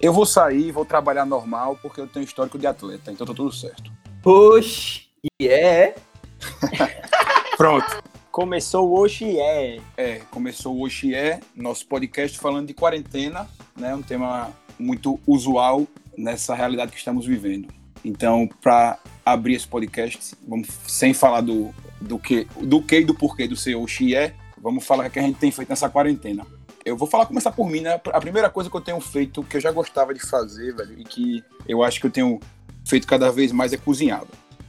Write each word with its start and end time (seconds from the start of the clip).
Eu 0.00 0.14
vou 0.14 0.24
sair, 0.24 0.72
vou 0.72 0.86
trabalhar 0.86 1.26
normal, 1.26 1.78
porque 1.82 2.00
eu 2.00 2.06
tenho 2.06 2.24
histórico 2.24 2.58
de 2.58 2.66
atleta, 2.66 3.12
então 3.12 3.26
tá 3.26 3.34
tudo 3.34 3.52
certo. 3.52 3.92
Oxi, 4.24 5.06
é. 5.42 5.94
Pronto. 7.58 8.02
Começou 8.32 8.88
o 8.88 9.02
Oxié. 9.02 9.80
É, 9.98 10.20
começou 10.30 10.74
o 10.74 10.86
Oxié, 10.86 11.40
nosso 11.54 11.86
podcast 11.86 12.38
falando 12.38 12.68
de 12.68 12.72
quarentena, 12.72 13.46
né? 13.76 13.94
Um 13.94 14.00
tema 14.00 14.50
muito 14.78 15.20
usual 15.26 15.86
nessa 16.16 16.54
realidade 16.54 16.92
que 16.92 16.98
estamos 16.98 17.26
vivendo. 17.26 17.68
Então, 18.02 18.48
para 18.62 18.98
abrir 19.26 19.56
esse 19.56 19.68
podcast, 19.68 20.34
vamos 20.48 20.68
sem 20.86 21.12
falar 21.12 21.42
do, 21.42 21.74
do 22.00 22.18
que 22.18 22.46
do 22.62 22.80
que 22.80 23.00
e 23.00 23.04
do 23.04 23.14
porquê 23.14 23.46
do 23.46 23.56
seu 23.56 23.82
Oxié, 23.82 24.34
vamos 24.56 24.86
falar 24.86 25.08
o 25.08 25.10
que 25.10 25.18
a 25.18 25.22
gente 25.22 25.38
tem 25.38 25.50
feito 25.50 25.68
nessa 25.68 25.90
quarentena. 25.90 26.46
Eu 26.90 26.96
vou 26.96 27.08
falar, 27.08 27.26
começar 27.26 27.52
por 27.52 27.68
mim, 27.68 27.80
né? 27.80 28.00
A 28.12 28.20
primeira 28.20 28.50
coisa 28.50 28.68
que 28.68 28.76
eu 28.76 28.80
tenho 28.80 29.00
feito, 29.00 29.42
que 29.42 29.56
eu 29.56 29.60
já 29.60 29.70
gostava 29.70 30.12
de 30.12 30.20
fazer, 30.20 30.74
velho, 30.74 30.98
e 30.98 31.04
que 31.04 31.44
eu 31.66 31.82
acho 31.82 32.00
que 32.00 32.06
eu 32.06 32.10
tenho 32.10 32.40
feito 32.84 33.06
cada 33.06 33.30
vez 33.30 33.52
mais 33.52 33.72
é 33.72 33.76
cozinhar. 33.76 34.22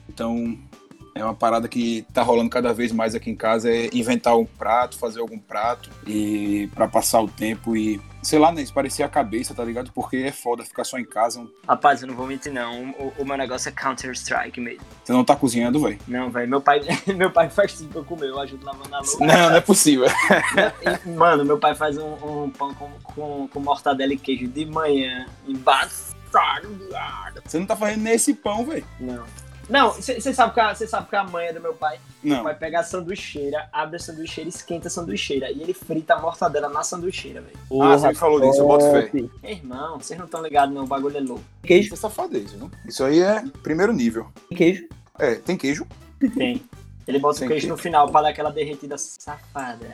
Então, 0.08 0.58
é 1.16 1.24
uma 1.24 1.34
parada 1.34 1.68
que 1.68 2.06
tá 2.14 2.22
rolando 2.22 2.50
cada 2.50 2.74
vez 2.74 2.92
mais 2.92 3.16
aqui 3.16 3.30
em 3.30 3.36
casa, 3.36 3.70
é 3.70 3.90
inventar 3.94 4.38
um 4.38 4.46
prato, 4.46 4.98
fazer 4.98 5.20
algum 5.20 5.40
prato, 5.40 5.90
e 6.06 6.70
para 6.74 6.88
passar 6.88 7.22
o 7.22 7.28
tempo 7.28 7.76
e, 7.76 8.00
sei 8.22 8.40
lá, 8.40 8.52
né, 8.52 8.66
parecer 8.74 9.04
a 9.04 9.10
cabeça, 9.10 9.54
tá 9.54 9.64
ligado? 9.64 9.92
Porque 9.94 10.18
é 10.18 10.32
foda 10.32 10.64
ficar 10.64 10.84
só 10.84 10.98
em 10.98 11.06
casa. 11.06 11.46
Rapaz, 11.68 12.02
eu 12.02 12.08
não 12.08 12.16
vou 12.16 12.28
mentir, 12.28 12.52
não. 12.52 12.92
O, 12.92 13.14
o 13.20 13.26
meu 13.26 13.38
negócio 13.38 13.70
é 13.70 13.72
Counter-Strike 13.72 14.60
mesmo. 14.60 14.82
Você 15.04 15.12
não 15.12 15.24
tá 15.24 15.36
cozinhando, 15.36 15.80
velho? 15.82 16.00
Não, 16.08 16.30
velho. 16.30 16.50
Meu 16.50 16.62
pai, 16.62 16.82
meu 17.16 17.32
pai 17.32 17.50
faz 17.50 17.74
tudo 17.74 17.90
pra 17.90 18.00
eu 18.00 18.06
comer. 18.06 18.30
Eu 18.30 18.40
ajudo 18.40 18.66
lavando 18.66 18.96
a 18.96 19.00
louça. 19.00 19.20
Não, 19.20 19.50
não 19.50 19.56
é 19.56 19.62
possível. 19.62 20.08
Mano, 21.06 21.44
meu 21.44 21.58
pai 21.60 21.76
faz 21.76 21.98
um, 21.98 22.14
um 22.44 22.50
pão 22.50 22.74
com, 22.74 22.92
com, 23.04 23.48
com 23.48 23.60
mortadela 23.60 24.14
e 24.14 24.18
queijo 24.18 24.48
de 24.48 24.66
manhã. 24.66 25.26
Embaçado. 25.48 26.12
Você 27.46 27.60
não 27.60 27.66
tá 27.66 27.76
fazendo 27.76 28.04
nem 28.04 28.14
esse 28.14 28.34
pão, 28.34 28.66
velho. 28.66 28.86
Não. 29.00 29.26
Não, 29.72 29.92
você 29.94 30.34
sabe, 30.34 30.54
que 30.54 30.60
a- 30.60 30.76
sabe 30.76 31.08
que 31.10 31.16
a 31.16 31.24
mãe 31.24 31.48
é 31.48 31.54
do 31.54 31.62
meu 31.62 31.74
pai? 31.74 32.00
Meu 32.22 32.38
Não. 32.38 32.44
pai 32.44 32.56
pega 32.56 32.82
a 32.82 32.84
sanduicheira, 32.84 33.70
abre 33.72 33.96
a 33.96 34.00
sanduicheira, 34.00 34.50
esquenta 34.50 34.88
a 34.88 34.92
sanduicheira. 34.92 35.50
E 35.52 35.62
ele 35.62 35.74
frita 35.74 36.14
a 36.16 36.20
mortadela 36.20 36.70
na 36.70 36.84
sanduicheira, 36.84 37.42
velho. 37.42 37.58
Ah, 37.82 37.98
você 37.98 38.10
me 38.10 38.16
falou 38.16 38.40
disso, 38.42 38.60
eu 38.62 38.68
boto 38.68 38.86
fé. 38.92 39.10
Meu 39.14 39.30
Irmão, 39.44 39.98
vocês 40.00 40.18
não 40.20 40.26
estão 40.26 40.42
ligados, 40.44 40.76
não. 40.76 40.84
O 40.84 40.88
bagulho 40.88 41.18
é 41.18 41.22
louco. 41.22 41.44
Queijo, 41.64 41.86
Isso 41.88 41.96
é 41.96 41.98
safadeza, 41.98 42.58
viu? 42.58 42.70
Isso 42.86 43.04
aí 43.04 43.20
é 43.22 43.44
primeiro 43.64 43.94
nível. 43.94 44.28
queijo. 44.56 44.88
É, 45.18 45.36
tem 45.36 45.56
queijo. 45.58 45.88
Tem. 46.36 46.62
Ele 47.08 47.18
bota 47.20 47.40
Sem 47.40 47.48
o 47.48 47.50
queijo 47.50 47.62
queijo. 47.68 47.76
no 47.76 47.78
final 47.82 48.10
pra 48.12 48.22
dar 48.24 48.30
aquela 48.30 48.52
derretida 48.52 48.98
safada. 48.98 49.88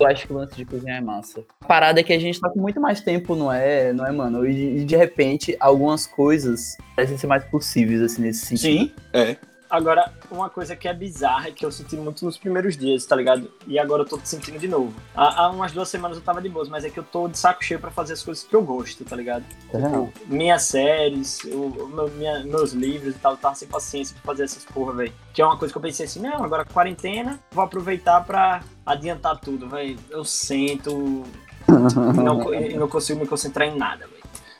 Eu 0.00 0.06
acho 0.06 0.26
que 0.26 0.32
o 0.32 0.36
lance 0.36 0.56
de 0.56 0.64
cozinhar 0.64 0.98
é 0.98 1.00
massa. 1.00 1.44
A 1.60 1.66
parada 1.66 2.00
é 2.00 2.02
que 2.02 2.12
a 2.12 2.18
gente 2.18 2.40
tá 2.40 2.48
com 2.48 2.60
muito 2.60 2.80
mais 2.80 3.00
tempo, 3.00 3.34
não 3.36 3.52
é, 3.52 3.92
não 3.92 4.06
é, 4.06 4.10
mano? 4.10 4.46
E, 4.46 4.84
de 4.84 4.96
repente, 4.96 5.56
algumas 5.60 6.06
coisas 6.06 6.76
parecem 6.96 7.16
ser 7.18 7.26
mais 7.26 7.44
possíveis, 7.44 8.00
assim, 8.00 8.22
nesse 8.22 8.46
sentido. 8.46 8.84
Sim. 8.84 8.92
É. 9.12 9.36
Agora, 9.72 10.12
uma 10.30 10.50
coisa 10.50 10.76
que 10.76 10.86
é 10.86 10.92
bizarra 10.92 11.48
é 11.48 11.50
que 11.50 11.64
eu 11.64 11.72
senti 11.72 11.96
muito 11.96 12.22
nos 12.26 12.36
primeiros 12.36 12.76
dias, 12.76 13.06
tá 13.06 13.16
ligado? 13.16 13.50
E 13.66 13.78
agora 13.78 14.02
eu 14.02 14.06
tô 14.06 14.20
sentindo 14.22 14.58
de 14.58 14.68
novo. 14.68 14.92
Há, 15.14 15.44
há 15.44 15.50
umas 15.50 15.72
duas 15.72 15.88
semanas 15.88 16.18
eu 16.18 16.22
tava 16.22 16.42
de 16.42 16.48
boas, 16.50 16.68
mas 16.68 16.84
é 16.84 16.90
que 16.90 16.98
eu 16.98 17.02
tô 17.02 17.26
de 17.26 17.38
saco 17.38 17.64
cheio 17.64 17.80
pra 17.80 17.90
fazer 17.90 18.12
as 18.12 18.22
coisas 18.22 18.44
que 18.44 18.54
eu 18.54 18.60
gosto, 18.62 19.02
tá 19.02 19.16
ligado? 19.16 19.46
É. 19.72 19.78
Tipo, 19.80 20.12
minhas 20.26 20.64
séries, 20.64 21.42
o- 21.44 21.88
meu- 21.88 22.10
minha- 22.10 22.44
meus 22.44 22.72
livros 22.74 23.16
e 23.16 23.18
tal, 23.18 23.32
eu 23.32 23.38
tava 23.38 23.54
sem 23.54 23.66
paciência 23.66 24.14
pra 24.14 24.32
fazer 24.32 24.44
essas 24.44 24.62
porra, 24.62 24.92
velho. 24.92 25.12
Que 25.32 25.40
é 25.40 25.46
uma 25.46 25.56
coisa 25.56 25.72
que 25.72 25.78
eu 25.78 25.82
pensei 25.82 26.04
assim, 26.04 26.20
não, 26.20 26.44
agora 26.44 26.66
quarentena, 26.66 27.40
vou 27.50 27.64
aproveitar 27.64 28.20
pra 28.26 28.60
adiantar 28.84 29.40
tudo, 29.40 29.70
velho. 29.70 29.98
Eu 30.10 30.22
sento, 30.22 31.22
não, 32.22 32.40
co- 32.40 32.52
e 32.52 32.74
não 32.76 32.88
consigo 32.88 33.20
me 33.20 33.26
concentrar 33.26 33.66
em 33.66 33.74
nada, 33.78 34.06
velho. 34.06 34.11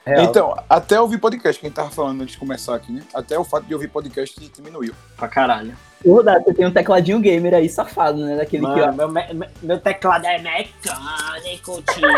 Real. 0.04 0.24
Então, 0.24 0.54
até 0.68 1.00
ouvir 1.00 1.18
podcast, 1.18 1.60
que 1.60 1.66
a 1.66 1.68
gente 1.68 1.76
tava 1.76 1.90
falando 1.90 2.22
antes 2.22 2.32
de 2.32 2.38
começar 2.38 2.74
aqui, 2.74 2.90
né? 2.92 3.02
Até 3.14 3.38
o 3.38 3.44
fato 3.44 3.64
de 3.66 3.72
ouvir 3.74 3.88
podcast 3.88 4.38
diminuiu. 4.50 4.92
Pra 5.16 5.28
caralho. 5.28 5.76
Porra, 6.02 6.40
você 6.40 6.52
tem 6.54 6.66
um 6.66 6.72
tecladinho 6.72 7.20
gamer 7.20 7.54
aí 7.54 7.68
safado, 7.68 8.18
né? 8.24 8.36
Daquele 8.36 8.64
que, 8.64 8.68
ó. 8.80 8.92
Mano, 8.92 8.96
meu, 8.96 9.08
me- 9.08 9.34
me- 9.34 9.48
meu 9.62 9.78
teclado 9.78 10.26
é 10.26 10.38
mecânico, 10.40 11.80
tio. 11.92 12.08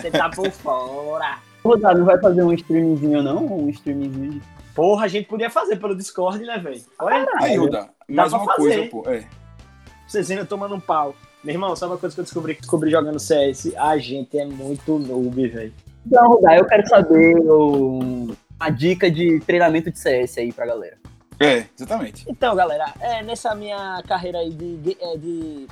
Você 0.00 0.10
tá 0.10 0.28
por 0.30 0.50
fora. 0.50 1.38
Rodar, 1.64 1.96
não 1.96 2.04
vai 2.04 2.18
fazer 2.18 2.42
um 2.42 2.52
streamzinho, 2.52 3.22
não? 3.22 3.46
Um 3.46 3.68
streamzinho. 3.70 4.32
de- 4.32 4.42
Porra, 4.74 5.04
a 5.04 5.08
gente 5.08 5.28
podia 5.28 5.48
fazer 5.50 5.76
pelo 5.76 5.94
Discord, 5.94 6.44
né, 6.44 6.58
velho? 6.58 6.82
Olha, 6.98 7.26
Aí, 7.40 7.58
Uda, 7.58 7.88
mais 8.08 8.32
uma 8.32 8.44
fazer. 8.46 8.56
coisa, 8.56 8.90
pô. 8.90 9.04
É. 9.08 9.24
vocês 10.08 10.28
ainda 10.30 10.44
tomando 10.44 10.74
um 10.74 10.80
pau. 10.80 11.14
Meu 11.44 11.54
irmão, 11.54 11.74
sabe 11.76 11.92
uma 11.92 11.98
coisa 11.98 12.14
que 12.14 12.20
eu 12.20 12.24
descobri, 12.24 12.54
descobri 12.54 12.90
jogando 12.90 13.18
CS? 13.20 13.72
A 13.76 13.96
gente 13.98 14.36
é 14.38 14.44
muito 14.44 14.98
noob, 14.98 15.46
velho. 15.48 15.72
Então, 16.06 16.28
Rodar, 16.28 16.56
eu 16.56 16.64
quero 16.66 16.86
saber 16.88 17.36
um- 17.38 18.34
uma 18.60 18.70
dica 18.70 19.10
de 19.10 19.40
treinamento 19.40 19.90
de 19.90 19.98
CS 19.98 20.38
aí 20.38 20.52
pra 20.52 20.66
galera. 20.66 20.96
É, 21.40 21.64
exatamente. 21.76 22.24
Então, 22.28 22.54
galera, 22.54 22.92
é, 23.00 23.22
nessa 23.22 23.54
minha 23.54 24.02
carreira 24.06 24.38
aí 24.38 24.50
de, 24.50 24.76
de, 24.76 24.96
é, 25.00 25.16
de, 25.16 25.66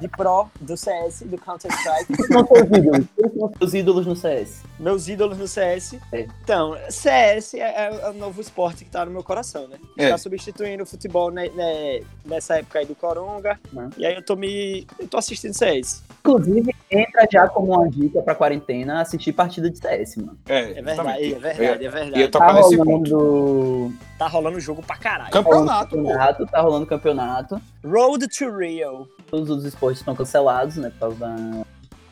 de 0.00 0.08
pro 0.08 0.48
do 0.60 0.76
CS, 0.76 1.22
do 1.26 1.36
Counter-Strike, 1.36 2.14
Quem 2.16 2.26
são 2.26 2.46
seus 2.46 2.68
ídolos? 2.70 3.06
Quem 3.16 3.30
são 3.38 3.52
seus 3.58 3.74
ídolos 3.74 4.06
no 4.06 4.16
CS? 4.16 4.62
meus 4.78 5.08
ídolos 5.08 5.36
no 5.36 5.46
CS. 5.46 5.98
É. 6.10 6.26
Então, 6.42 6.74
CS 6.88 7.54
é, 7.54 7.90
é 8.02 8.08
o 8.08 8.14
novo 8.14 8.40
esporte 8.40 8.82
que 8.84 8.90
tá 8.90 9.04
no 9.04 9.10
meu 9.10 9.22
coração, 9.22 9.68
né? 9.68 9.76
É. 9.98 10.08
Tá 10.08 10.16
substituindo 10.16 10.84
o 10.84 10.86
futebol 10.86 11.30
né, 11.30 11.50
né, 11.50 12.00
nessa 12.24 12.58
época 12.58 12.78
aí 12.78 12.86
do 12.86 12.94
Coronga. 12.94 13.60
Uhum. 13.74 13.90
E 13.98 14.06
aí 14.06 14.14
eu 14.14 14.22
tô 14.24 14.36
me. 14.36 14.86
Eu 14.98 15.06
tô 15.06 15.18
assistindo 15.18 15.52
CS. 15.52 16.02
Inclusive, 16.20 16.74
entra 16.90 17.26
já 17.30 17.48
como 17.48 17.72
uma 17.72 17.88
dica 17.88 18.20
pra 18.20 18.34
quarentena 18.34 19.00
assistir 19.00 19.32
partida 19.32 19.70
de 19.70 19.78
CS, 19.78 20.16
mano. 20.16 20.38
É, 20.48 20.78
É 20.78 20.82
verdade, 20.82 21.34
é 21.34 21.38
verdade, 21.38 21.86
é 21.86 21.88
verdade. 21.88 22.28
tocar 22.28 22.46
Tá 22.48 22.54
nesse 22.54 22.76
ponto. 22.76 23.10
rolando 23.10 23.94
Tá 24.18 24.26
rolando 24.26 24.60
jogo 24.60 24.82
pra 24.82 24.96
caralho. 24.96 25.30
Campeonato, 25.30 25.90
pô. 25.90 25.96
campeonato, 25.96 26.46
tá 26.46 26.60
rolando 26.60 26.86
campeonato. 26.86 27.62
Road 27.84 28.26
to 28.28 28.56
Rio 28.56 29.08
Todos 29.30 29.48
os 29.50 29.64
esportes 29.64 30.00
estão 30.00 30.14
cancelados, 30.14 30.76
né, 30.76 30.90
por 30.90 30.98
causa 30.98 31.16
da... 31.16 31.36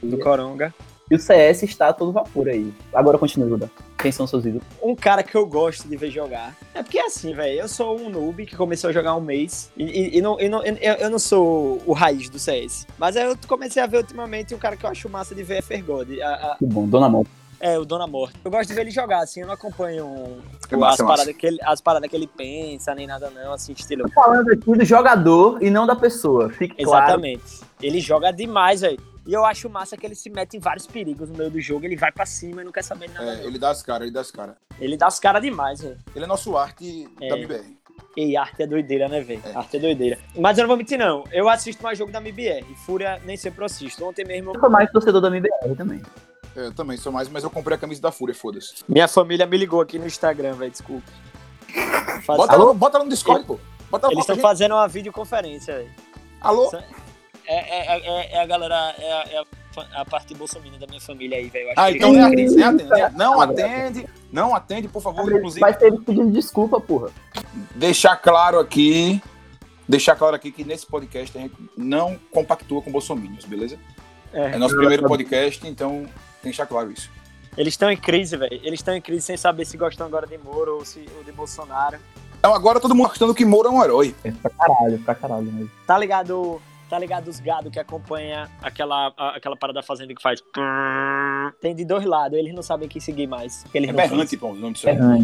do 0.03 0.19
Coronga. 0.19 0.73
E 1.11 1.15
o 1.15 1.19
CS 1.19 1.63
está 1.63 1.89
a 1.89 1.93
todo 1.93 2.13
vapor 2.13 2.49
aí. 2.49 2.73
Agora 2.93 3.17
continua, 3.17 3.49
Duda. 3.49 3.71
Quem 3.99 4.13
são 4.13 4.27
seus 4.27 4.45
ídolos? 4.45 4.63
Um 4.83 4.95
cara 4.95 5.23
que 5.23 5.35
eu 5.35 5.47
gosto 5.47 5.89
de 5.89 5.97
ver 5.97 6.11
jogar. 6.11 6.55
É 6.75 6.83
porque 6.83 6.99
assim, 6.99 7.35
velho, 7.35 7.61
eu 7.61 7.69
sou 7.69 7.99
um 7.99 8.11
noob 8.11 8.45
que 8.45 8.55
começou 8.55 8.91
a 8.91 8.93
jogar 8.93 9.11
há 9.13 9.17
um 9.17 9.21
mês. 9.21 9.71
E, 9.77 9.85
e- 9.85 10.19
e 10.19 10.21
não, 10.21 10.39
e 10.39 10.49
não- 10.49 10.63
eu, 10.63 10.95
eu 10.95 11.11
não 11.11 11.19
sou 11.19 11.83
o 11.87 11.93
raiz 11.93 12.29
do 12.29 12.39
CS. 12.39 12.87
Mas 12.99 13.17
aí 13.17 13.25
eu 13.27 13.37
comecei 13.49 13.83
a 13.83 13.87
ver 13.87 13.99
ultimamente 13.99 14.55
um 14.55 14.59
cara 14.59 14.77
que 14.77 14.85
eu 14.85 14.91
acho 14.91 15.09
massa 15.09 15.35
de 15.35 15.43
ver 15.43 15.57
é 15.57 15.63
Fergode. 15.63 16.21
A- 16.21 16.35
a- 16.53 16.57
Que 16.59 16.67
bom, 16.67 16.87
Dona 16.87 17.09
Mão. 17.09 17.27
É, 17.61 17.77
o 17.77 17.85
Dona 17.85 18.07
Morte. 18.07 18.39
Eu 18.45 18.53
gosto 18.53 18.69
de 18.69 18.75
ver 18.75 18.83
ele 18.83 18.91
jogar, 18.93 19.19
assim, 19.21 19.41
eu 19.41 19.47
não 19.49 19.55
acompanho 19.55 20.39
É 20.71 20.75
as, 20.77 20.81
massa, 20.81 21.03
é 21.03 21.07
paradas 21.07 21.37
que 21.37 21.45
ele, 21.45 21.59
as 21.65 21.81
paradas 21.81 22.09
que 22.09 22.15
ele 22.15 22.29
pensa, 22.29 22.95
nem 22.95 23.05
nada 23.05 23.31
não, 23.31 23.53
assim, 23.53 23.73
estilo. 23.73 24.05
Tô 24.05 24.11
falando 24.15 24.49
aqui 24.53 24.73
do 24.79 24.85
jogador 24.85 25.61
e 25.61 25.69
não 25.69 25.85
da 25.85 25.97
pessoa. 25.97 26.51
Fique 26.51 26.85
claro. 26.85 27.05
Exatamente. 27.07 27.43
Ele 27.83 27.99
joga 27.99 28.31
demais, 28.31 28.83
velho. 28.83 29.01
E 29.29 29.33
eu 29.35 29.45
acho 29.45 29.69
massa 29.69 29.95
que 29.95 30.07
ele 30.07 30.15
se 30.15 30.31
mete 30.31 30.57
em 30.57 30.61
vários 30.61 30.87
perigos 30.87 31.29
no 31.29 31.37
meio 31.37 31.51
do 31.51 31.61
jogo, 31.61 31.85
ele 31.85 31.97
vai 31.97 32.11
pra 32.11 32.25
cima 32.25 32.63
e 32.63 32.65
não 32.65 32.73
quer 32.73 32.83
saber 32.83 33.09
de 33.09 33.15
nada. 33.15 33.35
É, 33.35 33.45
ele 33.45 33.59
dá 33.59 33.69
as 33.69 33.83
caras, 33.83 34.03
ele 34.07 34.11
dá 34.11 34.23
as 34.23 34.31
caras. 34.31 34.57
Ele 34.81 34.97
dá 34.97 35.07
os 35.07 35.19
caras 35.21 35.43
demais, 35.43 35.83
velho. 35.83 35.99
Ele 36.17 36.25
é 36.25 36.27
nosso 36.29 36.57
arte 36.57 37.07
da 37.21 37.27
É. 37.27 37.39
MBR. 37.39 37.77
E 38.17 38.37
arte 38.39 38.63
é 38.63 38.67
doideira, 38.67 39.07
né, 39.07 39.21
velho? 39.21 39.43
É. 39.45 39.55
Arte 39.55 39.77
é 39.77 39.81
doideira. 39.81 40.19
Mas 40.35 40.57
eu 40.57 40.63
não 40.63 40.69
vou 40.69 40.77
mentir, 40.79 40.99
não. 40.99 41.25
Eu 41.31 41.47
assisto 41.49 41.83
mais 41.83 41.99
jogo 41.99 42.11
da 42.11 42.19
MBR. 42.21 42.65
Fúria 42.87 43.21
nem 43.25 43.37
sempre 43.37 43.61
eu 43.61 43.67
assisto. 43.67 44.03
Ontem 44.05 44.25
mesmo, 44.25 44.55
Eu 44.55 44.61
sou 44.61 44.71
mais 44.71 44.91
torcedor 44.91 45.21
da 45.21 45.29
MBR 45.29 45.77
também. 45.77 46.03
É, 46.57 46.67
Eu 46.69 46.73
também 46.75 46.97
sou 46.97 47.13
mais, 47.13 47.29
mas 47.29 47.45
eu 47.45 47.51
comprei 47.51 47.77
a 47.77 47.79
camisa 47.79 48.01
da 48.01 48.11
Fúria, 48.11 48.35
foda-se. 48.35 48.77
minha 48.89 49.07
família 49.07 49.47
me 49.47 49.59
ligou 49.59 49.81
aqui 49.83 49.99
no 49.99 50.07
Instagram, 50.07 50.55
velho. 50.55 50.71
Desculpa. 50.71 51.07
Faz- 52.25 52.25
Bota, 52.39 52.57
lá, 52.57 52.65
no- 52.65 52.75
bota 52.75 52.97
lá 52.99 53.05
no 53.05 53.11
Discord, 53.11 53.45
pô. 53.45 53.61
Bota 53.91 54.07
lá 54.07 54.13
Eles 54.13 54.23
estão 54.23 54.37
gente. 54.37 54.43
fazendo 54.43 54.73
uma 54.75 54.89
videoconferência, 54.89 55.75
velho. 55.77 55.91
Alô? 56.41 56.71
É, 57.49 57.95
é, 57.95 57.99
é, 57.99 58.33
é 58.35 58.43
a 58.43 58.47
galera, 58.47 58.95
é 58.99 59.13
a, 59.13 59.25
é 59.41 59.45
a 60.01 60.05
parte 60.05 60.35
bolsominion 60.35 60.79
da 60.79 60.87
minha 60.87 61.01
família 61.01 61.39
aí, 61.39 61.49
velho. 61.49 61.71
Ah, 61.77 61.91
que 61.91 61.97
então 61.97 62.11
eles- 62.31 62.53
nem 62.55 62.65
atende, 62.65 62.85
nem 62.85 63.03
atende, 63.03 63.09
nem- 63.09 63.13
não 63.19 63.41
atende, 63.41 64.07
não 64.31 64.55
atende, 64.55 64.89
por 64.89 65.01
favor, 65.03 65.33
inclusive. 65.33 65.61
Vai 65.61 65.75
ter 65.77 65.93
pedindo 66.01 66.31
desculpa, 66.31 66.79
porra. 66.81 67.11
deixar 67.75 68.17
claro 68.17 68.59
aqui, 68.59 69.23
deixar 69.89 70.15
claro 70.17 70.37
aqui 70.37 70.53
que 70.53 70.63
nesse 70.65 70.87
podcast 70.87 71.37
a 71.39 71.41
gente 71.41 71.55
não 71.77 72.19
compactua 72.31 72.83
com 72.83 72.91
bolsominions, 72.93 73.45
beleza? 73.45 73.79
É. 74.33 74.51
É 74.53 74.59
nosso 74.59 74.77
primeiro 74.77 75.07
podcast, 75.07 75.67
então 75.67 76.01
tem 76.03 76.07
que 76.07 76.45
deixar 76.45 76.67
claro 76.67 76.93
isso. 76.93 77.11
Eles 77.57 77.73
estão 77.75 77.91
em 77.91 77.97
crise, 77.97 78.37
velho. 78.37 78.55
Eles 78.63 78.79
estão 78.81 78.95
em 78.95 79.01
crise 79.01 79.23
sem 79.23 79.37
saber 79.37 79.65
se 79.65 79.77
gostam 79.77 80.07
agora 80.07 80.27
de 80.27 80.37
Moro 80.39 80.77
ou, 80.77 80.85
se, 80.85 81.05
ou 81.17 81.25
de 81.25 81.33
Bolsonaro. 81.33 81.99
Então 82.39 82.55
agora 82.55 82.79
todo 82.79 82.95
mundo 82.95 83.11
achando 83.11 83.35
que 83.35 83.45
Moro 83.45 83.69
é 83.69 83.71
um 83.73 83.83
herói. 83.83 84.15
É 84.23 84.31
pra 84.31 84.51
caralho, 84.51 84.99
pra 85.01 85.15
caralho 85.15 85.51
mesmo. 85.51 85.71
Tá 85.87 85.99
ligado 85.99 86.61
Tá 86.89 86.99
ligado? 86.99 87.29
Os 87.29 87.39
gado 87.41 87.71
que 87.71 87.79
acompanha 87.79 88.49
aquela, 88.63 89.13
a- 89.17 89.37
aquela 89.37 89.57
parada 89.57 89.81
da 89.81 89.83
fazenda 89.83 90.15
que 90.15 90.23
faz. 90.23 90.41
Tem 91.61 91.75
de 91.75 91.85
dois 91.85 92.05
lados, 92.05 92.39
eles 92.39 92.55
não 92.55 92.63
sabem 92.63 92.89
quem 92.89 93.01
seguir 93.01 93.27
mais. 93.27 93.65
Eles 93.75 93.89
É 93.91 93.93
não 93.93 93.97
berrante, 93.97 94.37
pô, 94.37 94.49
o 94.49 94.55
nome. 94.55 94.75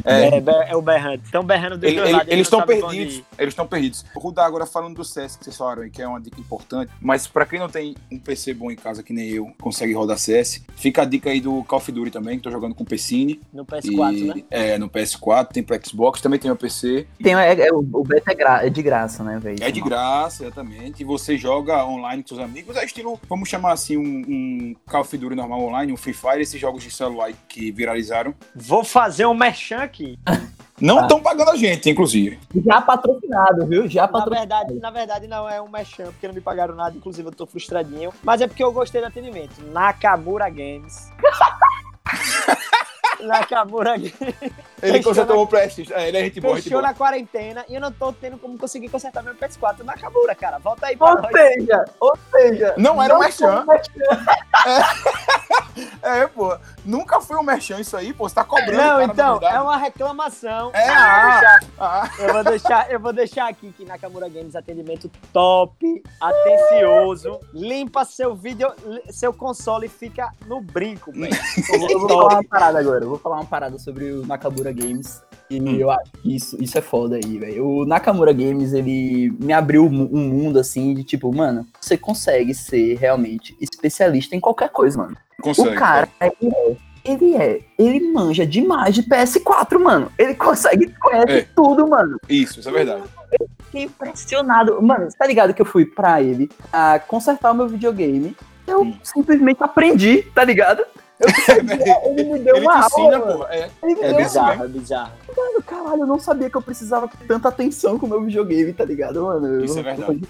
É, 0.05 0.37
É, 0.37 0.41
be- 0.41 0.51
é 0.69 0.77
o 0.77 0.83
berrante. 0.83 1.25
Estão 1.25 1.43
berrando 1.43 1.79
dos 1.79 1.85
Ele- 1.89 1.97
dois 1.97 2.09
ele- 2.09 2.17
lados. 2.19 2.33
eles 2.33 2.47
estão 2.47 2.63
perdidos. 2.67 3.23
Eles 3.39 3.53
estão 3.53 3.67
perdidos. 3.67 4.05
O 4.15 4.21
Rudá 4.21 4.45
agora 4.45 4.67
falando 4.67 4.97
do 4.97 5.05
CS 5.05 5.37
que 5.39 5.45
vocês 5.45 5.57
falaram 5.57 5.83
aí, 5.83 5.91
que 5.91 6.03
é 6.03 6.07
uma 6.09 6.21
dica 6.21 6.41
importante. 6.41 6.93
Mas 7.01 7.27
pra 7.27 7.47
quem 7.47 7.59
não 7.59 7.69
tem 7.69 7.95
um 8.13 8.19
PC 8.19 8.53
bom 8.55 8.71
em 8.71 8.77
casa, 8.77 9.03
que 9.03 9.13
nem 9.13 9.29
eu, 9.31 9.51
consegue 9.61 9.93
rodar 9.95 10.19
CS, 10.19 10.65
fica 10.77 11.03
a 11.03 11.05
dica 11.05 11.31
aí 11.31 11.41
do 11.41 11.63
Call 11.65 11.79
of 11.79 11.91
Duty 11.93 12.11
também, 12.11 12.37
que 12.37 12.45
tô 12.45 12.51
jogando 12.51 12.75
com 12.75 12.83
o 12.83 12.87
Pcine. 12.87 13.41
No 13.53 13.65
PS4, 13.65 14.17
e, 14.19 14.25
né? 14.25 14.45
É, 14.51 14.79
no 14.79 14.89
PS4, 14.89 15.53
tem 15.53 15.63
pro 15.63 15.79
Xbox, 15.87 16.21
também 16.21 16.39
tem 16.39 16.51
o 16.51 16.57
PC. 16.57 17.07
Tem, 17.23 17.35
é, 17.35 17.69
é, 17.69 17.73
o 17.73 17.79
o 17.95 18.03
beta 18.05 18.33
é, 18.33 18.35
gra- 18.35 18.67
é 18.67 18.71
de 18.71 18.83
graça, 18.83 19.23
né, 19.23 19.39
velho? 19.39 19.63
É 19.63 19.71
de 19.71 19.81
graça, 19.81 20.45
exatamente. 20.45 21.01
E 21.03 21.05
você 21.05 21.37
joga 21.39 21.54
online 21.59 22.23
com 22.23 22.29
seus 22.29 22.41
amigos. 22.41 22.77
É 22.77 22.85
estilo, 22.85 23.19
vamos 23.29 23.49
chamar 23.49 23.73
assim, 23.73 23.97
um, 23.97 24.03
um 24.29 24.77
Call 24.87 25.01
of 25.03 25.17
Duty 25.17 25.35
normal 25.35 25.61
online, 25.63 25.93
um 25.93 25.97
Free 25.97 26.15
Fire, 26.15 26.41
esses 26.41 26.61
jogos 26.61 26.83
de 26.83 26.91
celular 26.91 27.33
que 27.49 27.71
viralizaram. 27.71 28.35
Vou 28.55 28.85
fazer 28.85 29.27
um 29.27 29.35
merchan 29.35 29.79
aqui. 29.79 30.19
Não 30.81 30.99
Ah. 30.99 31.03
estão 31.03 31.21
pagando 31.21 31.51
a 31.53 31.57
gente, 31.57 31.89
inclusive. 31.89 32.39
Já 32.67 32.81
patrocinado, 32.81 33.65
viu? 33.67 33.89
Já 33.89 34.03
Na 34.03 34.09
patrocinado. 34.09 34.49
verdade, 34.49 34.81
na 34.81 34.91
verdade, 34.91 35.27
não 35.29 35.49
é 35.49 35.63
um 35.63 35.69
merchan, 35.69 36.07
porque 36.07 36.27
não 36.27 36.35
me 36.35 36.41
pagaram 36.41 36.75
nada, 36.75 36.97
inclusive 36.97 37.29
eu 37.29 37.33
tô 37.33 37.47
frustradinho. 37.47 38.13
Mas 38.25 38.41
é 38.41 38.49
porque 38.49 38.63
eu 38.65 38.73
gostei 38.73 39.01
do 39.01 39.07
atendimento. 39.07 39.55
Nakamura 39.73 40.49
Games. 40.51 41.09
Nakamura 43.25 43.97
Games. 43.97 44.15
Ele 44.83 45.03
consertou 45.03 45.43
o 45.43 45.47
Prestige. 45.47 45.93
É, 45.93 46.09
ele 46.09 46.19
é 46.19 46.25
gente 46.25 46.41
boa, 46.41 46.57
Fechou 46.57 46.83
na 46.83 46.95
quarentena 46.95 47.65
e 47.69 47.75
eu 47.75 47.81
não 47.81 47.91
tô 47.91 48.13
tendo 48.13 48.39
como 48.39 48.57
conseguir 48.59 48.89
consertar 48.89 49.23
meu 49.23 49.35
PS4 49.35 49.83
Nakamura, 49.83 50.35
cara. 50.35 50.59
Volta 50.59 50.87
aí 50.87 50.97
pra 50.97 51.11
Ou 51.11 51.23
nós. 51.23 51.33
seja, 51.33 51.85
ou 52.01 52.19
seja... 52.31 52.75
Não 52.77 53.03
era 53.03 53.17
um 53.17 53.19
merchan. 53.19 53.65
merchan. 53.67 53.93
É, 56.03 56.27
pô. 56.27 56.57
Nunca 56.85 57.21
foi 57.21 57.37
um 57.37 57.43
merchan 57.43 57.81
isso 57.81 57.97
aí, 57.97 58.13
pô. 58.13 58.29
Você 58.29 58.35
tá 58.35 58.45
cobrando. 58.45 58.73
Não, 58.77 58.99
cara, 59.01 59.05
então, 59.05 59.41
é 59.43 59.61
uma 59.61 59.77
reclamação. 59.77 60.71
É, 60.75 60.83
Eu 60.83 60.95
vou 60.95 60.97
ah. 60.97 61.31
deixar- 61.41 61.61
Ah, 61.79 62.11
Eu 62.19 62.33
vou 62.33 62.45
deixar, 62.45 62.91
eu 62.91 63.01
vou 63.01 63.13
deixar 63.13 63.49
aqui 63.49 63.73
que 63.73 63.85
Nakamura 63.85 64.29
Games 64.29 64.55
atendimento 64.55 65.11
top, 65.33 66.03
atencioso, 66.21 67.41
limpa 67.53 68.05
seu 68.05 68.35
vídeo, 68.35 68.71
seu 69.11 69.33
console 69.33 69.87
e 69.87 69.89
fica 69.89 70.31
no 70.47 70.61
brinco, 70.61 71.11
velho. 71.13 71.35
Eu 71.73 71.99
vou 71.99 72.09
falar 72.09 72.35
uma 72.35 72.45
parada 72.45 72.79
agora. 72.79 73.05
Eu 73.05 73.09
vou 73.09 73.19
falar 73.19 73.37
uma 73.37 73.47
parada 73.47 73.79
sobre 73.79 74.13
o 74.13 74.27
Nakamura 74.27 74.73
Games. 74.73 75.23
E 75.51 75.61
Hum. 75.61 75.77
eu 75.77 75.91
acho 75.91 76.11
que 76.23 76.35
isso, 76.37 76.57
isso 76.63 76.79
é 76.79 76.81
foda 76.81 77.17
aí, 77.17 77.39
velho. 77.39 77.67
O 77.67 77.85
Nakamura 77.87 78.33
Games, 78.33 78.73
ele 78.73 79.31
me 79.39 79.53
abriu 79.53 79.85
um 79.85 79.91
mundo 80.29 80.59
assim 80.59 80.95
de 80.95 81.05
tipo, 81.05 81.35
mano, 81.35 81.67
você 81.81 81.97
consegue 81.99 82.55
ser 82.55 82.97
realmente 82.99 83.55
especialista 83.61 84.35
em 84.35 84.41
qualquer 84.41 84.71
coisa, 84.71 84.99
mano. 84.99 85.17
consegue. 85.43 85.69
o 85.69 85.75
cara, 85.79 86.09
ele 86.21 86.53
é, 86.55 86.77
ele 87.05 87.37
é, 87.37 87.61
ele 87.79 88.13
manja 88.13 88.47
demais 88.47 88.95
de 88.95 89.03
PS4, 89.03 89.79
mano. 89.79 90.11
Ele 90.19 90.35
consegue, 90.37 90.91
conhece 90.99 91.33
É. 91.33 91.47
tudo, 91.55 91.87
mano. 91.87 92.19
Isso, 92.29 92.61
isso 92.61 92.69
é 92.69 92.73
verdade. 92.73 93.03
Fiquei 93.67 93.83
impressionado. 93.83 94.81
Mano, 94.81 95.11
você 95.11 95.17
tá 95.19 95.27
ligado 95.27 95.53
que 95.53 95.61
eu 95.61 95.67
fui 95.67 95.85
pra 95.85 96.23
ele 96.23 96.49
a 96.73 96.99
consertar 96.99 97.51
o 97.53 97.55
meu 97.55 97.69
videogame? 97.69 98.35
Eu 98.67 98.83
Hum. 98.83 98.95
simplesmente 99.03 99.63
aprendi, 99.63 100.23
tá 100.35 100.43
ligado? 100.43 100.83
Eu, 101.21 101.29
ele 102.17 102.25
me 102.25 102.39
deu 102.41 102.57
Ele 102.57 102.67
uma 102.67 102.81
te 102.81 102.87
ensina, 102.87 103.17
aula, 103.17 103.19
mano. 103.27 103.39
pô. 103.41 103.47
É, 103.49 103.71
Ele 103.83 103.95
me 103.95 104.01
É 104.01 104.09
deu 104.09 104.17
bizarro. 104.17 104.65
é 104.65 104.69
bizarro. 104.69 105.13
Caralho, 105.75 106.03
eu 106.03 106.07
não 106.07 106.21
sabia 106.21 106.49
que 106.49 106.57
eu 106.57 106.63
precisava 106.63 107.09
ter 107.09 107.27
tanta 107.27 107.49
atenção 107.49 107.99
com 107.99 108.07
o 108.07 108.09
meu 108.09 108.23
videogame, 108.23 108.73
tá 108.73 108.85
ligado, 108.85 109.25
mano? 109.25 109.47
Eu- 109.47 109.65
Isso 109.65 109.79
é 109.79 109.83
verdade. 109.83 110.19
de. 110.19 110.29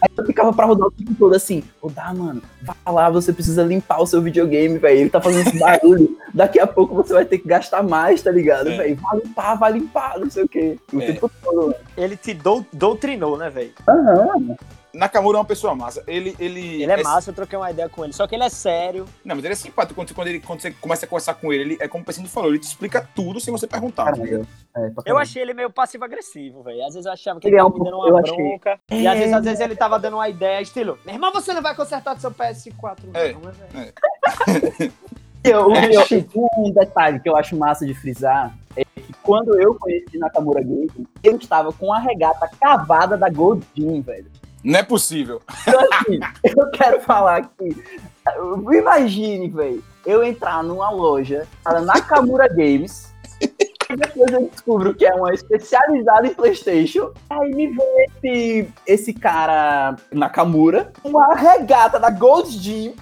Aí 0.00 0.08
eu 0.16 0.24
ficava 0.24 0.52
pra 0.52 0.66
rodar 0.66 0.86
o 0.86 0.90
tempo 0.92 1.12
todo 1.18 1.34
assim, 1.34 1.64
rodar, 1.82 2.14
mano, 2.16 2.40
vai 2.62 2.94
lá, 2.94 3.10
você 3.10 3.32
precisa 3.32 3.64
limpar 3.64 4.00
o 4.00 4.06
seu 4.06 4.22
videogame, 4.22 4.78
velho. 4.78 5.00
Ele 5.00 5.10
tá 5.10 5.20
fazendo 5.20 5.48
esse 5.48 5.58
barulho. 5.58 6.16
Daqui 6.32 6.60
a 6.60 6.66
pouco 6.66 6.94
você 6.94 7.12
vai 7.12 7.24
ter 7.24 7.38
que 7.38 7.48
gastar 7.48 7.82
mais, 7.82 8.22
tá 8.22 8.30
ligado, 8.30 8.68
É. 8.68 8.76
velho? 8.76 8.96
Vai 8.96 9.18
limpar, 9.20 9.54
vai 9.56 9.72
limpar, 9.72 10.18
não 10.20 10.30
sei 10.30 10.44
o 10.44 10.48
quê. 10.48 10.78
O 10.92 11.00
É. 11.00 11.06
tempo 11.06 11.30
todo, 11.42 11.56
mano. 11.56 11.74
Ele 11.96 12.16
te 12.16 12.32
dou- 12.32 12.64
doutrinou, 12.72 13.36
né, 13.36 13.50
velho? 13.50 13.72
Aham. 13.88 14.56
Nakamura 14.94 15.36
é 15.36 15.40
uma 15.40 15.44
pessoa 15.44 15.74
massa. 15.74 16.02
Ele, 16.06 16.34
ele, 16.38 16.82
Ele 16.82 16.92
é 16.92 17.02
massa, 17.02 17.30
eu 17.30 17.34
troquei 17.34 17.58
uma 17.58 17.70
ideia 17.70 17.88
com 17.88 18.04
ele. 18.04 18.12
Só 18.12 18.26
que 18.26 18.34
ele 18.34 18.44
é 18.44 18.48
sério. 18.48 19.06
Não, 19.24 19.34
mas 19.36 19.44
ele 19.44 19.52
é 19.52 19.56
simpático. 19.56 19.94
Quando, 19.94 20.14
quando, 20.14 20.28
ele, 20.28 20.40
quando 20.40 20.60
você 20.60 20.70
começa 20.70 21.04
a 21.04 21.08
conversar 21.08 21.34
com 21.34 21.52
ele, 21.52 21.74
ele 21.74 21.78
é 21.80 21.88
como 21.88 22.02
o 22.02 22.06
Pecino 22.06 22.28
falou, 22.28 22.50
ele 22.50 22.58
te 22.60 22.64
explica 22.68 23.06
tudo 23.14 23.40
sem 23.40 23.52
você 23.52 23.66
perguntar. 23.66 24.04
Caralho. 24.04 24.46
É, 24.76 24.90
Eu 25.06 25.18
achei 25.18 25.42
ele 25.42 25.52
meio 25.54 25.70
passivo-agressivo, 25.70 26.62
velho. 26.62 26.80
Às 26.86 26.94
vezes 26.94 27.06
eu 27.06 27.12
achava 27.12 27.40
que 27.40 27.46
Ele 27.46 27.56
ele 27.56 27.60
é 27.60 27.64
um 27.64 27.70
tava 27.70 27.78
me 27.78 27.84
dando 27.84 27.96
pouco- 27.96 28.08
eu 28.08 28.14
uma 28.14 28.20
achei. 28.22 28.36
bronca. 28.36 28.80
E 28.90 29.06
É. 29.06 29.10
às 29.10 29.18
vezes, 29.18 29.32
às 29.34 29.44
vezes 29.44 29.60
ele 29.60 29.76
tava 29.76 29.98
dando 29.98 30.14
uma 30.14 30.28
ideia, 30.28 30.60
estilo, 30.60 30.98
meu 31.04 31.14
irmão, 31.14 31.32
você 31.32 31.52
não 31.52 31.62
vai 31.62 31.74
consertar 31.74 32.14
do 32.14 32.20
seu 32.20 32.30
PS4, 32.30 32.98
não, 33.12 33.20
É. 33.20 33.32
né, 33.32 33.38
velho? 33.70 34.92
Eu- 35.44 35.70
É, 35.74 35.94
eu- 35.94 36.50
um 36.56 36.70
detalhe 36.72 37.20
que 37.20 37.28
eu 37.28 37.36
acho 37.36 37.54
massa 37.56 37.84
de 37.84 37.92
frisar 37.94 38.54
é 38.76 38.82
que 38.84 39.12
quando 39.22 39.60
eu 39.60 39.74
conheci 39.74 40.16
Nakamura 40.18 40.62
Game, 40.62 40.90
ele 41.22 41.36
estava 41.36 41.70
com 41.72 41.92
a 41.92 41.98
regata 41.98 42.48
cavada 42.58 43.16
da 43.16 43.28
Gold 43.28 43.64
Team, 43.76 44.00
velho. 44.00 44.26
Não 44.64 44.78
é 44.78 44.82
possível. 44.82 45.42
Então, 45.68 45.80
assim, 45.92 46.18
eu 46.56 46.70
quero 46.70 47.00
falar 47.00 47.36
aqui. 47.36 47.76
Imagine, 48.72 49.48
velho, 49.48 49.84
eu 50.06 50.24
entrar 50.24 50.64
numa 50.64 50.90
loja, 50.90 51.46
fala 51.62 51.82
Nakamura 51.82 52.48
Games, 52.48 53.12
e 53.42 53.96
depois 53.96 54.32
eu 54.32 54.48
descubro 54.48 54.94
que 54.94 55.04
é 55.04 55.14
uma 55.14 55.34
especializada 55.34 56.26
em 56.26 56.34
PlayStation. 56.34 57.12
Aí 57.28 57.54
me 57.54 57.66
vem 57.66 58.06
esse, 58.24 58.68
esse 58.86 59.12
cara 59.12 59.96
Nakamura, 60.10 60.90
uma 61.04 61.34
regata 61.34 62.00
da 62.00 62.08
Gold 62.08 62.50
Gym. 62.50 62.94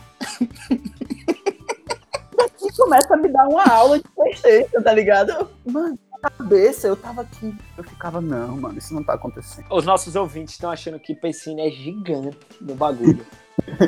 E 2.65 2.77
começa 2.77 3.15
a 3.15 3.17
me 3.17 3.29
dar 3.29 3.47
uma 3.49 3.65
aula 3.65 3.99
de 3.99 4.05
PlayStation, 4.15 4.83
tá 4.83 4.93
ligado? 4.93 5.49
Mano, 5.65 5.99
na 6.11 6.12
cabeça 6.31 6.87
eu 6.87 6.97
tava 6.97 7.23
aqui, 7.23 7.55
eu 7.77 7.85
ficava, 7.85 8.21
não, 8.21 8.57
mano, 8.57 8.79
isso 8.79 8.95
não 8.95 9.03
tá 9.03 9.15
acontecendo. 9.15 9.67
Os 9.71 9.85
nossos 9.85 10.15
ouvintes 10.15 10.55
estão 10.55 10.71
achando 10.71 10.99
que 10.99 11.15
Pessine 11.15 11.67
é 11.67 11.71
gigante 11.71 12.39
no 12.61 12.75
bagulho. 12.75 13.25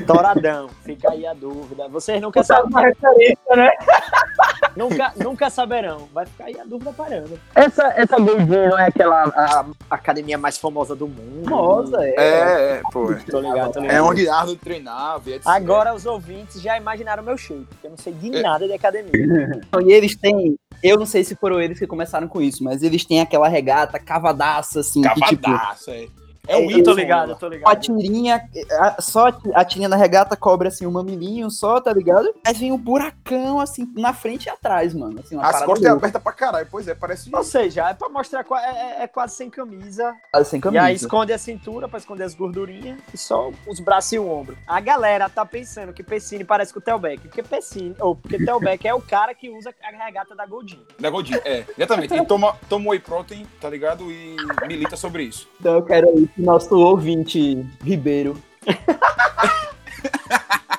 Toradão, 0.07 0.69
fica 0.83 1.11
aí 1.11 1.27
a 1.27 1.33
dúvida. 1.33 1.89
Vocês 1.89 2.21
nunca, 2.21 2.43
sabem, 2.43 2.71
uma 2.71 2.83
referência, 2.83 3.57
né? 3.57 3.71
Nunca, 4.77 5.13
nunca 5.17 5.51
saberão. 5.51 6.09
Vai 6.13 6.27
ficar 6.27 6.45
aí 6.45 6.59
a 6.59 6.65
dúvida 6.65 6.93
parando. 6.93 7.39
Essa, 7.55 7.93
essa 7.97 8.17
Gold 8.19 8.45
Gym 8.45 8.69
não 8.69 8.79
é 8.79 8.87
aquela 8.89 9.25
a 9.25 9.65
academia 9.91 10.37
mais 10.39 10.59
famosa 10.59 10.95
do 10.95 11.07
mundo. 11.09 11.45
Famosa, 11.45 11.97
é. 12.03 12.15
É, 12.17 12.71
é, 12.79 12.83
pô. 12.93 13.13
é. 13.13 13.17
Tô 13.31 13.41
ligado, 13.41 13.73
tô 13.73 13.81
ligado. 13.81 13.97
É 13.97 14.03
onde 14.03 14.29
Arnold 14.29 14.59
treinava, 14.59 15.31
e 15.31 15.35
etc. 15.35 15.47
Agora 15.49 15.95
os 15.95 16.07
ouvintes 16.07 16.61
já 16.61 16.77
imaginaram 16.77 17.23
meu 17.23 17.37
shape, 17.37 17.65
porque 17.69 17.87
eu 17.87 17.91
não 17.91 17.99
sei 17.99 18.13
de 18.13 18.37
É. 18.37 18.43
nada 18.43 18.67
de 18.67 18.73
academia. 18.73 19.13
E 19.85 19.93
eles 19.93 20.17
têm, 20.17 20.57
eu 20.83 20.99
não 20.99 21.05
sei 21.07 21.23
se 21.25 21.35
foram 21.37 21.61
eles 21.61 21.79
que 21.79 21.87
começaram 21.87 22.27
com 22.27 22.41
isso, 22.41 22.63
mas 22.65 22.83
eles 22.83 23.05
têm 23.05 23.21
aquela 23.21 23.49
regata 23.49 23.99
cavadaça, 23.99 24.81
assim, 24.81 25.03
que 25.03 25.21
tipo, 25.27 25.43
Cavadaço, 25.43 25.91
é. 25.91 26.07
É 26.47 26.57
um 26.57 26.71
Eu 26.71 26.79
Eu 26.79 26.85
tô 26.85 26.93
ligado, 26.93 27.31
eu 27.31 27.37
tô 27.37 27.47
com 27.49 27.53
a 27.55 27.57
ligado. 27.57 27.81
tirinha, 27.81 28.49
a- 28.73 29.01
só 29.01 29.29
a 29.55 29.65
tirinha 29.65 29.89
da 29.89 29.97
regata 29.97 30.37
cobre, 30.37 30.69
assim, 30.69 30.87
um 30.87 30.91
mamilinho 30.91 31.51
só, 31.51 31.81
tá 31.81 31.93
ligado? 31.93 32.35
Mas 32.45 32.59
vem 32.59 32.73
um 32.73 32.77
buracão, 32.79 33.61
assim, 33.61 33.91
na 33.97 34.13
frente 34.13 34.47
e 34.47 34.51
atrás, 34.51 34.93
mano. 34.95 35.21
Assim, 35.21 35.37
uma 35.37 35.47
As 35.47 35.63
costas 35.65 35.87
é 35.87 35.91
aberta 35.91 36.21
pra 36.21 36.33
caralho. 36.33 36.67
Pois 36.71 36.87
é, 36.89 36.95
parece... 36.95 37.35
Ou 37.35 37.43
seja, 37.45 37.89
é 37.89 37.95
pra 37.95 38.09
mostrar, 38.09 38.45
é, 38.53 39.01
é- 39.01 39.03
é 39.05 39.07
quase 39.07 39.37
sem 39.37 39.49
camisa. 39.51 40.15
sem 40.45 40.59
E 40.59 40.63
camisa. 40.63 40.83
aí 40.85 40.95
esconde 40.95 41.33
a 41.33 41.39
cintura 41.39 41.89
pra 41.89 41.99
esconder 41.99 42.25
as 42.25 42.35
gordurinhas 42.35 42.99
e 43.13 43.19
só 43.19 43.51
os 43.67 43.81
braços 43.81 44.13
e 44.13 44.19
o 44.19 44.29
ombro. 44.29 44.57
A 44.67 44.81
galera 44.81 45.29
tá 45.29 45.45
pensando 45.47 45.93
que 45.93 46.03
Pessine 46.03 46.45
parece 46.45 46.73
com 46.73 46.79
o 46.79 46.83
Telbeck, 46.83 47.23
porque 47.23 47.43
Pessine, 47.43 47.95
ou 48.01 48.15
porque 48.15 48.45
Telbeck 48.45 48.87
é 48.87 48.95
o 48.95 49.01
cara 49.01 49.35
que 49.35 49.49
usa 49.51 49.75
a 49.83 50.05
regata 50.05 50.35
da 50.35 50.45
Goldin. 50.47 50.81
Da 50.99 51.09
Goldin, 51.11 51.35
é, 51.45 51.65
exatamente. 51.77 52.15
E 52.15 52.25
toma, 52.27 52.57
toma 52.69 52.91
whey 52.91 52.99
protein, 53.01 53.47
tá 53.61 53.69
ligado? 53.71 54.11
E 54.11 54.37
milita 54.67 54.97
sobre 54.97 55.23
isso. 55.25 55.49
Então 55.61 55.75
eu 55.75 55.83
quero 55.83 56.09
aí 56.09 56.27
que 56.29 56.34
nosso 56.37 56.75
ouvinte, 56.77 57.65
Ribeiro, 57.83 58.37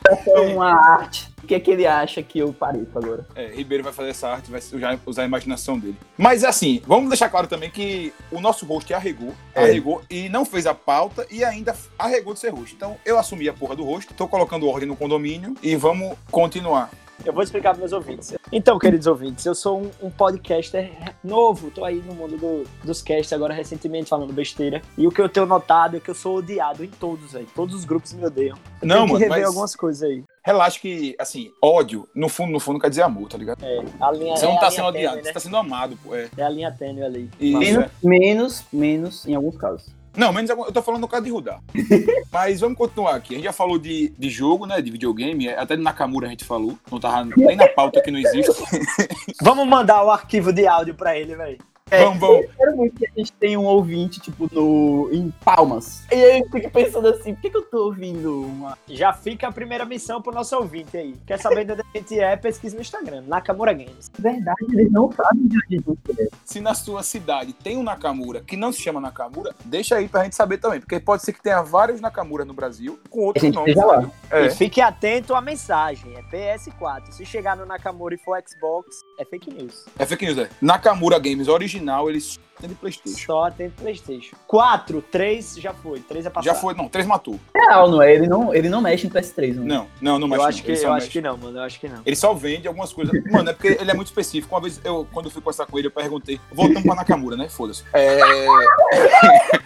faça 0.08 0.32
uma 0.42 0.74
arte. 0.74 1.34
O 1.44 1.48
que 1.48 1.54
é 1.54 1.60
que 1.60 1.70
ele 1.70 1.86
acha 1.86 2.24
que 2.24 2.40
eu 2.40 2.52
pareço 2.52 2.90
agora? 2.98 3.24
É, 3.36 3.46
Ribeiro 3.54 3.84
vai 3.84 3.94
fazer 3.94 4.10
essa 4.10 4.28
arte, 4.28 4.50
vai 4.50 4.60
usar, 4.60 5.00
usar 5.06 5.22
a 5.22 5.26
imaginação 5.26 5.78
dele. 5.78 5.96
Mas 6.18 6.44
assim, 6.44 6.82
vamos 6.88 7.08
deixar 7.08 7.30
claro 7.30 7.46
também 7.46 7.70
que 7.70 8.12
o 8.32 8.42
nosso 8.42 8.66
host 8.66 8.92
arregou, 8.96 9.32
É. 9.54 9.64
arregou 9.64 10.02
e 10.10 10.28
não 10.28 10.44
fez 10.44 10.66
a 10.66 10.74
pauta 10.74 11.28
e 11.30 11.44
ainda 11.44 11.76
arregou 12.00 12.34
de 12.34 12.40
ser 12.40 12.50
host. 12.50 12.74
Então 12.76 12.98
eu 13.06 13.20
assumi 13.20 13.48
a 13.48 13.54
porra 13.54 13.76
do 13.76 13.84
host, 13.84 14.12
tô 14.16 14.28
colocando 14.28 14.68
ordem 14.68 14.88
no 14.88 14.96
condomínio 14.96 15.54
e 15.62 15.76
vamos 15.76 16.18
continuar. 16.32 16.90
Eu 17.24 17.32
vou 17.34 17.42
explicar 17.44 17.72
para 17.72 17.80
meus 17.80 17.94
ouvintes. 17.94 18.34
Então, 18.52 18.78
queridos 18.78 19.08
ouvintes, 19.08 19.46
eu 19.46 19.56
sou 19.56 19.82
um, 19.82 19.90
um 20.08 20.10
podcaster 20.12 20.92
novo, 21.24 21.72
tô 21.72 21.84
aí 21.86 21.96
no 22.06 22.14
mundo 22.14 22.38
do- 22.38 22.64
dos 22.84 23.02
casts 23.02 23.32
agora 23.34 23.54
recentemente 23.54 24.10
falando 24.10 24.34
besteira. 24.34 24.82
E 24.98 25.08
o 25.08 25.12
que 25.12 25.22
eu 25.22 25.30
tenho 25.30 25.46
notado 25.46 25.98
é 25.98 26.00
que 26.00 26.10
eu 26.10 26.16
sou 26.16 26.38
odiado 26.38 26.84
em 26.84 26.90
todos 26.90 27.36
aí. 27.36 27.48
Todos 27.56 27.74
os 27.74 27.86
grupos 27.86 28.14
me 28.14 28.26
odeiam. 28.26 28.58
Eu 28.82 28.88
Não, 28.88 28.96
tenho 28.98 29.08
que 29.08 29.12
mano, 29.14 29.20
rever 29.20 29.30
mas 29.30 29.46
algumas 29.48 29.76
coisas 29.76 30.04
aí. 30.04 30.24
relaxa 30.44 30.80
que, 30.80 31.16
assim, 31.20 31.52
ódio, 31.64 32.08
no 32.14 32.30
fundo, 32.30 32.52
no 32.52 32.60
fundo, 32.60 32.80
quer 32.80 32.90
dizer 32.90 33.02
amor, 33.04 33.28
tá 33.30 33.38
ligado? 33.38 33.64
É, 33.64 33.80
a 34.00 34.12
linha, 34.12 34.36
Você 34.36 34.46
é 34.46 34.50
não 34.50 34.60
tá 34.60 34.70
sendo 34.70 34.86
tênue, 34.92 34.98
odiado, 35.00 35.16
né? 35.18 35.24
você 35.24 35.34
tá 35.34 35.40
sendo 35.40 35.58
amado, 35.58 35.98
pô. 36.04 36.14
É. 36.14 36.30
É 36.38 36.44
a 36.44 36.50
linha 36.50 36.72
tênue 36.72 37.04
ali. 37.04 37.30
Isso, 37.40 37.58
Menos, 37.58 37.86
é. 37.86 37.90
menos, 38.04 38.64
menos 38.72 39.26
em 39.28 39.34
alguns 39.36 39.58
casos. 39.58 39.88
Não, 40.16 40.32
menos 40.32 40.50
eu 40.50 40.72
tô 40.72 40.82
falando 40.82 41.02
no 41.02 41.08
caso 41.08 41.24
de 41.24 41.32
Rudá. 41.32 41.60
Mas 42.32 42.60
vamos 42.62 42.78
continuar 42.78 43.16
aqui. 43.16 43.34
A 43.34 43.38
gente 43.38 43.46
já 43.46 43.54
falou 43.54 43.78
de, 43.78 44.14
de 44.18 44.30
jogo, 44.30 44.66
né? 44.66 44.82
De 44.82 44.92
videogame. 44.92 45.50
Até 45.50 45.76
de 45.76 45.82
Nakamura 45.82 46.28
a 46.28 46.30
gente 46.30 46.46
falou. 46.46 46.78
Não 46.92 47.00
tava 47.00 47.26
nem 47.36 47.56
na 47.56 47.68
pauta 47.68 48.02
que 48.02 48.12
não 48.12 48.20
existe. 48.20 48.52
Vamos 49.42 49.68
mandar 49.68 50.04
o 50.04 50.12
arquivo 50.12 50.54
de 50.54 50.66
áudio 50.68 50.96
pra 50.96 51.18
ele, 51.18 51.36
velho. 51.36 51.58
É, 51.92 52.04
Vamos, 52.04 52.20
vamos. 52.20 52.42
Eu 52.46 52.50
quero 52.58 52.78
muito 52.78 52.96
que 52.96 53.06
a 53.06 53.12
gente 53.16 53.32
tenha 53.34 53.60
um 53.60 53.66
ouvinte, 53.66 54.20
tipo, 54.20 54.50
no, 54.52 55.08
em 55.14 55.30
Palmas. 55.44 56.04
E 56.12 56.16
aí 56.16 56.40
eu 56.40 56.50
fico 56.50 56.72
pensando 56.72 57.08
assim, 57.10 57.36
por 57.36 57.42
que, 57.42 57.50
que 57.52 57.58
eu 57.58 57.62
tô 57.62 57.86
ouvindo 57.86 58.42
uma. 58.42 58.76
Já 58.88 59.14
fica 59.14 59.48
a 59.48 59.52
primeira 59.52 59.86
missão 59.86 60.20
pro 60.20 60.34
nosso 60.34 60.56
ouvinte 60.56 60.98
aí. 60.98 61.14
Quer 61.28 61.38
saber 61.40 61.64
de 61.64 61.74
onde 61.74 61.82
a 61.84 61.98
gente 61.98 62.20
é? 62.20 62.36
Pesquisa 62.38 62.76
no 62.76 62.82
Instagram, 62.82 63.22
Nakamura 63.28 63.72
Games. 63.72 64.12
Verdade, 64.18 64.66
eles 64.74 64.92
não 64.92 65.12
sabem 65.12 65.48
de 65.48 65.58
onde 65.58 65.76
a 65.76 65.92
gente 65.92 66.22
é. 66.24 66.28
Se 66.44 66.60
na 66.60 66.74
sua 66.74 67.04
cidade 67.04 67.54
tem 67.54 67.78
um 67.78 67.84
Nakamura 67.84 68.42
que 68.42 68.58
não 68.58 68.72
se 68.72 68.82
chama 68.82 69.00
Nakamura, 69.00 69.54
deixa 69.64 69.96
aí 69.98 70.08
pra 70.08 70.24
gente 70.24 70.36
saber 70.36 70.58
também. 70.58 70.80
Porque 70.80 71.00
pode 71.00 71.22
ser 71.22 71.34
que 71.34 71.44
tenha 71.44 71.62
vários 71.62 72.02
Nakamura 72.02 72.44
no 72.44 72.54
Brasil 72.56 73.00
com 73.12 73.22
A 73.22 73.26
outros 73.28 73.44
gente 73.46 73.54
nomes. 73.54 73.76
esteja 73.76 73.86
lá. 73.86 74.12
É. 74.32 74.48
E 74.48 74.50
fique 74.50 74.82
atento 74.82 75.36
à 75.36 75.42
mensagem, 75.42 76.16
é 76.16 76.24
PS4. 76.24 77.12
Se 77.12 77.24
chegar 77.28 77.56
no 77.56 77.64
Nakamura 77.64 78.16
e 78.16 78.18
for 78.18 78.42
Xbox, 78.44 79.02
é 79.20 79.24
fake 79.26 79.54
news. 79.54 79.86
É 80.00 80.06
fake 80.08 80.26
news, 80.26 80.40
é. 80.40 80.50
Nakamura 80.60 81.20
Games 81.20 81.48
original, 81.48 81.75
eles 82.10 82.40
têm 82.60 82.70
de 82.70 82.76
Playstation. 82.76 83.26
Só 83.26 83.52
tem 83.52 83.70
Playstation. 83.70 84.36
4, 84.48 85.02
3 85.12 85.56
já 85.58 85.74
foi. 85.74 86.00
3 86.00 86.26
é 86.26 86.30
passado. 86.30 86.54
Já 86.54 86.60
foi, 86.60 86.74
não, 86.74 86.88
três 86.88 87.06
matou. 87.06 87.40
Real, 87.56 87.90
não 87.90 88.02
é? 88.02 88.14
Ele 88.14 88.28
não, 88.28 88.54
ele 88.54 88.70
não 88.70 88.82
mexe 88.82 89.08
em 89.08 89.10
PS3, 89.10 89.56
não. 89.56 89.66
Não, 89.66 89.88
não, 90.02 90.20
não 90.20 90.28
mexe 90.28 90.40
Eu 90.40 90.44
não. 90.44 90.50
acho, 90.50 90.64
que, 90.64 90.72
Ele 90.72 90.78
só 90.78 90.88
eu 90.88 90.94
mexe. 90.94 91.06
acho 91.06 91.12
que 91.12 91.22
não, 91.22 91.38
mano. 91.38 91.58
Eu 91.58 91.64
acho 91.64 91.80
que 91.80 91.88
não. 91.90 92.02
Ele 92.06 92.16
só 92.16 92.34
vende 92.34 92.68
algumas 92.68 92.94
coisas. 92.94 93.14
Mano, 93.32 93.50
é 93.50 93.54
porque 93.54 93.78
ele 93.80 93.92
é 93.92 93.94
muito 93.94 94.08
específico. 94.08 94.54
Uma 94.56 94.62
vez, 94.62 94.80
eu, 94.84 95.08
quando 95.12 95.26
eu 95.26 95.32
fui 95.32 95.42
conversar 95.42 95.66
com 95.66 95.78
ele, 95.78 95.88
eu 95.88 95.92
perguntei. 95.92 96.40
Voltando 96.52 96.84
pra 96.84 96.96
Nakamura, 96.96 97.36
né? 97.36 97.50
Foda-se. 97.50 97.84
É, 97.94 98.20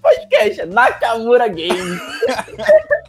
Podcast, 0.00 0.60
é 0.62 0.66
Nakamura 0.66 1.46
Games. 1.48 2.00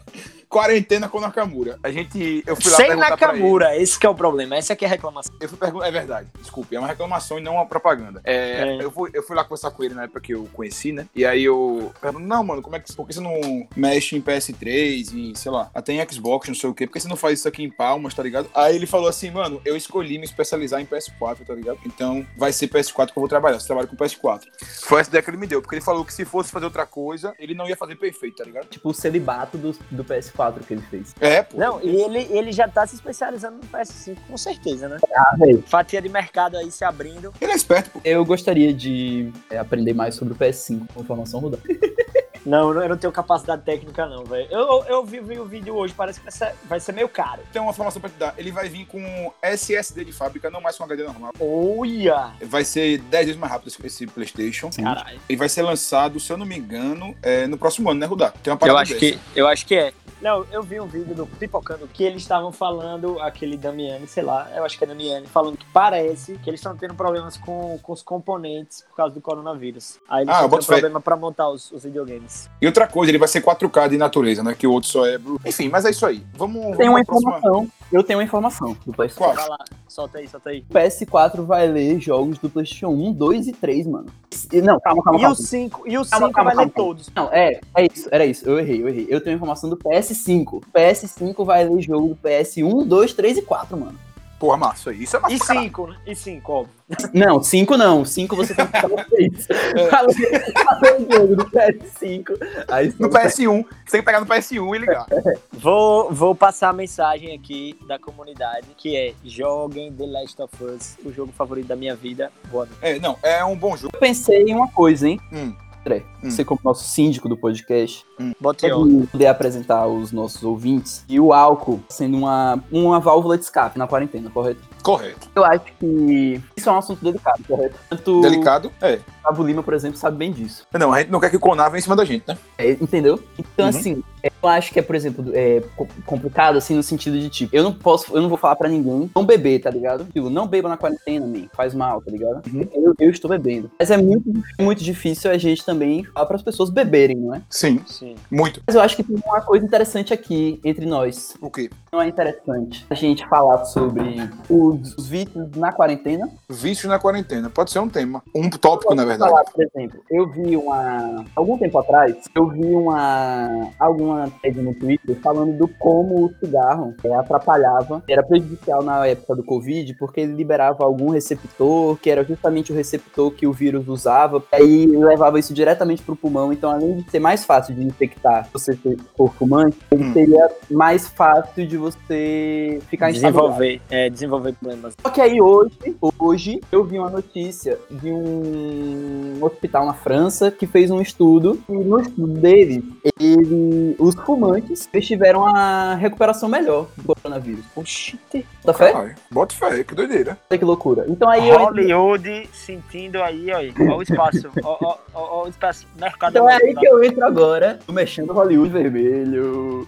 quarentena 0.52 1.08
com 1.08 1.22
Nakamura. 1.22 1.80
A 1.82 1.90
gente. 1.90 2.44
Eu 2.46 2.58
fui 2.58 2.70
lá 2.70 2.78
Sem 2.78 2.88
perguntar 2.88 3.18
pra 3.18 3.30
ele. 3.30 3.38
Nakamura, 3.38 3.78
esse 3.78 3.98
que 3.98 4.06
é 4.06 4.10
o 4.10 4.14
problema. 4.14 4.58
Essa 4.58 4.74
aqui 4.74 4.84
é 4.84 4.88
a 4.88 4.92
reclamação. 4.92 5.34
Eu 5.40 5.48
fui 5.48 5.58
perguntar. 5.58 5.88
É 5.88 5.92
verdade, 5.92 6.28
desculpe, 6.38 6.76
é 6.76 6.80
uma 6.80 6.90
reclamação 6.90 7.40
e 7.40 7.42
não 7.42 7.54
uma 7.54 7.66
propaganda. 7.66 8.22
É, 8.26 8.78
É. 8.82 8.84
Eu, 8.84 8.92
fui, 8.92 9.10
eu 9.14 9.24
fui 9.24 9.36
lá 9.36 9.44
conversar 9.44 9.72
com 9.72 9.82
ele 9.84 9.94
na 9.94 10.04
época 10.04 10.20
que 10.20 10.34
eu 10.34 10.48
conheci, 10.54 10.92
né? 10.92 11.08
E 11.16 11.26
aí 11.26 11.46
eu 11.46 11.94
pergunto, 12.02 12.26
não, 12.26 12.44
mano, 12.44 12.62
como 12.62 12.76
é 12.76 12.80
que. 12.80 12.92
Por 12.94 13.08
que 13.08 13.14
você 13.14 13.22
não 13.22 13.66
mexe 13.76 14.18
em 14.18 14.22
PS3 14.22 15.14
e, 15.14 15.34
sei 15.36 15.52
lá, 15.52 15.72
até 15.74 15.94
em 15.94 16.12
Xbox, 16.12 16.50
não 16.50 16.56
sei 16.56 16.70
o 16.70 16.74
quê? 16.74 16.86
Por 16.86 16.94
que 16.94 17.00
você 17.00 17.08
não 17.08 17.16
faz 17.16 17.40
isso 17.40 17.48
aqui 17.48 17.64
em 17.64 17.70
Palmas, 17.70 18.14
tá 18.14 18.22
ligado? 18.22 18.50
Aí 18.54 18.76
ele 18.76 18.86
falou 18.86 19.08
assim, 19.08 19.32
mano, 19.32 19.62
eu 19.64 19.78
escolhi 19.78 20.18
me 20.18 20.26
especializar 20.26 20.82
em 20.82 20.86
PS4, 20.86 21.46
tá 21.46 21.54
ligado? 21.54 21.80
Então 21.86 22.26
vai 22.36 22.52
ser 22.52 22.68
PS4 22.68 23.12
que 23.12 23.18
eu 23.18 23.22
vou 23.22 23.30
trabalhar. 23.30 23.60
Você 23.60 23.68
trabalha 23.68 23.88
com 23.88 23.96
PS4. 23.96 24.42
Foi 24.82 25.00
essa 25.00 25.10
ideia 25.10 25.24
que 25.24 25.30
ele 25.30 25.38
me 25.38 25.48
deu, 25.48 25.62
porque 25.62 25.76
ele 25.76 25.84
falou 25.84 26.04
que 26.04 26.14
se 26.14 26.26
fosse 26.26 26.52
fazer 26.52 26.66
outra 26.66 26.86
coisa, 26.86 27.34
ele 27.40 27.56
não 27.56 27.70
ia 27.70 27.78
fazer 27.78 27.96
perfeito, 27.96 28.38
tá 28.38 28.44
ligado? 28.44 28.68
Tipo, 28.68 28.90
o 28.90 28.94
celibato 28.94 29.58
do, 29.58 29.72
do 29.90 30.04
PS4 30.04 30.41
que 30.50 30.74
ele 30.74 30.82
fez. 30.90 31.14
É, 31.20 31.44
pô. 31.44 31.58
Não, 31.58 31.80
e 31.82 31.90
ele, 32.02 32.28
ele 32.32 32.52
já 32.52 32.68
tá 32.68 32.86
se 32.88 32.96
especializando 32.96 33.58
no 33.58 33.64
PS5, 33.64 34.18
com 34.28 34.38
certeza, 34.38 34.88
né? 34.90 34.98
Ah, 35.16 35.36
velho. 35.38 35.64
Fatia 35.68 36.02
de 36.02 36.10
mercado 36.10 36.58
aí 36.58 36.72
se 36.72 36.84
abrindo. 36.84 37.34
Ele 37.40 37.52
é 37.52 37.56
esperto, 37.56 37.90
pô. 37.92 38.02
Eu 38.04 38.24
gostaria 38.26 38.74
de 38.74 39.32
é, 39.50 39.58
aprender 39.58 39.94
mais 39.94 40.16
sobre 40.16 40.34
o 40.34 40.38
PS5 40.38 40.88
com 40.94 41.02
informação 41.02 41.40
rodando. 41.40 41.64
Não, 42.44 42.74
eu 42.74 42.90
não 42.90 42.98
tenho 42.98 43.14
capacidade 43.14 43.62
técnica, 43.62 44.08
não, 44.08 44.24
velho. 44.24 44.48
Eu, 44.50 44.84
eu 44.88 45.06
vi, 45.06 45.20
vi 45.20 45.38
o 45.40 45.46
vídeo 45.46 45.76
hoje, 45.76 45.94
parece 45.96 46.20
que 46.20 46.26
vai 46.26 46.32
ser, 46.32 46.56
vai 46.68 46.80
ser 46.80 46.92
meio 46.92 47.08
caro. 47.08 47.40
Tem 47.54 47.62
uma 47.62 47.70
informação 47.70 48.02
pra 48.02 48.10
te 48.10 48.16
dar. 48.18 48.34
Ele 48.36 48.52
vai 48.52 48.68
vir 48.68 48.88
com 48.88 49.32
SSD 49.44 50.06
de 50.06 50.12
fábrica, 50.12 50.50
não 50.50 50.60
mais 50.60 50.76
com 50.76 50.84
HD 50.84 51.04
normal. 51.04 51.34
Olha! 51.40 52.32
Vai 52.42 52.66
ser 52.66 52.98
10 52.98 53.26
vezes 53.28 53.40
mais 53.40 53.52
rápido 53.54 53.68
esse- 53.68 53.86
esse 53.86 54.08
PlayStation. 54.08 54.72
Caralho. 54.72 55.20
E 55.30 55.36
vai 55.36 55.48
ser 55.48 55.62
lançado, 55.62 56.20
se 56.20 56.34
eu 56.34 56.38
não 56.38 56.46
me 56.48 56.58
engano, 56.58 57.16
é, 57.22 57.46
no 57.46 57.60
próximo 57.60 57.92
ano, 57.92 58.00
né, 58.00 58.08
Rudá? 58.08 58.34
Tem 58.42 58.52
uma 58.52 58.58
parada 58.58 58.76
Eu 58.76 58.82
acho, 58.82 58.94
dessa. 58.96 59.06
que, 59.06 59.20
eu 59.36 59.48
acho 59.48 59.66
que 59.68 59.76
é. 59.76 59.94
Não, 60.22 60.46
eu 60.52 60.62
vi 60.62 60.80
um 60.80 60.86
vídeo 60.86 61.16
do 61.16 61.26
Pipocando 61.26 61.88
que 61.88 62.04
eles 62.04 62.22
estavam 62.22 62.52
falando, 62.52 63.20
aquele 63.20 63.58
Damiani, 63.58 64.06
sei 64.08 64.22
lá, 64.22 64.48
eu 64.56 64.64
acho 64.64 64.78
que 64.78 64.84
é 64.84 64.88
Damiani, 64.88 65.26
falando 65.26 65.58
que 65.58 65.66
parece 65.74 66.38
que 66.38 66.48
eles 66.50 66.60
estão 66.60 66.78
tendo 66.78 66.94
problemas 66.94 67.38
com, 67.38 67.80
com 67.82 67.92
os 67.92 68.04
componentes 68.04 68.84
por 68.90 68.98
causa 68.98 69.16
do 69.16 69.20
coronavírus. 69.22 69.98
Aí 70.08 70.24
eles 70.24 70.30
Ah, 70.30 70.42
eu 70.42 70.46
estão 70.46 70.50
boto 70.50 70.62
tendo 70.62 70.68
fé. 70.68 70.74
problema 70.82 71.02
pra 71.02 71.16
montar 71.16 71.50
os, 71.50 71.72
os 71.72 71.84
videogames. 71.84 72.48
E 72.62 72.68
outra 72.68 72.86
coisa, 72.88 73.10
ele 73.10 73.18
vai 73.18 73.28
ser 73.28 73.42
4K 73.42 73.90
de 73.90 73.98
natureza, 73.98 74.44
né? 74.44 74.54
Que 74.54 74.68
o 74.68 74.72
outro 74.72 74.90
só 74.90 75.08
é. 75.08 75.18
Enfim, 75.44 75.70
mas 75.70 75.86
é 75.86 75.90
isso 75.90 76.06
aí. 76.06 76.24
Vamos. 76.36 76.78
Tem 76.78 76.88
uma 76.88 76.98
pra 77.00 77.06
próxima- 77.06 77.38
informação. 77.38 77.68
Eu 77.92 78.04
tenho 78.04 78.20
uma 78.20 78.24
informação 78.24 78.78
do 78.86 78.94
PS4. 78.94 79.16
Qual? 79.18 79.34
Vai 79.34 79.50
lá, 79.50 79.58
solta 79.88 80.20
aí, 80.20 80.28
solta 80.28 80.50
aí. 80.52 80.64
O 80.70 80.74
PS4 80.74 81.44
vai 81.44 81.68
ler 81.68 82.00
jogos 82.00 82.38
do 82.38 82.50
PlayStation 82.50 82.88
1, 82.90 83.12
2 83.12 83.48
e 83.48 83.52
3, 83.52 83.86
mano. 83.88 84.06
E- 84.54 84.62
Não, 84.62 84.80
calma, 84.80 85.04
calma, 85.04 85.20
E 85.20 85.22
calma. 85.24 85.34
o 85.34 85.38
5, 85.38 85.84
e 85.88 85.98
o 85.98 86.06
Calma, 86.06 86.28
5 86.28 86.32
calma, 86.36 86.54
vai 86.56 86.66
ler 86.66 86.72
calma. 86.72 86.88
todos. 86.90 87.10
Não, 87.14 87.30
é, 87.34 87.60
é 87.76 87.88
isso, 87.92 88.08
era 88.12 88.26
isso. 88.26 88.48
Eu 88.48 88.60
errei, 88.60 88.82
eu 88.82 88.88
errei. 88.88 89.08
Eu 89.10 89.20
tenho 89.22 89.36
informação 89.36 89.70
do 89.70 89.76
PS5. 90.14 90.54
O 90.54 90.62
PS5 90.74 91.46
vai 91.46 91.68
ler 91.68 91.82
jogo 91.82 92.10
do 92.10 92.16
PS1, 92.16 92.86
2, 92.86 93.14
3 93.14 93.38
e 93.38 93.42
4, 93.42 93.78
mano. 93.78 94.00
Porra, 94.40 94.58
massa. 94.58 94.92
Isso 94.92 95.16
é 95.16 95.20
massa. 95.20 95.36
E 95.36 95.38
pra 95.38 95.48
caralho. 95.48 95.66
5, 95.68 95.88
né? 95.88 95.98
E 96.08 96.16
5, 96.16 96.52
óbvio. 96.52 96.74
Não, 97.14 97.44
5 97.44 97.78
não. 97.78 98.04
5 98.04 98.36
você 98.36 98.56
tem 98.56 98.66
que 98.66 98.82
falar 98.82 99.06
isso. 99.20 99.48
Falou 99.92 101.00
o 101.08 101.14
jogo 101.14 101.36
do 101.36 101.46
PS5. 101.46 102.24
Aí 102.68 102.88
No 103.00 103.08
você- 103.08 103.20
PS1. 103.46 103.64
Você 103.86 103.92
tem 103.92 104.02
que 104.02 104.06
pegar 104.06 104.20
no 104.20 104.26
PS1 104.26 104.76
e 104.76 104.78
ligar. 104.80 105.06
Vou, 105.54 106.12
vou 106.12 106.34
passar 106.34 106.70
a 106.70 106.74
mensagem 106.74 107.36
aqui 107.36 107.78
da 107.88 108.00
comunidade, 108.00 108.66
que 108.76 108.96
é 108.98 109.14
joguem 109.24 109.94
The 109.94 110.08
Last 110.08 110.42
of 110.42 110.64
Us, 110.64 110.98
o 111.06 111.14
jogo 111.14 111.32
favorito 111.32 111.68
da 111.68 111.76
minha 111.76 111.96
vida. 111.96 112.32
Boa 112.50 112.66
noite. 112.66 112.80
É, 112.82 113.00
não, 113.00 113.18
é 113.22 113.46
um 113.46 113.56
bom 113.56 113.78
jogo. 113.78 113.92
Eu 113.94 114.00
pensei 114.00 114.42
em 114.42 114.56
uma 114.56 114.68
coisa, 114.70 115.08
hein, 115.08 115.20
Hum. 115.32 115.54
André. 115.82 116.06
Hum. 116.24 116.30
Você, 116.30 116.46
como 116.46 116.60
nosso 116.64 116.84
síndico 116.84 117.28
do 117.28 117.36
podcast, 117.36 118.06
Bote 118.40 118.62
pode 118.62 118.74
on. 118.74 119.06
poder 119.06 119.28
apresentar 119.28 119.80
aos 119.80 120.12
nossos 120.12 120.44
ouvintes 120.44 121.04
e 121.10 121.20
o 121.20 121.34
álcool 121.34 121.80
sendo 121.90 122.18
uma, 122.18 122.64
uma 122.72 123.00
válvula 123.00 123.38
de 123.38 123.44
escape 123.44 123.78
na 123.78 123.88
quarentena, 123.88 124.30
correto? 124.30 124.62
Correto. 124.82 125.30
Eu 125.36 125.44
acho 125.46 125.66
que 125.80 126.42
isso 126.58 126.70
é 126.70 126.72
um 126.72 126.78
assunto 126.78 127.04
delicado, 127.04 127.44
correto? 127.48 127.76
Tanto 127.90 128.22
Delicado? 128.22 128.72
É. 128.82 128.96
o 128.96 129.00
Gustavo 129.22 129.44
Lima, 129.44 129.64
por 129.64 129.74
exemplo, 129.74 129.98
sabe 129.98 130.18
bem 130.18 130.32
disso. 130.32 130.66
Não, 130.74 130.92
a 130.94 131.00
gente 131.00 131.12
não 131.12 131.20
quer 131.20 131.30
que 131.30 131.38
o 131.38 131.40
Conar 131.40 131.70
venha 131.70 131.80
em 131.80 131.84
cima 131.84 131.96
da 131.96 132.04
gente, 132.06 132.24
né? 132.28 132.38
É, 132.58 132.72
entendeu? 132.72 133.22
Então, 133.38 133.66
Uhum. 133.66 133.70
assim, 133.70 134.04
é, 134.24 134.32
eu 134.42 134.50
acho 134.50 134.72
que 134.74 134.80
é, 134.80 134.82
por 134.82 134.96
exemplo, 134.96 135.26
é, 135.34 135.62
co- 135.76 135.88
complicado, 136.06 136.58
assim, 136.58 136.76
no 136.76 136.84
sentido 136.84 137.20
de, 137.20 137.30
tipo, 137.30 137.56
eu 137.56 137.64
não 137.64 137.74
posso, 137.74 138.16
eu 138.16 138.22
não 138.22 138.30
vou 138.30 138.38
falar 138.38 138.56
pra 138.56 138.68
ninguém 138.68 139.10
não 139.16 139.26
beber, 139.26 139.60
tá 139.62 139.70
ligado? 139.70 140.06
Tipo, 140.06 140.30
não 140.30 140.48
beba 140.48 140.68
na 140.70 140.78
quarentena, 140.78 141.26
man, 141.28 141.48
faz 141.54 141.74
mal, 141.74 142.02
tá 142.02 142.12
ligado? 142.12 142.42
Uhum. 142.52 142.68
Eu, 142.74 142.94
eu 143.00 143.10
estou 143.10 143.30
bebendo. 143.30 143.70
Mas 143.80 143.92
é 143.92 143.98
muito, 143.98 144.32
muito 144.60 144.84
difícil 144.84 145.30
a 145.32 145.38
gente 145.38 145.64
também 145.64 146.04
falar 146.06 146.26
pras 146.26 146.42
pessoas 146.42 146.70
beberem, 146.70 147.18
não 147.18 147.36
é? 147.36 147.42
Sim, 147.50 147.80
Sim. 147.86 148.16
muito. 148.30 148.62
Mas 148.66 148.76
eu 148.76 148.82
acho 148.82 148.96
que 148.96 149.04
tem 149.04 149.16
uma 149.26 149.42
coisa 149.42 149.66
interessante 149.66 150.14
aqui 150.14 150.60
entre 150.64 150.86
nós. 150.86 151.36
O 151.40 151.50
quê? 151.50 151.70
Não 151.92 152.02
é 152.02 152.08
interessante 152.08 152.86
a 152.90 152.96
gente 152.96 153.28
falar 153.28 153.66
sobre 153.66 154.02
os, 154.50 154.71
os 154.72 155.08
vícios 155.08 155.50
na 155.56 155.72
quarentena? 155.72 156.30
Vício 156.50 156.90
na 156.90 157.00
quarentena. 157.00 157.50
Pode 157.50 157.72
ser 157.72 157.80
um 157.80 157.90
tema. 157.90 158.24
Um 158.36 158.50
tópico, 158.50 158.94
na 158.96 159.06
verdade. 159.06 159.30
falar, 159.32 159.44
por 159.46 159.64
exemplo, 159.64 160.00
eu 160.10 160.28
vi 160.30 160.56
uma. 160.56 161.26
Algum 161.36 161.58
tempo 161.58 161.78
atrás, 161.80 162.16
eu 162.36 162.48
vi 162.48 162.66
uma. 162.66 163.70
alguma 163.80 164.30
thread 164.42 164.62
no 164.62 164.74
Twitter 164.74 165.16
falando 165.22 165.58
do 165.58 165.68
como 165.68 166.26
o 166.26 166.34
cigarro 166.40 166.94
é, 167.04 167.14
atrapalhava, 167.16 168.04
era 168.08 168.24
prejudicial 168.24 168.84
na 168.84 169.06
época 169.08 169.36
do 169.36 169.44
Covid, 169.44 169.94
porque 169.96 170.22
ele 170.22 170.34
liberava 170.34 170.84
algum 170.84 171.10
receptor, 171.10 171.98
que 171.98 172.10
era 172.10 172.24
justamente 172.24 172.72
o 172.72 172.76
receptor 172.76 173.32
que 173.32 173.48
o 173.48 173.54
vírus 173.54 173.88
usava, 173.88 174.44
e 174.54 174.56
aí 174.56 174.86
levava 174.86 175.40
isso 175.40 175.54
diretamente 175.54 176.02
pro 176.04 176.16
pulmão. 176.16 176.52
Então, 176.52 176.70
além 176.72 176.98
de 176.98 177.10
ser 177.10 177.20
mais 177.20 177.46
fácil 177.46 177.76
de 177.76 177.84
infectar 177.84 178.48
você 178.52 178.78
for 179.16 179.34
fumante, 179.34 179.78
ele 179.92 180.04
Hum. 180.04 180.14
seria 180.14 180.50
mais 180.70 181.08
fácil 181.08 181.68
de 181.68 181.78
você 181.78 182.80
ficar. 182.90 183.12
Desenvolver, 183.12 183.82
é, 183.90 184.10
desenvolver 184.10 184.56
problemas. 184.62 184.94
Só 185.02 185.10
que 185.10 185.20
aí 185.20 185.42
hoje, 185.42 185.72
hoje 186.20 186.62
eu 186.72 186.84
vi 186.84 187.00
uma 187.00 187.10
notícia 187.10 187.80
de 187.90 188.12
um 188.12 189.40
hospital 189.42 189.86
na 189.86 189.94
França 189.94 190.52
que 190.52 190.68
fez 190.68 190.92
um 190.92 191.02
estudo 191.02 191.62
e 191.68 191.74
no 191.74 192.00
estudo 192.00 192.40
deles, 192.40 192.84
ele, 193.20 193.96
os 193.98 194.14
fumantes 194.16 194.88
eles 194.94 195.08
tiveram 195.08 195.46
a 195.46 195.96
recuperação 195.96 196.48
melhor 196.48 196.88
do 196.96 197.16
coronavírus. 197.16 197.66
Oxi. 197.76 198.20
Tá 198.64 198.74
fé? 198.74 199.16
Bota 199.32 199.56
fé, 199.56 199.84
que 199.84 199.96
doideira. 199.96 200.38
Olha 200.50 200.58
que 200.58 200.66
loucura. 200.66 201.06
Então 201.08 201.28
aí 201.28 201.50
eu 201.50 201.58
Hollywood 201.58 202.50
sentindo 202.54 203.22
aí, 203.22 203.48
ó, 203.52 203.94
ó 203.94 203.98
o 203.98 204.02
espaço, 204.02 204.50
ó, 204.64 204.78
ó, 204.82 204.98
ó, 205.14 205.40
ó 205.40 205.46
o 205.46 205.48
espaço, 205.50 205.88
mercado. 206.00 206.32
então 206.32 206.50
é 206.50 206.56
aí 206.56 206.76
que 206.76 206.88
eu 206.88 207.04
entro 207.04 207.26
agora, 207.26 207.80
tô 207.86 207.92
mexendo 207.92 208.34
Hollywood 208.34 208.72
vermelho. 208.72 209.88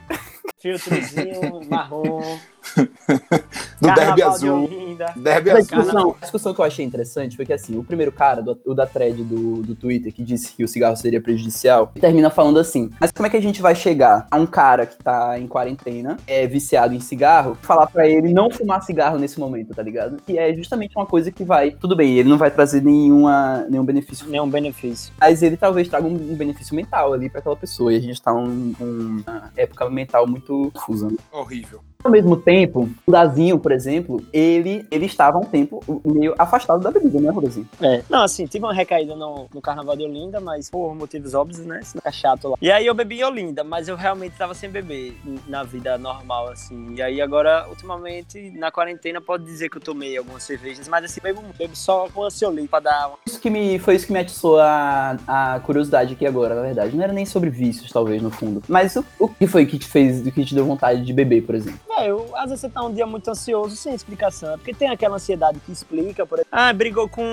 Filtrozinho 0.60 1.62
marrom. 1.70 2.22
do 2.78 3.88
Derby 3.88 3.96
Carnaval 3.96 4.16
de 4.16 4.22
Azul. 4.24 4.64
Olinda. 4.66 5.14
Derby 5.16 5.50
A 5.50 5.54
Azul. 5.54 5.64
discussão, 5.64 6.16
a 6.18 6.22
discussão 6.22 6.54
que 6.54 6.62
eu 6.62 6.66
achei 6.66 6.86
interessante 6.86 7.36
foi 7.36 7.46
que 7.46 7.54
assim, 7.54 7.78
o 7.78 7.84
primeiro 7.84 8.12
cara, 8.12 8.42
do- 8.42 8.60
o 8.66 8.74
da 8.74 8.86
thread 8.86 9.24
do, 9.24 9.62
do 9.62 9.76
Twitter, 9.76 10.14
que 10.14 10.24
disse 10.24 10.54
que 10.56 10.64
o 10.64 10.68
cigarro 10.68 10.96
seria 10.96 11.22
prejudicial, 11.22 11.88
termina 12.00 12.30
falando 12.30 12.60
assim: 12.60 12.90
Mas 13.00 13.12
como 13.12 13.28
é 13.28 13.30
que 13.30 13.38
a 13.38 13.42
gente 13.42 13.62
vai 13.62 13.76
chegar 13.76 14.28
a 14.32 14.38
um 14.38 14.46
cara 14.46 14.86
que 14.86 14.98
tá 14.98 15.38
em 15.40 15.48
quarentena, 15.48 16.18
é 16.28 16.48
viciado 16.48 16.94
em 16.94 17.00
cigarro, 17.00 17.58
falar 17.62 17.88
pra 17.88 18.08
ele 18.08 18.34
não 18.34 18.50
fumar 18.50 18.82
cigarro 18.84 19.18
nesse 19.18 19.40
momento, 19.40 19.74
tá 19.74 19.82
ligado? 19.84 20.18
Que 20.26 20.38
é 20.38 20.54
justamente 20.54 20.96
uma 20.96 21.06
coisa 21.06 21.32
que 21.32 21.44
vai. 21.44 21.72
Tudo 21.72 21.96
bem, 21.96 22.18
ele 22.18 22.30
não 22.30 22.38
vai 22.38 22.52
trazer 22.52 22.82
nenhuma, 22.82 23.66
nenhum 23.70 23.84
benefício, 23.86 24.28
Nenhum 24.30 24.50
benefício. 24.50 25.14
mas 25.20 25.42
ele 25.44 25.58
talvez 25.58 25.88
traga 25.88 26.08
um, 26.08 26.14
um 26.14 26.36
benefício 26.36 26.76
mental 26.76 27.14
ali 27.14 27.30
pra 27.30 27.40
aquela 27.40 27.56
pessoa. 27.56 27.94
E 27.94 27.98
a 27.98 28.00
gente 28.00 28.22
tá 28.22 28.32
num- 28.34 28.74
numa 28.80 29.52
época 29.58 29.90
mental 29.90 30.26
muito 30.28 30.72
confusa. 30.74 31.12
Horrível. 31.32 31.82
Ao 32.04 32.12
mesmo 32.12 32.36
tempo, 32.36 32.90
o 33.06 33.12
Dazinho, 33.12 33.58
por 33.58 33.72
exemplo, 33.72 34.22
ele, 34.34 34.86
ele 34.92 35.06
estava 35.06 35.38
um 35.38 35.46
tempo 35.46 35.82
meio 36.06 36.36
afastado 36.38 36.82
da 36.82 36.92
bebida, 36.92 37.20
né, 37.20 37.30
Rodazinho? 37.30 37.68
É. 37.82 38.04
Não, 38.10 38.24
assim, 38.24 38.46
tive 38.46 38.66
uma 38.66 38.74
recaída 38.74 39.16
no, 39.16 39.48
no 39.54 39.62
Carnaval 39.62 39.96
de 39.96 40.04
Olinda, 40.04 40.40
mas 40.42 40.70
por 40.70 40.94
motivos 40.94 41.34
óbvios, 41.34 41.60
né? 41.60 41.80
Fica 41.84 42.12
chato 42.12 42.50
lá. 42.50 42.58
E 42.62 42.70
aí 42.72 42.86
eu 42.86 42.94
bebi 42.94 43.20
em 43.20 43.24
Olinda, 43.24 43.64
mas 43.64 43.88
eu 43.88 43.96
realmente 43.96 44.36
tava 44.38 44.54
sem 44.54 44.70
beber 44.70 45.18
na 45.48 45.64
vida 45.64 45.98
normal, 45.98 46.50
assim. 46.50 46.96
E 46.96 47.02
aí 47.02 47.22
agora, 47.22 47.68
ultimamente, 47.70 48.52
na 48.52 48.70
quarentena, 48.70 49.22
pode 49.22 49.46
dizer 49.46 49.70
que 49.70 49.78
eu 49.78 49.82
tomei 49.82 50.18
algumas 50.18 50.44
cervejas, 50.44 50.88
mas 50.88 51.06
assim, 51.06 51.22
bebo, 51.22 51.42
bebo 51.58 51.76
só 51.76 52.08
com 52.14 52.24
ansiolito 52.24 52.68
pra 52.68 52.80
dar 52.82 53.08
uma... 53.08 53.18
Isso 53.26 53.40
que 53.40 53.50
me, 53.50 53.80
foi 53.80 53.96
isso 53.96 54.08
que 54.08 54.14
me 54.14 54.20
atiçou 54.20 54.60
a, 54.60 55.18
a 55.28 55.60
curiosidade 55.62 56.14
aqui 56.14 56.26
agora, 56.26 56.54
na 56.54 56.62
verdade. 56.62 56.96
Não 56.96 57.04
era 57.04 57.14
nem 57.14 57.26
sobre 57.26 57.50
vícios, 57.50 57.92
talvez, 57.92 58.22
no 58.22 58.30
fundo. 58.30 58.62
Mas 58.68 58.96
o, 58.98 59.06
o 59.18 59.30
que 59.30 59.48
foi 59.48 59.66
que 59.66 59.80
te 59.80 59.86
fez, 59.86 60.22
que 60.22 60.46
te 60.46 60.54
deu 60.54 60.66
vontade 60.66 61.06
de 61.06 61.14
beber, 61.14 61.44
por 61.44 61.56
exemplo? 61.56 61.80
Eu, 62.02 62.30
às 62.36 62.46
vezes 62.50 62.62
você 62.62 62.70
tá 62.70 62.84
um 62.84 62.94
dia 62.94 63.06
muito 63.06 63.30
ansioso 63.30 63.76
sem 63.76 63.94
explicação. 63.94 64.54
É 64.54 64.58
porque 64.58 64.74
tem 64.74 64.90
aquela 64.90 65.16
ansiedade 65.16 65.60
que 65.60 65.72
explica, 65.72 66.26
por 66.26 66.36
exemplo. 66.40 66.50
Ah, 66.52 66.74
brigou 66.74 67.08
com. 67.08 67.24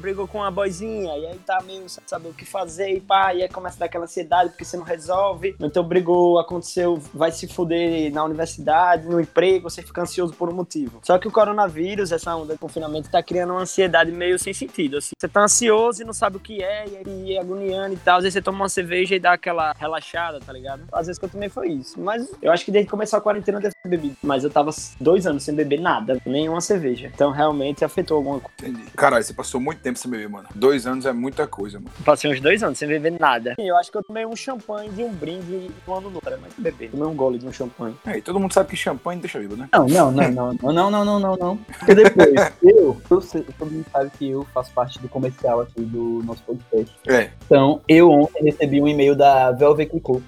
brigou 0.00 0.26
com 0.26 0.38
uma 0.38 0.50
boizinha, 0.50 1.16
e 1.16 1.26
aí 1.26 1.38
tá 1.38 1.60
meio 1.64 1.88
sem 1.88 2.02
saber 2.06 2.28
o 2.28 2.34
que 2.34 2.44
fazer, 2.44 2.90
e 2.90 3.00
pá, 3.00 3.34
e 3.34 3.42
aí 3.42 3.48
começa 3.48 3.76
a 3.76 3.80
dar 3.80 3.86
aquela 3.86 4.04
ansiedade 4.04 4.50
porque 4.50 4.64
você 4.64 4.76
não 4.76 4.84
resolve. 4.84 5.56
Então 5.60 5.84
brigou, 5.84 6.38
aconteceu, 6.38 6.96
vai 7.12 7.32
se 7.32 7.46
fuder 7.46 8.12
na 8.12 8.24
universidade, 8.24 9.06
no 9.06 9.20
emprego, 9.20 9.68
você 9.68 9.82
fica 9.82 10.02
ansioso 10.02 10.32
por 10.34 10.48
um 10.48 10.54
motivo. 10.54 11.00
Só 11.02 11.18
que 11.18 11.28
o 11.28 11.30
coronavírus, 11.32 12.12
essa 12.12 12.34
onda 12.34 12.54
de 12.54 12.58
confinamento, 12.58 13.10
tá 13.10 13.22
criando 13.22 13.50
uma 13.50 13.62
ansiedade 13.62 14.12
meio 14.12 14.38
sem 14.38 14.52
sentido. 14.52 14.98
Assim. 14.98 15.10
Você 15.18 15.28
tá 15.28 15.42
ansioso 15.42 16.02
e 16.02 16.04
não 16.04 16.12
sabe 16.12 16.36
o 16.36 16.40
que 16.40 16.62
é, 16.62 16.86
e 16.88 16.96
aí 16.96 17.36
é 17.36 17.40
agoniando 17.40 17.94
e 17.94 17.98
tal. 17.98 18.18
Às 18.18 18.24
vezes 18.24 18.34
você 18.34 18.42
toma 18.42 18.58
uma 18.58 18.68
cerveja 18.68 19.14
e 19.14 19.18
dá 19.18 19.32
aquela 19.32 19.72
relaxada, 19.72 20.40
tá 20.40 20.52
ligado? 20.52 20.84
Às 20.92 21.06
vezes 21.06 21.18
que 21.18 21.24
eu 21.24 21.30
também 21.30 21.48
foi 21.48 21.68
isso. 21.68 22.00
Mas 22.00 22.30
eu 22.40 22.52
acho 22.52 22.64
que 22.64 22.70
desde 22.70 22.86
que 22.86 22.90
começou 22.90 23.18
a 23.18 23.22
quarentena 23.22 23.58
eu 23.58 23.62
devo 23.62 23.74
ter. 23.82 24.05
Mas 24.22 24.44
eu 24.44 24.50
tava 24.50 24.70
dois 25.00 25.26
anos 25.26 25.42
sem 25.42 25.54
beber 25.54 25.80
nada, 25.80 26.20
nenhuma 26.26 26.60
cerveja. 26.60 27.10
Então 27.14 27.30
realmente 27.30 27.84
afetou 27.84 28.18
alguma 28.18 28.40
coisa. 28.40 28.70
Entendi. 28.70 28.90
Caralho, 28.96 29.24
você 29.24 29.32
passou 29.32 29.60
muito 29.60 29.80
tempo 29.80 29.98
sem 29.98 30.10
beber, 30.10 30.28
mano. 30.28 30.48
Dois 30.54 30.86
anos 30.86 31.06
é 31.06 31.12
muita 31.12 31.46
coisa, 31.46 31.78
mano. 31.78 31.90
Passei 32.04 32.30
uns 32.30 32.40
dois 32.40 32.62
anos 32.62 32.78
sem 32.78 32.88
beber 32.88 33.18
nada. 33.18 33.54
Eu 33.58 33.76
acho 33.76 33.90
que 33.90 33.98
eu 33.98 34.02
tomei 34.02 34.26
um 34.26 34.36
champanhe 34.36 34.90
de 34.90 35.02
um 35.02 35.12
brinde 35.12 35.70
no 35.86 35.94
ano 35.94 36.10
novo, 36.10 36.22
era 36.26 36.36
mais 36.36 36.52
que 36.54 36.60
beber. 36.60 36.90
Tomei 36.90 37.06
um 37.06 37.14
gole 37.14 37.38
de 37.38 37.46
um 37.46 37.52
champanhe. 37.52 37.96
É, 38.06 38.18
e 38.18 38.22
todo 38.22 38.38
mundo 38.40 38.52
sabe 38.52 38.68
que 38.70 38.76
champanhe 38.76 39.20
deixa 39.20 39.38
vivo, 39.38 39.56
né? 39.56 39.68
Não, 39.72 39.86
não, 39.86 40.12
não, 40.12 40.30
não, 40.30 40.52
não, 40.52 40.72
não, 40.72 40.90
não, 40.90 41.04
não, 41.04 41.20
não, 41.20 41.36
não. 41.36 41.56
Porque 41.56 41.94
depois, 41.94 42.34
eu, 42.62 43.00
eu 43.10 43.20
sei, 43.20 43.42
todo 43.58 43.70
mundo 43.70 43.86
sabe 43.92 44.10
que 44.10 44.30
eu 44.30 44.46
faço 44.52 44.72
parte 44.72 44.98
do 44.98 45.08
comercial 45.08 45.60
aqui 45.60 45.80
do 45.80 46.22
nosso 46.24 46.42
podcast. 46.42 46.94
É. 47.06 47.30
Então, 47.46 47.80
eu 47.88 48.10
ontem 48.10 48.44
recebi 48.44 48.80
um 48.80 48.88
e-mail 48.88 49.14
da 49.14 49.52
Velvet 49.52 49.90
Clicou. 49.90 50.22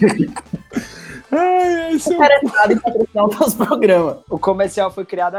Ai, 1.30 1.92
é 1.92 1.92
Interessado 1.92 2.72
em 2.72 2.78
patrocinar 2.78 3.24
o 3.24 3.28
nosso 3.28 3.56
programa. 3.56 4.18
O 4.28 4.38
comercial 4.38 4.90
foi 4.92 5.04
criado, 5.04 5.36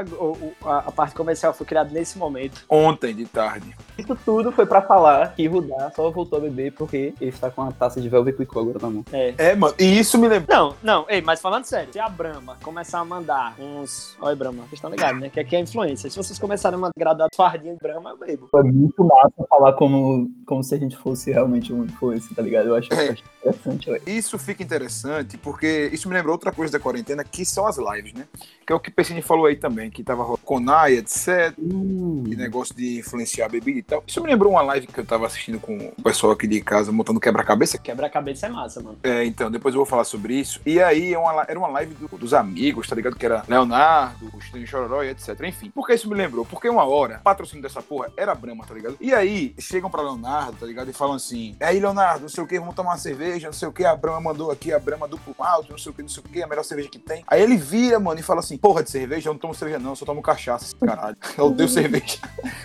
a, 0.63 0.77
a 0.77 0.91
parte 0.91 1.15
comercial 1.15 1.53
foi 1.53 1.65
criada 1.65 1.89
nesse 1.91 2.17
momento. 2.17 2.63
ontem 2.69 3.15
de 3.15 3.25
tarde. 3.25 3.75
Isso 3.97 4.15
tudo 4.23 4.51
foi 4.51 4.65
pra 4.65 4.81
falar 4.81 5.33
que 5.33 5.47
Rudá 5.47 5.91
só 5.95 6.09
voltou 6.09 6.37
a 6.37 6.41
beber 6.41 6.71
porque 6.73 7.13
ele 7.19 7.31
está 7.31 7.49
com 7.49 7.61
uma 7.61 7.71
taça 7.71 7.99
de 7.99 8.07
Velvet 8.09 8.35
Clicou 8.35 8.61
agora 8.61 8.79
na 8.81 8.89
mão. 8.89 9.05
É. 9.11 9.33
É, 9.37 9.55
mano. 9.55 9.73
E 9.79 9.99
isso 9.99 10.17
me 10.17 10.27
lembra. 10.27 10.55
Não, 10.55 10.75
não, 10.83 11.05
ei, 11.09 11.21
mas 11.21 11.41
falando 11.41 11.65
sério, 11.65 11.91
se 11.91 11.99
a 11.99 12.07
Brahma 12.07 12.57
começar 12.61 12.99
a 12.99 13.05
mandar 13.05 13.55
uns. 13.59 14.15
Olha, 14.21 14.35
Brahma, 14.35 14.63
vocês 14.63 14.73
estão 14.73 14.89
ligados, 14.89 15.19
né? 15.19 15.29
Que 15.29 15.39
aqui 15.39 15.55
é 15.55 15.59
influência. 15.59 16.09
Se 16.09 16.17
vocês 16.17 16.37
começarem 16.37 16.77
a 16.77 16.79
mandar 16.79 16.93
agradar 16.95 17.27
fardinha 17.35 17.73
de 17.73 17.79
Brahma, 17.79 18.11
eu 18.11 18.17
bebo. 18.17 18.47
Foi 18.49 18.63
muito 18.63 19.03
massa 19.03 19.45
falar 19.49 19.73
como, 19.73 20.29
como 20.45 20.63
se 20.63 20.75
a 20.75 20.77
gente 20.77 20.95
fosse 20.97 21.31
realmente 21.31 21.73
um 21.73 21.83
influencer, 21.83 22.35
tá 22.35 22.41
ligado? 22.41 22.69
Eu 22.69 22.75
acho, 22.75 22.91
eu 22.91 23.11
acho 23.11 23.23
interessante, 23.39 23.89
velho. 23.89 24.03
Isso 24.05 24.37
fica 24.37 24.63
interessante 24.63 25.37
porque 25.37 25.89
isso 25.91 26.07
me 26.07 26.15
lembrou 26.15 26.33
outra 26.33 26.51
coisa 26.51 26.73
da 26.73 26.79
quarentena, 26.79 27.23
que 27.23 27.45
são 27.45 27.65
as 27.65 27.77
lives, 27.77 28.13
né? 28.13 28.27
Que 28.67 28.73
é 28.73 28.75
o 28.75 28.79
que 28.81 28.89
o 28.89 28.93
Pessini 28.93 29.21
falou 29.21 29.45
aí 29.45 29.55
também, 29.55 29.89
que 29.89 30.03
tava 30.03 30.25
Conai, 30.39 30.95
etc. 30.97 31.55
E 31.57 32.35
negócio 32.35 32.75
de 32.75 32.99
influenciar 32.99 33.45
a 33.45 33.49
bebida 33.49 33.79
e 33.79 33.81
tal. 33.81 34.03
Isso 34.05 34.21
me 34.21 34.27
lembrou 34.29 34.51
uma 34.51 34.61
live 34.61 34.87
que 34.87 34.99
eu 34.99 35.05
tava 35.05 35.25
assistindo 35.25 35.57
com 35.57 35.77
o 35.97 36.01
pessoal 36.03 36.33
aqui 36.33 36.45
de 36.47 36.59
casa 36.59 36.91
montando 36.91 37.17
quebra-cabeça. 37.17 37.77
Quebra-cabeça 37.77 38.47
é 38.47 38.49
massa, 38.49 38.81
mano. 38.81 38.97
É, 39.03 39.23
então, 39.23 39.49
depois 39.49 39.73
eu 39.73 39.79
vou 39.79 39.85
falar 39.85 40.03
sobre 40.03 40.33
isso. 40.37 40.59
E 40.65 40.81
aí 40.81 41.13
é 41.13 41.17
uma 41.17 41.45
era 41.47 41.57
uma 41.57 41.69
live 41.69 41.93
do- 41.95 42.17
dos 42.17 42.33
amigos, 42.33 42.89
tá 42.89 42.95
ligado? 42.95 43.15
Que 43.15 43.25
era 43.25 43.41
Leonardo, 43.47 44.29
Gustavo 44.31 44.67
Chororó 44.67 45.01
e 45.03 45.11
etc. 45.11 45.39
Enfim, 45.43 45.69
por 45.69 45.87
que 45.87 45.93
isso 45.93 46.09
me 46.09 46.15
lembrou? 46.15 46.43
Porque 46.43 46.67
uma 46.67 46.83
hora, 46.85 47.19
o 47.21 47.23
patrocínio 47.23 47.61
dessa 47.63 47.81
porra 47.81 48.11
era 48.17 48.33
a 48.33 48.35
Brahma, 48.35 48.65
tá 48.65 48.73
ligado? 48.73 48.97
E 48.99 49.13
aí 49.13 49.55
chegam 49.57 49.89
pra 49.89 50.01
Leonardo, 50.01 50.57
tá 50.59 50.65
ligado? 50.65 50.89
E 50.89 50.93
falam 50.93 51.15
assim: 51.15 51.55
"E 51.57 51.63
aí, 51.63 51.79
Leonardo, 51.79 52.23
não 52.23 52.29
sei 52.29 52.43
o 52.43 52.47
que, 52.47 52.59
vamos 52.59 52.75
tomar 52.75 52.91
uma 52.91 52.97
cerveja, 52.97 53.47
não 53.47 53.53
sei 53.53 53.67
o 53.69 53.71
que, 53.71 53.85
a 53.85 53.95
Brahma 53.95 54.19
mandou 54.19 54.51
aqui, 54.51 54.73
a 54.73 54.79
Brahma 54.79 55.07
duplo 55.07 55.33
alto, 55.39 55.71
não 55.71 55.77
sei 55.77 55.91
o 55.91 55.95
que, 55.95 56.01
não 56.01 56.09
sei 56.09 56.21
o 56.21 56.27
que, 56.27 56.43
a 56.43 56.47
melhor 56.47 56.63
cerveja 56.63 56.89
que 56.89 56.99
tem. 56.99 57.23
Aí 57.27 57.41
ele 57.41 57.55
vira, 57.55 57.97
mano, 57.99 58.19
e 58.19 58.23
fala 58.23 58.41
assim: 58.41 58.56
porra 58.57 58.83
de 58.83 58.91
cerveja, 58.91 59.29
eu 59.29 59.33
não 59.33 59.39
tomo 59.39 59.53
cerveja, 59.53 59.79
não, 59.79 59.91
eu 59.91 59.95
só 59.95 60.05
tomo 60.05 60.21
cachaça, 60.21 60.65
esse 60.65 60.75
caralho. 60.75 61.15
Eu 61.37 61.45
odeio 61.45 61.69
cerveja. 61.69 62.17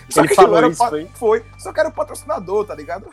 Só 0.09 0.21
Ele 0.21 0.29
que 0.29 0.35
falou 0.35 0.57
era 0.57 0.67
o 0.67 0.71
isso, 0.71 0.89
foi? 0.89 1.07
foi. 1.13 1.45
Só 1.57 1.71
que 1.71 1.79
era 1.79 1.89
o 1.89 1.91
patrocinador, 1.91 2.65
tá 2.65 2.75
ligado? 2.75 3.05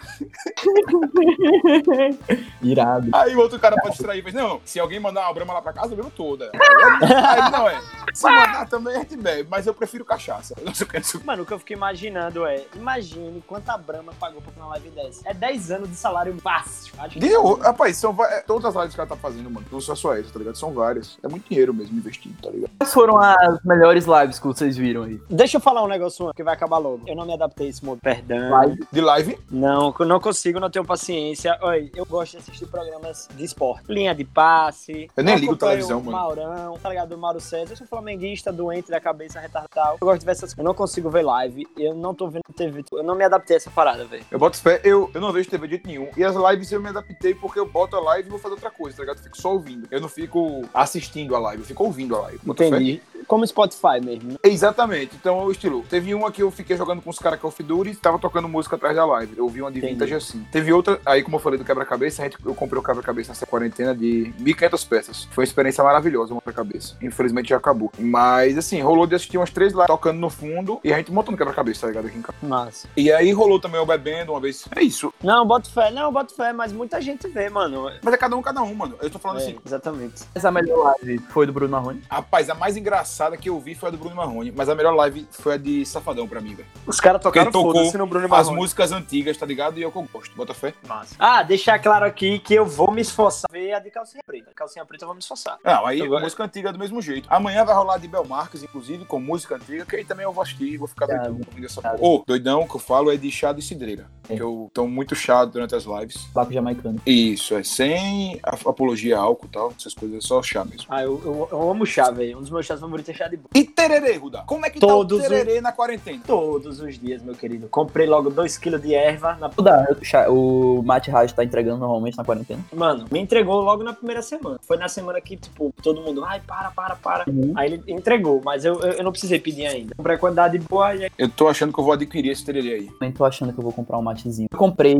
Irado. 2.62 3.08
Aí 3.12 3.34
o 3.34 3.40
outro 3.40 3.58
cara 3.58 3.76
pode 3.76 3.90
distrair, 3.90 4.22
mas 4.22 4.34
não, 4.34 4.60
se 4.64 4.80
alguém 4.80 4.98
mandar 4.98 5.22
uma 5.22 5.34
brama 5.34 5.54
lá 5.54 5.62
pra 5.62 5.72
casa, 5.72 5.92
eu 5.92 5.96
bebo 5.96 6.10
toda. 6.10 6.50
Aí 6.52 7.50
não 7.50 7.68
é. 7.68 7.80
Se 8.14 8.24
mandar 8.24 8.68
também 8.68 8.96
a 8.96 9.00
gente 9.00 9.16
bebe, 9.16 9.48
mas 9.50 9.66
eu 9.66 9.74
prefiro 9.74 10.04
cachaça. 10.04 10.54
Eu 10.60 10.66
não 10.66 10.74
sei 10.74 10.86
o 10.86 10.90
que 10.90 10.96
é 10.96 11.00
isso. 11.00 11.24
Mano, 11.24 11.42
o 11.42 11.46
que 11.46 11.52
eu 11.52 11.58
fiquei 11.58 11.76
imaginando 11.76 12.44
é, 12.44 12.64
imagine 12.74 13.42
quanta 13.46 13.76
Brahma 13.78 14.12
pagou 14.18 14.42
pra 14.42 14.52
uma 14.56 14.70
live 14.72 14.90
dessa. 14.90 15.22
É 15.24 15.32
10 15.32 15.70
anos 15.70 15.88
de 15.88 15.96
salário 15.96 16.36
fácil. 16.40 16.92
Deu, 17.16 17.54
rapaz, 17.54 17.96
são 17.96 18.14
é, 18.24 18.40
todas 18.40 18.64
as 18.64 18.74
lives 18.74 18.94
que 18.94 19.00
ela 19.00 19.08
tá 19.08 19.16
fazendo, 19.16 19.50
mano. 19.50 19.66
Não 19.70 19.80
só 19.80 19.94
só 19.94 20.14
essa, 20.14 20.32
tá 20.32 20.38
ligado? 20.38 20.56
São 20.56 20.72
várias. 20.72 21.18
É 21.22 21.28
muito 21.28 21.48
dinheiro 21.48 21.72
mesmo 21.72 21.96
investido, 21.96 22.34
tá 22.42 22.50
ligado? 22.50 22.69
Quais 22.78 22.92
foram 22.94 23.18
as 23.18 23.62
melhores 23.64 24.06
lives 24.06 24.38
que 24.38 24.46
vocês 24.46 24.76
viram 24.76 25.02
aí? 25.02 25.20
Deixa 25.28 25.58
eu 25.58 25.60
falar 25.60 25.82
um 25.82 25.88
negócio 25.88 26.32
que 26.34 26.42
vai 26.42 26.54
acabar 26.54 26.78
logo. 26.78 27.02
Eu 27.06 27.14
não 27.14 27.26
me 27.26 27.34
adaptei 27.34 27.66
a 27.66 27.70
esse 27.70 27.84
modo. 27.84 28.00
Perdão. 28.00 28.50
Live? 28.50 28.86
De 28.90 29.00
live, 29.00 29.38
Não, 29.50 29.94
eu 29.98 30.06
não 30.06 30.18
consigo, 30.20 30.58
não 30.58 30.70
tenho 30.70 30.84
paciência. 30.84 31.58
Oi, 31.62 31.90
eu 31.94 32.06
gosto 32.06 32.32
de 32.32 32.38
assistir 32.38 32.66
programas 32.66 33.28
de 33.34 33.44
esporte. 33.44 33.84
Linha 33.92 34.14
de 34.14 34.24
passe. 34.24 35.10
Eu 35.16 35.24
nem 35.24 35.36
ligo 35.36 35.56
televisão, 35.56 35.98
o 35.98 36.04
mano. 36.04 36.16
Maurão, 36.16 36.78
tá 36.82 36.88
ligado? 36.88 37.12
O 37.12 37.18
Mauro 37.18 37.40
César. 37.40 37.72
Eu 37.72 37.76
sou 37.76 37.86
flamenguista, 37.86 38.52
doente 38.52 38.90
da 38.90 39.00
cabeça, 39.00 39.38
retardado. 39.40 39.98
Eu 40.00 40.06
gosto 40.06 40.20
de 40.20 40.26
ver 40.26 40.32
essas 40.32 40.54
coisas. 40.54 40.58
Eu 40.58 40.64
não 40.64 40.74
consigo 40.74 41.10
ver 41.10 41.22
live. 41.22 41.66
Eu 41.76 41.94
não 41.94 42.14
tô 42.14 42.28
vendo 42.28 42.42
TV. 42.56 42.84
Eu 42.92 43.02
não 43.02 43.14
me 43.14 43.24
adaptei 43.24 43.56
a 43.56 43.58
essa 43.58 43.70
parada, 43.70 44.04
velho. 44.04 44.24
eu 44.30 44.38
boto 44.38 44.56
fé, 44.56 44.80
eu, 44.84 45.10
eu 45.12 45.20
não 45.20 45.32
vejo 45.32 45.48
TV 45.50 45.66
de 45.66 45.74
jeito 45.74 45.86
nenhum. 45.86 46.08
E 46.16 46.24
as 46.24 46.34
lives 46.34 46.72
eu 46.72 46.80
me 46.80 46.88
adaptei 46.88 47.34
porque 47.34 47.58
eu 47.58 47.66
boto 47.66 47.96
a 47.96 48.00
live 48.00 48.28
e 48.28 48.30
vou 48.30 48.38
fazer 48.38 48.54
outra 48.54 48.70
coisa, 48.70 48.96
tá 48.96 49.02
ligado? 49.02 49.18
Eu 49.18 49.24
fico 49.24 49.36
só 49.36 49.52
ouvindo. 49.52 49.86
Eu 49.90 50.00
não 50.00 50.08
fico 50.08 50.62
assistindo 50.72 51.36
a 51.36 51.38
live, 51.38 51.62
eu 51.62 51.66
fico 51.66 51.84
ouvindo 51.84 52.16
a 52.16 52.20
live 52.22 52.40
entendi. 52.64 53.00
Fé? 53.12 53.19
Como 53.30 53.46
Spotify 53.46 54.00
mesmo. 54.04 54.32
né? 54.32 54.36
Exatamente. 54.42 55.14
Então 55.14 55.38
é 55.40 55.44
o 55.44 55.52
estilo. 55.52 55.84
Teve 55.88 56.12
uma 56.12 56.32
que 56.32 56.42
eu 56.42 56.50
fiquei 56.50 56.76
jogando 56.76 57.00
com 57.00 57.10
os 57.10 57.18
caras 57.20 57.38
Call 57.38 57.48
of 57.50 57.62
Duty 57.62 57.90
e 57.90 57.94
tava 57.94 58.18
tocando 58.18 58.48
música 58.48 58.74
atrás 58.74 58.96
da 58.96 59.06
live. 59.06 59.38
Eu 59.38 59.44
ouvi 59.44 59.62
uma 59.62 59.70
de 59.70 59.78
Entendi. 59.78 59.92
vintage 59.94 60.14
assim. 60.14 60.44
Teve 60.50 60.72
outra, 60.72 61.00
aí 61.06 61.22
como 61.22 61.36
eu 61.36 61.40
falei 61.40 61.56
do 61.56 61.64
quebra-cabeça, 61.64 62.22
a 62.22 62.24
gente, 62.24 62.36
eu 62.44 62.52
comprei 62.56 62.80
o 62.80 62.82
quebra-cabeça 62.82 63.28
nessa 63.28 63.46
quarentena 63.46 63.94
de 63.94 64.34
1.500 64.40 64.88
peças. 64.88 65.24
Foi 65.30 65.42
uma 65.42 65.46
experiência 65.46 65.84
maravilhosa, 65.84 66.34
um 66.34 66.38
quebra-cabeça. 66.40 66.96
Infelizmente 67.00 67.50
já 67.50 67.56
acabou. 67.58 67.92
Mas 67.96 68.58
assim, 68.58 68.80
rolou 68.80 69.06
de 69.06 69.14
assistir 69.14 69.38
umas 69.38 69.50
três 69.50 69.72
lá 69.72 69.86
tocando 69.86 70.18
no 70.18 70.28
fundo 70.28 70.80
e 70.82 70.92
a 70.92 70.96
gente 70.96 71.12
montando 71.12 71.38
quebra-cabeça, 71.38 71.82
tá 71.82 71.86
ligado? 71.86 72.06
Aqui 72.08 72.18
em 72.18 72.22
casa. 72.22 72.36
Massa. 72.42 72.88
E 72.96 73.12
aí 73.12 73.30
rolou 73.32 73.60
também 73.60 73.80
o 73.80 73.86
bebendo 73.86 74.32
uma 74.32 74.40
vez. 74.40 74.64
É 74.74 74.82
isso. 74.82 75.14
Não, 75.22 75.46
boto 75.46 75.70
fé. 75.70 75.92
Não, 75.92 76.12
boto 76.12 76.34
fé, 76.34 76.52
mas 76.52 76.72
muita 76.72 77.00
gente 77.00 77.28
vê, 77.28 77.48
mano. 77.48 77.88
Mas 78.02 78.12
é 78.12 78.16
cada 78.16 78.34
um, 78.36 78.42
cada 78.42 78.60
um, 78.60 78.74
mano. 78.74 78.96
Eu 79.00 79.08
tô 79.08 79.20
falando 79.20 79.38
É, 79.38 79.42
assim. 79.44 79.56
exatamente. 79.64 80.24
Essa 80.34 80.48
a 80.48 80.50
melhor 80.50 80.96
live 81.00 81.20
foi 81.30 81.46
do 81.46 81.52
Bruno 81.52 81.70
Marrone. 81.70 82.02
Rapaz, 82.10 82.50
a 82.50 82.56
mais 82.56 82.76
engraçada 82.76 83.19
que 83.36 83.48
eu 83.48 83.58
vi 83.60 83.74
foi 83.74 83.88
a 83.88 83.92
do 83.92 83.98
Bruno 83.98 84.16
Marrone, 84.16 84.52
mas 84.52 84.68
a 84.68 84.74
melhor 84.74 84.94
live 84.94 85.26
foi 85.30 85.54
a 85.54 85.56
de 85.56 85.84
Safadão 85.84 86.26
pra 86.26 86.40
mim, 86.40 86.54
velho. 86.54 86.68
Os 86.86 87.00
caras 87.00 87.20
tocaram 87.22 87.52
foda-se 87.52 87.96
no 87.98 88.06
Bruno 88.06 88.24
As 88.26 88.30
Marrone. 88.30 88.56
músicas 88.56 88.92
antigas, 88.92 89.36
tá 89.36 89.44
ligado? 89.46 89.78
E 89.78 89.82
eu 89.82 89.90
gosto. 89.90 90.34
Bota 90.34 90.54
fé. 90.54 90.72
Massa. 90.86 91.14
Ah, 91.18 91.42
deixar 91.42 91.78
claro 91.78 92.04
aqui 92.06 92.38
que 92.38 92.54
eu 92.54 92.64
vou 92.64 92.90
me 92.90 93.00
esforçar 93.02 93.48
pra 93.50 93.60
ver 93.60 93.72
a 93.74 93.78
de 93.78 93.90
calcinha 93.90 94.22
preta. 94.26 94.50
Calcinha 94.54 94.84
preta 94.86 95.04
eu 95.04 95.08
vou 95.08 95.14
me 95.14 95.20
esforçar. 95.20 95.58
Não, 95.64 95.84
aí 95.86 96.00
Agora- 96.02 96.22
música 96.24 96.44
antiga 96.44 96.72
do 96.72 96.78
mesmo 96.78 97.02
jeito. 97.02 97.26
Amanhã 97.30 97.64
vai 97.64 97.74
rolar 97.74 97.98
de 97.98 98.08
Belmarques, 98.08 98.62
inclusive, 98.62 99.04
com 99.04 99.20
música 99.20 99.56
antiga, 99.56 99.84
que 99.84 99.96
aí 99.96 100.04
também 100.04 100.24
eu 100.24 100.32
vou 100.32 100.42
assistir, 100.42 100.76
vou 100.78 100.88
ficar 100.88 101.06
Tá, 101.06 101.16
doidão 101.18 101.40
essa 101.64 101.82
tá. 101.82 101.90
porra. 101.90 102.02
Ô, 102.02 102.24
doidão 102.26 102.66
que 102.66 102.74
eu 102.76 102.80
falo 102.80 103.10
é 103.12 103.16
de 103.16 103.30
chá 103.30 103.52
de 103.52 103.62
cidreira. 103.62 104.06
Porque 104.30 104.42
eu 104.42 104.70
tô 104.72 104.86
muito 104.86 105.14
chato 105.14 105.52
durante 105.52 105.74
as 105.74 105.84
lives. 105.84 106.26
Baco 106.32 106.52
jamaicano. 106.52 107.00
Isso, 107.06 107.54
é 107.54 107.62
sem 107.62 108.40
apologia 108.44 109.18
a 109.18 109.20
álcool 109.20 109.46
e 109.46 109.48
tal, 109.50 109.72
essas 109.78 109.94
coisas, 109.94 110.18
é 110.18 110.26
só 110.26 110.42
chá 110.42 110.64
mesmo. 110.64 110.86
Ah, 110.88 111.02
eu, 111.02 111.20
eu, 111.24 111.48
eu 111.50 111.70
amo 111.70 111.84
chá, 111.84 112.10
velho. 112.10 112.38
Um 112.38 112.40
dos 112.40 112.50
meus 112.50 112.66
chás 112.66 112.80
favoritos 112.80 113.14
é 113.14 113.16
chá 113.16 113.28
de 113.28 113.36
boldo. 113.36 113.50
E 113.54 113.64
tererê, 113.64 114.16
Ruda? 114.16 114.42
Como 114.46 114.64
é 114.66 114.70
que 114.70 114.78
Todos 114.78 115.20
tá 115.20 115.26
o 115.26 115.28
tererê 115.28 115.60
na 115.60 115.72
quarentena? 115.72 116.20
Todos 116.26 116.80
os 116.80 116.98
dias, 116.98 117.22
meu 117.22 117.34
querido. 117.34 117.68
Comprei 117.68 118.06
logo 118.06 118.30
2kg 118.30 118.78
de 118.78 118.94
erva. 118.94 119.36
Na... 119.40 119.48
O 119.48 120.04
chá- 120.04 120.28
o 120.30 120.82
Mate 120.82 121.10
Raj 121.10 121.32
tá 121.32 121.44
entregando 121.44 121.78
normalmente 121.78 122.16
na 122.16 122.24
quarentena. 122.24 122.64
Mano, 122.72 123.06
me 123.10 123.18
entregou 123.20 123.60
logo 123.60 123.82
na 123.82 123.92
primeira 123.92 124.22
semana. 124.22 124.58
Foi 124.62 124.76
na 124.76 124.88
semana 124.88 125.20
que, 125.20 125.36
tipo, 125.36 125.72
todo 125.82 126.00
mundo, 126.00 126.24
ai, 126.24 126.40
para, 126.46 126.70
para, 126.70 126.96
para. 126.96 127.24
Uhum. 127.28 127.52
Aí 127.56 127.72
ele 127.72 127.82
entregou, 127.88 128.40
mas 128.44 128.64
eu, 128.64 128.80
eu, 128.80 128.92
eu 128.92 129.04
não 129.04 129.10
precisei 129.12 129.38
pedir 129.40 129.66
ainda. 129.66 129.94
Comprei 129.94 130.16
a 130.16 130.18
quantidade 130.18 130.58
boa 130.58 130.94
e 130.94 131.04
aí 131.04 131.10
Eu 131.18 131.28
tô 131.28 131.48
achando 131.48 131.72
que 131.72 131.80
eu 131.80 131.84
vou 131.84 131.92
adquirir 131.92 132.30
esse 132.30 132.44
tererê 132.44 132.74
aí. 132.74 132.86
Também 132.86 133.12
tô 133.12 133.24
achando 133.24 133.52
que 133.52 133.58
eu 133.58 133.64
vou 133.64 133.72
comprar 133.72 133.98
um 133.98 134.02
matezinho. 134.20 134.48
Eu 134.50 134.58
comprei 134.58 134.96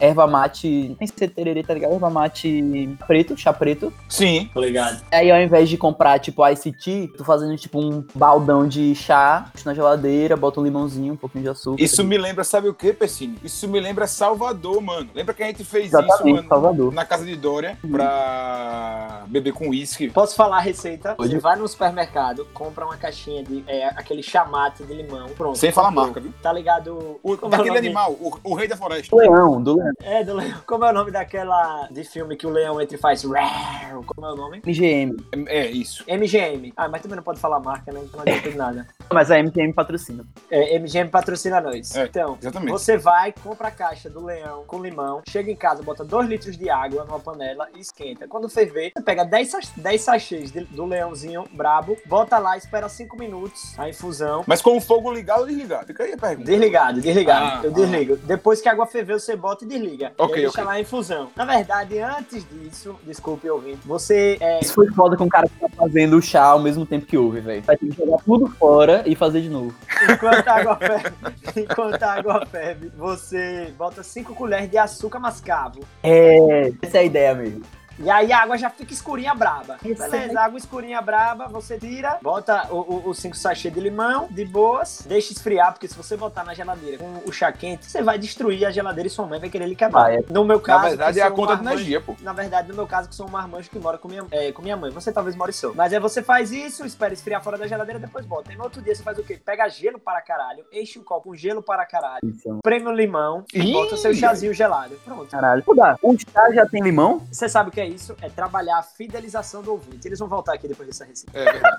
erva 0.00 0.26
mate, 0.26 0.96
nem 0.98 1.06
sei 1.06 1.16
se 1.16 1.24
é 1.24 1.28
tererê, 1.28 1.62
tá 1.62 1.74
ligado? 1.74 1.92
Erva 1.92 2.10
mate 2.10 2.96
preto, 3.06 3.36
chá 3.36 3.52
preto. 3.52 3.92
Sim. 4.08 4.50
tô 4.52 4.60
ligado. 4.60 5.02
Aí 5.12 5.30
ao 5.30 5.40
invés 5.40 5.68
de 5.68 5.76
comprar, 5.76 6.18
tipo, 6.18 6.46
Ice 6.48 6.72
Tea, 6.72 7.08
tô 7.16 7.24
fazendo, 7.24 7.56
tipo, 7.56 7.78
um 7.80 8.04
baldão 8.14 8.66
de 8.66 8.94
chá, 8.94 9.50
na 9.64 9.74
geladeira, 9.74 10.36
boto 10.36 10.60
um 10.60 10.64
limãozinho, 10.64 11.14
um 11.14 11.16
pouquinho 11.16 11.44
de 11.44 11.50
açúcar. 11.50 11.82
Isso 11.82 12.02
me 12.04 12.16
lembra, 12.16 12.44
sabe 12.44 12.68
o 12.68 12.74
que, 12.74 12.92
Pessini? 12.92 13.38
Isso 13.44 13.68
me 13.68 13.80
lembra 13.80 14.06
Salvador, 14.06 14.80
mano. 14.80 15.10
Lembra 15.14 15.34
que 15.34 15.42
a 15.42 15.46
gente 15.46 15.64
fez 15.64 15.86
isso, 15.86 15.98
Exatamente, 15.98 16.36
mano? 16.36 16.48
Salvador. 16.48 16.92
Na 16.92 17.04
casa 17.04 17.24
de 17.24 17.36
Dória, 17.36 17.76
pra 17.90 19.24
beber 19.26 19.52
com 19.52 19.68
uísque. 19.68 20.10
Posso 20.10 20.34
falar 20.34 20.58
a 20.58 20.60
receita? 20.60 21.14
Pode. 21.14 21.30
Você 21.30 21.38
vai 21.38 21.56
no 21.56 21.66
supermercado, 21.66 22.46
compra 22.52 22.84
uma 22.84 22.96
caixinha 22.96 23.42
de 23.42 23.64
é, 23.66 23.86
aquele 23.88 24.22
chamate 24.22 24.84
de 24.84 24.94
limão. 24.94 25.28
Pronto. 25.30 25.58
Sem 25.58 25.72
falar 25.72 25.90
marca, 25.90 26.20
viu? 26.20 26.32
Tá 26.42 26.52
ligado? 26.52 27.18
O, 27.22 27.34
é 27.34 27.36
daquele 27.36 27.68
nome? 27.68 27.78
animal, 27.78 28.16
o, 28.22 28.50
o 28.52 28.54
rei 28.54 28.68
da 28.68 28.76
floresta. 28.76 29.14
Leão, 29.14 29.62
do 29.62 29.76
leão. 29.76 29.92
É, 30.02 30.24
do 30.24 30.34
leão. 30.34 30.60
Como 30.66 30.84
é 30.84 30.90
o 30.90 30.92
nome 30.92 31.10
daquela 31.10 31.88
de 31.90 32.04
filme 32.04 32.36
que 32.36 32.46
o 32.46 32.50
leão 32.50 32.80
entra 32.80 32.96
e 32.96 32.98
faz? 32.98 33.22
Como 33.22 34.26
é 34.26 34.32
o 34.32 34.36
nome? 34.36 34.62
MGM. 34.64 35.16
É, 35.48 35.58
é 35.58 35.70
isso. 35.70 36.04
MGM. 36.08 36.72
Ah, 36.76 36.88
mas 36.88 37.02
também 37.02 37.16
não 37.16 37.22
pode 37.22 37.40
falar 37.40 37.60
marca, 37.60 37.92
né? 37.92 38.00
Então 38.04 38.20
não 38.20 38.22
adianta 38.22 38.50
de 38.50 38.56
nada. 38.56 38.86
Mas 39.12 39.30
a 39.30 39.38
MGM 39.42 39.74
patrocina. 39.74 40.24
É, 40.50 40.78
MGM 40.78 41.10
patrocina 41.10 41.60
nós. 41.60 41.94
É, 41.94 42.04
então, 42.04 42.38
exatamente. 42.40 42.70
você 42.70 42.96
vai, 42.96 43.30
compra 43.32 43.68
a 43.68 43.70
caixa 43.70 44.08
do 44.08 44.24
leão 44.24 44.64
com 44.66 44.80
limão, 44.80 45.22
chega 45.28 45.50
em 45.50 45.56
casa, 45.56 45.82
bota 45.82 46.02
2 46.02 46.28
litros 46.28 46.56
de 46.56 46.70
água 46.70 47.04
numa 47.04 47.20
panela 47.20 47.68
e 47.74 47.80
esquenta. 47.80 48.26
Quando 48.26 48.48
ferver, 48.48 48.92
você 48.96 49.02
pega 49.02 49.24
10, 49.24 49.50
sach- 49.50 49.72
10 49.76 50.00
sachês 50.00 50.50
de- 50.50 50.64
do 50.64 50.86
leãozinho 50.86 51.44
brabo, 51.52 51.96
bota 52.06 52.38
lá, 52.38 52.56
espera 52.56 52.88
5 52.88 53.18
minutos 53.18 53.78
a 53.78 53.88
infusão. 53.88 54.44
Mas 54.46 54.62
com 54.62 54.76
o 54.76 54.80
fogo 54.80 55.12
ligado 55.12 55.40
ou 55.40 55.46
desligado? 55.46 55.86
Fica 55.86 56.04
aí 56.04 56.12
a 56.14 56.16
pergunta. 56.16 56.50
Desligado, 56.50 57.00
desligado. 57.00 57.44
Ah, 57.44 57.60
eu 57.64 57.70
ah. 57.70 57.74
Depois 58.16 58.60
que 58.60 58.68
a 58.68 58.72
água 58.72 58.86
ferveu, 58.86 59.18
você 59.18 59.36
bota 59.36 59.64
e 59.64 59.68
desliga. 59.68 60.12
Ok, 60.18 60.36
e 60.36 60.40
deixa 60.42 60.50
ok. 60.50 60.64
lá 60.64 60.72
a 60.72 60.80
infusão. 60.80 61.28
Na 61.36 61.44
verdade, 61.44 61.98
antes 61.98 62.46
disso, 62.48 62.96
desculpe 63.04 63.48
ouvinte, 63.48 63.80
você 63.84 64.36
é, 64.40 64.60
Isso 64.60 64.74
foi 64.74 64.88
foda 64.92 65.16
com 65.16 65.24
o 65.24 65.28
cara 65.28 65.48
que 65.48 65.58
tá 65.58 65.68
fazendo 65.76 66.16
o 66.16 66.22
chá 66.22 66.44
ao 66.44 66.60
mesmo 66.60 66.84
tempo 66.86 67.06
que 67.06 67.16
ouve, 67.16 67.40
velho. 67.40 67.62
Vai 67.62 67.76
ter 67.76 67.88
que 67.88 67.96
jogar 67.96 68.18
tudo 68.24 68.48
fora 68.48 69.02
e 69.06 69.14
fazer 69.14 69.40
de 69.40 69.48
novo. 69.48 69.74
Enquanto 70.10 70.48
a 70.48 70.54
água 70.54 70.76
ferve, 70.80 71.12
enquanto 71.56 72.02
a 72.02 72.12
água 72.12 72.46
ferve, 72.46 72.92
você 72.96 73.72
bota 73.76 74.02
5 74.02 74.34
colheres 74.34 74.70
de 74.70 74.78
açúcar 74.78 75.18
mascavo. 75.18 75.80
É, 76.02 76.72
essa 76.82 76.98
é 76.98 77.00
a 77.00 77.04
ideia 77.04 77.34
mesmo. 77.34 77.62
E 77.98 78.10
aí 78.10 78.32
a 78.32 78.42
água 78.42 78.56
já 78.58 78.70
fica 78.70 78.92
escurinha 78.92 79.34
braba. 79.34 79.78
Isso 79.84 80.02
Beleza, 80.02 80.40
água 80.40 80.58
escurinha 80.58 81.00
braba, 81.00 81.48
você 81.48 81.78
tira, 81.78 82.18
bota 82.22 82.68
os 82.72 83.18
5 83.18 83.36
sachês 83.36 83.72
de 83.72 83.80
limão, 83.80 84.26
de 84.30 84.44
boas, 84.44 85.04
deixa 85.06 85.32
esfriar, 85.32 85.72
porque 85.72 85.86
se 85.88 85.96
você 85.96 86.16
botar 86.16 86.44
na 86.44 86.54
geladeira 86.54 86.98
com 86.98 87.22
o 87.26 87.32
chá 87.32 87.50
quente, 87.52 87.86
você 87.86 88.02
vai 88.02 88.18
destruir 88.18 88.64
a 88.66 88.70
geladeira 88.70 89.06
e 89.06 89.10
sua 89.10 89.26
mãe 89.26 89.38
vai 89.40 89.48
querer 89.48 89.66
lhe 89.66 89.76
quebrar. 89.76 90.02
Vai, 90.02 90.16
é. 90.16 90.24
No 90.30 90.44
meu 90.44 90.58
Na 90.58 90.62
caso. 90.62 90.88
verdade, 90.88 91.14
que 91.14 91.20
é 91.20 91.26
a 91.26 91.28
um 91.30 91.34
conta 91.34 91.56
de 91.56 91.62
energia, 91.62 92.00
pô. 92.00 92.14
Na 92.20 92.32
verdade, 92.32 92.68
no 92.68 92.74
meu 92.74 92.86
caso, 92.86 93.08
que 93.08 93.14
sou 93.14 93.26
um 93.26 93.30
marmanjo 93.30 93.70
que 93.70 93.78
mora 93.78 93.98
com 93.98 94.08
minha, 94.08 94.24
é, 94.30 94.52
com 94.52 94.62
minha 94.62 94.76
mãe. 94.76 94.90
Você 94.90 95.12
talvez 95.12 95.36
more 95.36 95.52
só. 95.52 95.72
Mas 95.74 95.92
aí 95.92 96.00
você 96.00 96.22
faz 96.22 96.50
isso, 96.52 96.84
espera 96.84 97.12
esfriar 97.12 97.42
fora 97.42 97.56
da 97.58 97.66
geladeira, 97.66 97.98
depois 97.98 98.24
bota. 98.26 98.52
E 98.52 98.56
no 98.56 98.64
outro 98.64 98.80
dia 98.82 98.94
você 98.94 99.02
faz 99.02 99.18
o 99.18 99.22
quê? 99.22 99.40
Pega 99.44 99.68
gelo 99.68 99.98
para 99.98 100.20
caralho, 100.20 100.64
enche 100.72 100.98
o 100.98 101.02
copo 101.04 101.22
com 101.22 101.36
gelo 101.36 101.62
para 101.62 101.86
caralho, 101.86 102.20
Isso, 102.24 102.48
mano. 102.48 102.60
prêmio 102.62 102.90
limão 102.92 103.44
e 103.54 103.60
Ih! 103.60 103.72
bota 103.72 103.96
seu 103.96 104.12
chazinho 104.12 104.52
gelado. 104.52 104.96
Pronto. 105.04 105.26
Caralho. 105.30 105.62
Pô, 105.62 105.72
dá. 105.74 105.96
O 106.02 106.16
chá 106.18 106.50
já 106.52 106.66
tem 106.66 106.82
limão? 106.82 107.22
Você 107.30 107.48
sabe 107.48 107.68
o 107.68 107.72
que 107.72 107.80
é 107.82 107.88
isso? 107.88 108.16
É 108.20 108.28
trabalhar 108.28 108.78
a 108.78 108.82
fidelização 108.82 109.62
do 109.62 109.72
ouvinte. 109.72 110.06
Eles 110.06 110.18
vão 110.18 110.28
voltar 110.28 110.54
aqui 110.54 110.68
depois 110.68 110.88
dessa 110.88 111.04
receita. 111.04 111.38
É 111.38 111.52
verdade. 111.52 111.78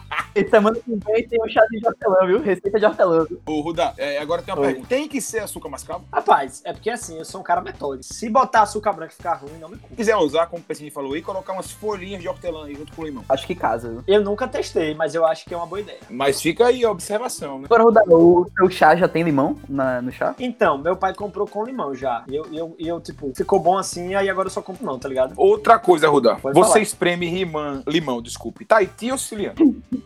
E 0.34 0.46
semana 0.48 0.76
que 0.78 0.94
vem 0.94 1.26
tem 1.28 1.42
um 1.42 1.48
chazinho 1.48 1.80
de 1.80 1.86
hortelã, 1.86 2.26
viu? 2.26 2.40
Receita 2.42 2.78
de 2.78 2.84
hortelã. 2.84 3.24
viu? 3.24 3.40
Ô, 3.46 3.60
Ruda, 3.60 3.94
é, 3.96 4.18
agora 4.18 4.42
tem 4.42 4.52
uma 4.52 4.60
Oi. 4.60 4.66
pergunta. 4.66 4.88
Tem 4.88 5.08
que 5.08 5.20
ser 5.20 5.38
açúcar 5.40 5.68
mascavo? 5.70 6.04
Rapaz, 6.12 6.60
é 6.64 6.72
porque 6.72 6.90
assim, 6.90 7.18
eu 7.18 7.24
sou 7.24 7.40
um 7.40 7.44
cara 7.44 7.60
metódico. 7.60 8.12
Se 8.12 8.28
botar 8.28 8.62
açúcar 8.62 8.92
branco 8.92 9.12
e 9.12 9.16
ficar 9.16 9.34
ruim, 9.34 9.58
não 9.58 9.68
me 9.68 9.76
culpa. 9.76 9.88
Se 9.90 9.96
quiser 9.96 10.16
usar, 10.16 10.46
como 10.46 10.60
o 10.60 10.64
Pessinho 10.64 10.92
falou 10.92 11.14
aí, 11.14 11.22
colocar 11.22 11.52
umas 11.52 11.70
folhinhas 11.70 12.20
de 12.20 12.28
hortelã 12.28 12.66
aí 12.66 12.74
junto 12.74 12.92
com 12.92 13.02
o 13.02 13.04
limão. 13.04 13.24
Acho 13.28 13.46
que 13.46 13.54
casa, 13.54 13.88
viu? 13.88 14.04
Eu 14.06 14.22
nunca 14.22 14.46
testei, 14.46 14.94
mas 14.94 15.14
eu 15.14 15.24
acho 15.24 15.44
que 15.46 15.54
é 15.54 15.56
uma 15.56 15.66
boa 15.66 15.80
ideia. 15.80 15.98
Mas 16.10 16.40
fica 16.40 16.66
aí 16.66 16.84
a 16.84 16.90
observação, 16.90 17.58
né? 17.58 17.64
Agora, 17.66 17.82
Rodar, 17.84 18.04
o 18.08 18.46
seu 18.58 18.70
chá 18.70 18.94
já 18.94 19.08
tem 19.08 19.22
limão 19.22 19.56
na, 19.68 20.02
no 20.02 20.12
chá? 20.12 20.34
Então, 20.38 20.76
meu 20.78 20.96
pai 20.96 21.14
comprou 21.14 21.46
com 21.46 21.64
limão 21.64 21.94
já. 21.94 22.24
E 22.28 22.36
eu, 22.36 22.46
eu, 22.52 22.76
eu, 22.78 23.00
tipo, 23.00 23.32
ficou 23.34 23.58
bom 23.58 23.78
assim, 23.78 24.14
aí 24.14 24.28
agora 24.28 24.46
eu 24.48 24.52
só 24.52 24.60
compro 24.60 24.84
não, 24.84 24.98
tá 24.98 25.08
ligado? 25.08 25.32
Outra 25.36 25.78
coisa, 25.78 26.08
Ruda. 26.08 26.36
Pode 26.36 26.54
Você 26.58 26.68
falar. 26.68 26.80
espreme 26.82 27.30
limão, 27.30 27.82
limão, 27.86 28.20
desculpe. 28.22 28.64
Tahiti 28.64 29.10
ou 29.10 29.18
siciliano? 29.18 29.56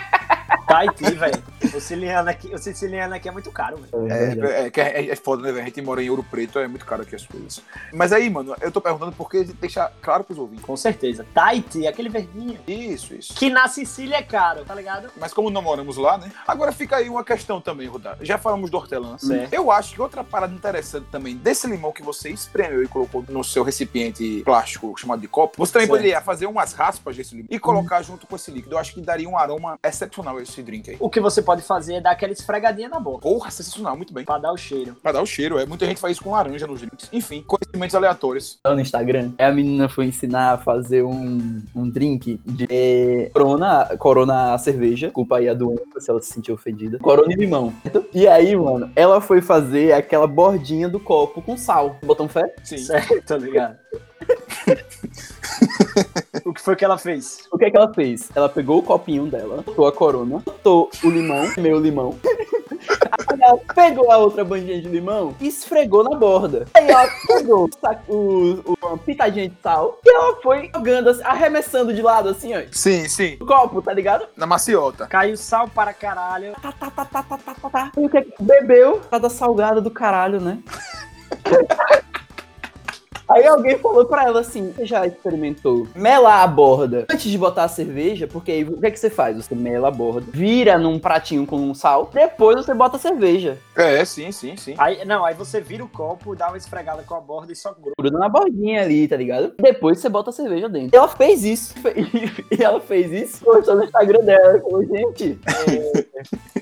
Tahiti, 0.67 1.11
velho. 1.11 1.43
O 1.63 1.67
siciliano 1.67 2.29
aqui, 2.29 2.53
o 2.53 2.57
siciliano 2.57 3.13
aqui 3.15 3.29
é 3.29 3.31
muito 3.31 3.51
caro, 3.51 3.77
velho. 3.77 4.11
É, 4.45 4.65
é, 4.65 4.69
que 4.69 4.81
é, 4.81 5.09
é 5.09 5.15
foda, 5.15 5.41
né, 5.43 5.51
velho? 5.51 5.63
A 5.63 5.65
gente 5.65 5.81
mora 5.81 6.01
em 6.03 6.09
Ouro 6.09 6.23
Preto, 6.23 6.59
é 6.59 6.67
muito 6.67 6.85
caro 6.85 7.01
aqui 7.03 7.15
as 7.15 7.25
coisas. 7.25 7.61
Mas 7.93 8.11
aí, 8.11 8.29
mano, 8.29 8.55
eu 8.61 8.71
tô 8.71 8.81
perguntando 8.81 9.11
porque 9.11 9.43
deixar 9.43 9.91
claro 10.01 10.23
pros 10.23 10.37
ouvintes. 10.37 10.65
Com 10.65 10.75
certeza. 10.75 11.25
Tahiti, 11.33 11.87
aquele 11.87 12.09
verdinho. 12.09 12.59
Isso, 12.67 13.13
isso. 13.13 13.33
Que 13.33 13.49
na 13.49 13.67
Sicília 13.67 14.17
é 14.17 14.23
caro, 14.23 14.63
tá 14.65 14.73
ligado? 14.75 15.09
Mas 15.17 15.33
como 15.33 15.49
não 15.49 15.61
moramos 15.61 15.97
lá, 15.97 16.17
né? 16.17 16.31
Agora 16.47 16.71
fica 16.71 16.97
aí 16.97 17.09
uma 17.09 17.23
questão 17.23 17.61
também, 17.61 17.87
Rudá. 17.87 18.17
Já 18.21 18.37
falamos 18.37 18.69
do 18.69 18.77
hortelã. 18.77 19.17
Certo. 19.17 19.53
Eu 19.53 19.71
acho 19.71 19.93
que 19.95 20.01
outra 20.01 20.23
parada 20.23 20.53
interessante 20.53 21.07
também 21.11 21.35
desse 21.35 21.67
limão 21.67 21.91
que 21.91 22.01
você 22.03 22.29
espremeu 22.29 22.83
e 22.83 22.87
colocou 22.87 23.23
no 23.29 23.43
seu 23.43 23.63
recipiente 23.63 24.41
plástico 24.43 24.93
chamado 24.97 25.21
de 25.21 25.27
copo, 25.27 25.57
você 25.57 25.73
também 25.73 25.87
Certo. 25.87 25.97
poderia 25.97 26.21
fazer 26.21 26.45
umas 26.45 26.73
raspas 26.73 27.15
desse 27.15 27.35
limão 27.35 27.47
e 27.49 27.59
colocar 27.59 28.01
junto 28.01 28.27
com 28.27 28.35
esse 28.35 28.51
líquido. 28.51 28.75
Eu 28.75 28.79
acho 28.79 28.93
que 28.93 29.01
daria 29.01 29.27
um 29.27 29.37
aroma 29.37 29.77
excepcional 29.83 30.37
a 30.37 30.41
esse 30.51 30.63
drink 30.63 30.91
aí. 30.91 30.97
O 30.99 31.09
que 31.09 31.19
você 31.19 31.41
pode 31.41 31.61
fazer 31.61 31.95
é 31.95 32.01
dar 32.01 32.11
aquela 32.11 32.33
esfregadinha 32.33 32.89
na 32.89 32.99
boca. 32.99 33.21
Porra, 33.21 33.49
sensacional, 33.51 33.95
muito 33.95 34.13
bem. 34.13 34.25
Pra 34.25 34.37
dar 34.37 34.51
o 34.51 34.57
cheiro. 34.57 34.95
Pra 35.01 35.11
dar 35.11 35.21
o 35.21 35.25
cheiro, 35.25 35.57
é. 35.57 35.65
Muita 35.65 35.85
gente 35.85 35.99
faz 35.99 36.13
isso 36.13 36.23
com 36.23 36.31
laranja 36.31 36.67
nos 36.67 36.81
drinks. 36.81 37.09
Enfim, 37.11 37.43
conhecimentos 37.47 37.95
aleatórios. 37.95 38.59
no 38.65 38.79
Instagram. 38.79 39.31
A 39.37 39.51
menina 39.51 39.89
foi 39.89 40.05
ensinar 40.05 40.53
a 40.53 40.57
fazer 40.57 41.03
um, 41.03 41.61
um 41.75 41.89
drink 41.89 42.39
de 42.45 42.67
é, 42.69 43.29
corona, 43.33 43.85
corona 43.97 44.57
cerveja. 44.57 45.07
Desculpa 45.07 45.37
aí 45.37 45.49
a 45.49 45.53
doença 45.53 45.99
se 45.99 46.09
ela 46.09 46.21
se 46.21 46.33
sentiu 46.33 46.55
ofendida. 46.55 46.97
Corona 46.99 47.31
e 47.31 47.35
limão. 47.35 47.73
E 48.13 48.27
aí, 48.27 48.55
mano, 48.55 48.91
ela 48.95 49.21
foi 49.21 49.41
fazer 49.41 49.93
aquela 49.93 50.27
bordinha 50.27 50.89
do 50.89 50.99
copo 50.99 51.41
com 51.41 51.57
sal. 51.57 51.97
Botam 52.03 52.27
fé? 52.27 52.53
Sim. 52.63 52.77
Certo, 52.77 53.21
tá 53.25 53.37
ligado? 53.37 53.77
O 56.45 56.53
que 56.53 56.61
foi 56.61 56.75
que 56.75 56.85
ela 56.85 56.97
fez? 56.97 57.47
O 57.51 57.57
que 57.57 57.65
é 57.65 57.71
que 57.71 57.77
ela 57.77 57.93
fez? 57.93 58.29
Ela 58.35 58.49
pegou 58.49 58.79
o 58.79 58.83
copinho 58.83 59.25
dela, 59.27 59.63
botou 59.65 59.87
a 59.87 59.91
corona, 59.91 60.41
botou 60.45 60.89
o 61.03 61.09
limão, 61.09 61.51
meu 61.57 61.79
limão. 61.79 62.17
Aí 63.27 63.39
ela 63.41 63.57
pegou 63.75 64.11
a 64.11 64.17
outra 64.17 64.43
bandinha 64.43 64.81
de 64.81 64.87
limão 64.87 65.35
e 65.39 65.47
esfregou 65.47 66.03
na 66.03 66.17
borda. 66.17 66.65
Aí 66.73 66.89
ela 66.89 67.07
pegou 67.27 67.69
o 68.07 68.11
o- 68.11 68.77
uma 68.81 68.97
pitadinha 68.97 69.47
de 69.49 69.55
sal 69.61 69.99
e 70.05 70.09
ela 70.09 70.35
foi 70.41 70.69
jogando, 70.73 71.09
assim, 71.09 71.23
arremessando 71.23 71.93
de 71.93 72.01
lado, 72.01 72.29
assim, 72.29 72.55
ó. 72.55 72.61
Sim, 72.71 73.07
sim. 73.07 73.37
O 73.39 73.45
copo, 73.45 73.81
tá 73.81 73.93
ligado? 73.93 74.25
Na 74.35 74.45
maciota. 74.45 75.07
Caiu 75.07 75.37
sal 75.37 75.67
para 75.67 75.93
caralho. 75.93 76.53
Tá, 76.61 76.71
tá, 76.71 76.89
tá, 76.89 77.05
tá, 77.05 77.23
tá, 77.23 77.37
tá, 77.37 77.53
tá, 77.61 77.69
tá. 77.69 77.91
E 77.97 78.05
o 78.05 78.09
que 78.09 78.17
é 78.17 78.21
que 78.21 78.33
bebeu? 78.43 78.99
Tá 79.09 79.17
da 79.17 79.29
salgada 79.29 79.79
do 79.81 79.91
caralho, 79.91 80.39
né? 80.41 80.59
Aí 83.31 83.47
alguém 83.47 83.77
falou 83.77 84.05
pra 84.05 84.25
ela 84.25 84.41
assim: 84.41 84.71
Você 84.71 84.85
já 84.85 85.05
experimentou 85.05 85.87
melar 85.95 86.43
a 86.43 86.47
borda 86.47 87.05
antes 87.09 87.31
de 87.31 87.37
botar 87.37 87.63
a 87.63 87.69
cerveja? 87.69 88.27
Porque 88.27 88.51
aí 88.51 88.63
o 88.63 88.79
que 88.79 88.85
é 88.85 88.91
que 88.91 88.99
você 88.99 89.09
faz? 89.09 89.37
Você 89.37 89.55
mela 89.55 89.87
a 89.87 89.91
borda, 89.91 90.27
vira 90.31 90.77
num 90.77 90.99
pratinho 90.99 91.45
com 91.45 91.73
sal, 91.73 92.09
depois 92.13 92.57
você 92.57 92.73
bota 92.73 92.97
a 92.97 92.99
cerveja. 92.99 93.57
É, 93.75 94.03
sim, 94.03 94.31
sim, 94.31 94.55
sim. 94.57 94.75
Aí, 94.77 95.03
não, 95.05 95.23
aí 95.23 95.33
você 95.33 95.61
vira 95.61 95.83
o 95.83 95.89
copo, 95.89 96.35
dá 96.35 96.49
uma 96.49 96.57
esfregada 96.57 97.03
com 97.03 97.15
a 97.15 97.21
borda 97.21 97.51
e 97.51 97.55
só 97.55 97.71
gruda. 97.73 97.93
Gruda 97.97 98.17
na 98.17 98.29
bordinha 98.29 98.81
ali, 98.81 99.07
tá 99.07 99.15
ligado? 99.15 99.53
Depois 99.59 99.99
você 99.99 100.09
bota 100.09 100.29
a 100.29 100.33
cerveja 100.33 100.67
dentro. 100.67 100.97
Ela 100.97 101.07
fez 101.07 101.43
isso. 101.43 101.73
E 102.51 102.63
ela 102.63 102.81
fez 102.81 103.11
isso, 103.11 103.43
postou 103.43 103.75
no 103.75 103.83
Instagram 103.83 104.23
dela. 104.23 104.51
Ela 104.51 104.61
falou, 104.61 104.83
gente, 104.85 105.39
é... 105.47 106.61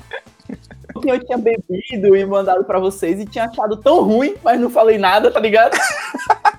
Eu 1.06 1.20
tinha 1.24 1.38
bebido 1.38 2.16
e 2.16 2.26
mandado 2.26 2.64
pra 2.64 2.80
vocês 2.80 3.20
e 3.20 3.26
tinha 3.26 3.46
achado 3.46 3.78
tão 3.78 4.04
ruim, 4.04 4.36
mas 4.44 4.60
não 4.60 4.70
falei 4.70 4.98
nada, 4.98 5.32
tá 5.32 5.40
ligado? 5.40 5.78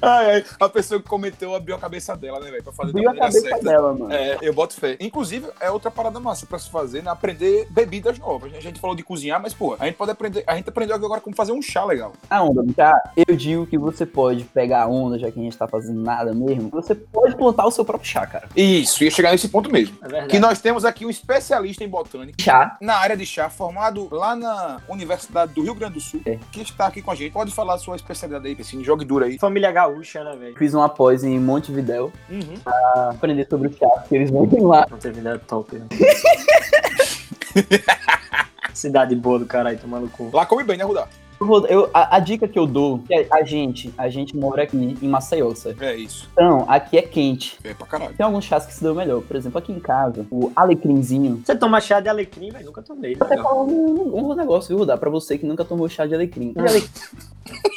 Ai, 0.00 0.30
ai, 0.36 0.44
a 0.60 0.68
pessoa 0.68 1.00
que 1.00 1.08
comentou 1.08 1.54
abriu 1.54 1.74
a 1.74 1.78
cabeça 1.78 2.16
dela, 2.16 2.40
né, 2.40 2.50
velho? 2.50 2.62
Pra 2.62 2.72
fazer 2.72 2.92
Viu 2.92 3.04
da 3.04 3.10
a 3.12 3.16
cabeça 3.16 3.40
certa. 3.40 3.64
dela, 3.64 3.92
mano. 3.94 4.12
É, 4.12 4.38
eu 4.42 4.52
boto 4.52 4.74
fé. 4.74 4.96
Inclusive, 5.00 5.46
é 5.60 5.70
outra 5.70 5.90
parada 5.90 6.18
massa 6.20 6.46
pra 6.46 6.58
se 6.58 6.70
fazer, 6.70 7.02
né? 7.02 7.10
Aprender 7.10 7.66
bebidas 7.70 8.18
novas. 8.18 8.52
A 8.54 8.60
gente 8.60 8.80
falou 8.80 8.94
de 8.96 9.02
cozinhar, 9.02 9.40
mas, 9.40 9.52
pô, 9.54 9.76
a 9.78 9.84
gente 9.86 9.96
pode 9.96 10.10
aprender. 10.10 10.44
A 10.46 10.54
gente 10.56 10.68
aprendeu 10.68 10.94
agora 10.96 11.20
como 11.20 11.34
fazer 11.36 11.52
um 11.52 11.62
chá 11.62 11.84
legal. 11.84 12.12
A 12.28 12.42
onda 12.42 12.62
do 12.62 12.72
chá, 12.74 12.94
eu 13.28 13.36
digo 13.36 13.66
que 13.66 13.78
você 13.78 14.04
pode 14.06 14.44
pegar 14.44 14.82
a 14.82 14.86
onda, 14.86 15.18
já 15.18 15.30
que 15.30 15.38
a 15.38 15.42
gente 15.42 15.56
tá 15.56 15.66
fazendo 15.68 16.00
nada 16.00 16.32
mesmo. 16.34 16.70
Você 16.70 16.94
pode 16.94 17.36
plantar 17.36 17.66
o 17.66 17.70
seu 17.70 17.84
próprio 17.84 18.08
chá, 18.08 18.26
cara. 18.26 18.48
Isso, 18.56 19.02
ia 19.04 19.10
chegar 19.10 19.32
nesse 19.32 19.48
ponto 19.48 19.70
mesmo. 19.70 19.96
É 20.02 20.08
verdade. 20.08 20.28
Que 20.28 20.38
nós 20.38 20.60
temos 20.60 20.84
aqui 20.84 21.04
um 21.06 21.10
especialista 21.10 21.82
em 21.84 21.88
botânica. 21.88 22.36
Chá. 22.42 22.76
Na 22.80 22.96
área 22.96 23.16
de 23.16 23.26
chá, 23.26 23.48
formado 23.50 24.08
lá 24.10 24.34
na 24.36 24.80
Universidade 24.88 25.52
do 25.52 25.62
Rio 25.62 25.74
Grande 25.74 25.94
do 25.94 26.00
Sul, 26.00 26.20
É. 26.26 26.38
que 26.52 26.60
está 26.62 26.86
aqui 26.86 27.02
com 27.02 27.10
a 27.10 27.14
gente. 27.14 27.32
Pode 27.32 27.52
falar 27.52 27.74
a 27.74 27.78
sua 27.78 27.96
especialidade 27.96 28.46
aí, 28.46 28.54
Pecine, 28.54 28.84
jogue 28.84 29.04
duro 29.04 29.24
aí. 29.24 29.38
Família 29.38 29.70
gaúcha, 29.88 30.24
né, 30.24 30.36
velho? 30.36 30.56
Fiz 30.56 30.74
uma 30.74 30.88
pós 30.88 31.24
em 31.24 31.38
Montevidéu 31.38 32.12
Uhum. 32.30 32.54
pra 32.62 33.10
aprender 33.10 33.46
sobre 33.48 33.68
o 33.68 33.72
chá, 33.76 33.88
que 34.08 34.14
eles 34.16 34.30
vão 34.30 34.48
lá. 34.66 34.86
Não 34.90 34.98
teve 34.98 35.20
ideia 35.20 35.38
top, 35.38 35.76
né? 35.76 35.86
Cidade 38.72 39.14
boa 39.14 39.38
do 39.38 39.46
caralho, 39.46 39.78
tomando 39.78 40.08
cu. 40.08 40.30
Lá 40.32 40.44
come 40.44 40.64
bem, 40.64 40.76
né, 40.76 40.84
Rudá? 40.84 41.06
Eu 41.40 41.66
eu- 41.66 41.90
a, 41.92 42.16
a 42.16 42.18
dica 42.20 42.48
que 42.48 42.58
eu 42.58 42.66
dou 42.66 43.02
é 43.10 43.26
a 43.30 43.42
gente, 43.44 43.92
a 43.98 44.08
gente 44.08 44.36
mora 44.36 44.62
aqui 44.62 44.96
em 45.02 45.08
Maceió, 45.08 45.54
certo? 45.54 45.82
É 45.82 45.94
isso. 45.94 46.28
Então, 46.32 46.64
aqui 46.68 46.96
é 46.96 47.02
quente. 47.02 47.58
É 47.62 47.74
pra 47.74 47.86
caralho. 47.86 48.14
Tem 48.16 48.24
alguns 48.24 48.44
chás 48.44 48.64
que 48.64 48.72
se 48.72 48.82
dão 48.82 48.94
melhor. 48.94 49.20
Por 49.22 49.36
exemplo, 49.36 49.58
aqui 49.58 49.72
em 49.72 49.80
casa, 49.80 50.26
o 50.30 50.50
alecrimzinho. 50.56 51.42
Você 51.44 51.54
toma 51.54 51.80
chá 51.80 52.00
de 52.00 52.08
alecrim, 52.08 52.50
velho? 52.50 52.66
Nunca 52.66 52.82
tomei. 52.82 53.14
Vou 53.14 53.26
até 53.26 53.36
falar 53.36 53.62
um, 53.62 54.30
um 54.30 54.34
negócio, 54.34 54.68
viu, 54.68 54.78
Rudá? 54.78 54.96
Pra 54.96 55.10
você 55.10 55.36
que 55.36 55.44
nunca 55.46 55.64
tomou 55.64 55.88
chá 55.88 56.06
de 56.06 56.14
alecrim. 56.14 56.54
Chá 56.56 56.62
de 56.62 56.68
alecrim 56.68 56.90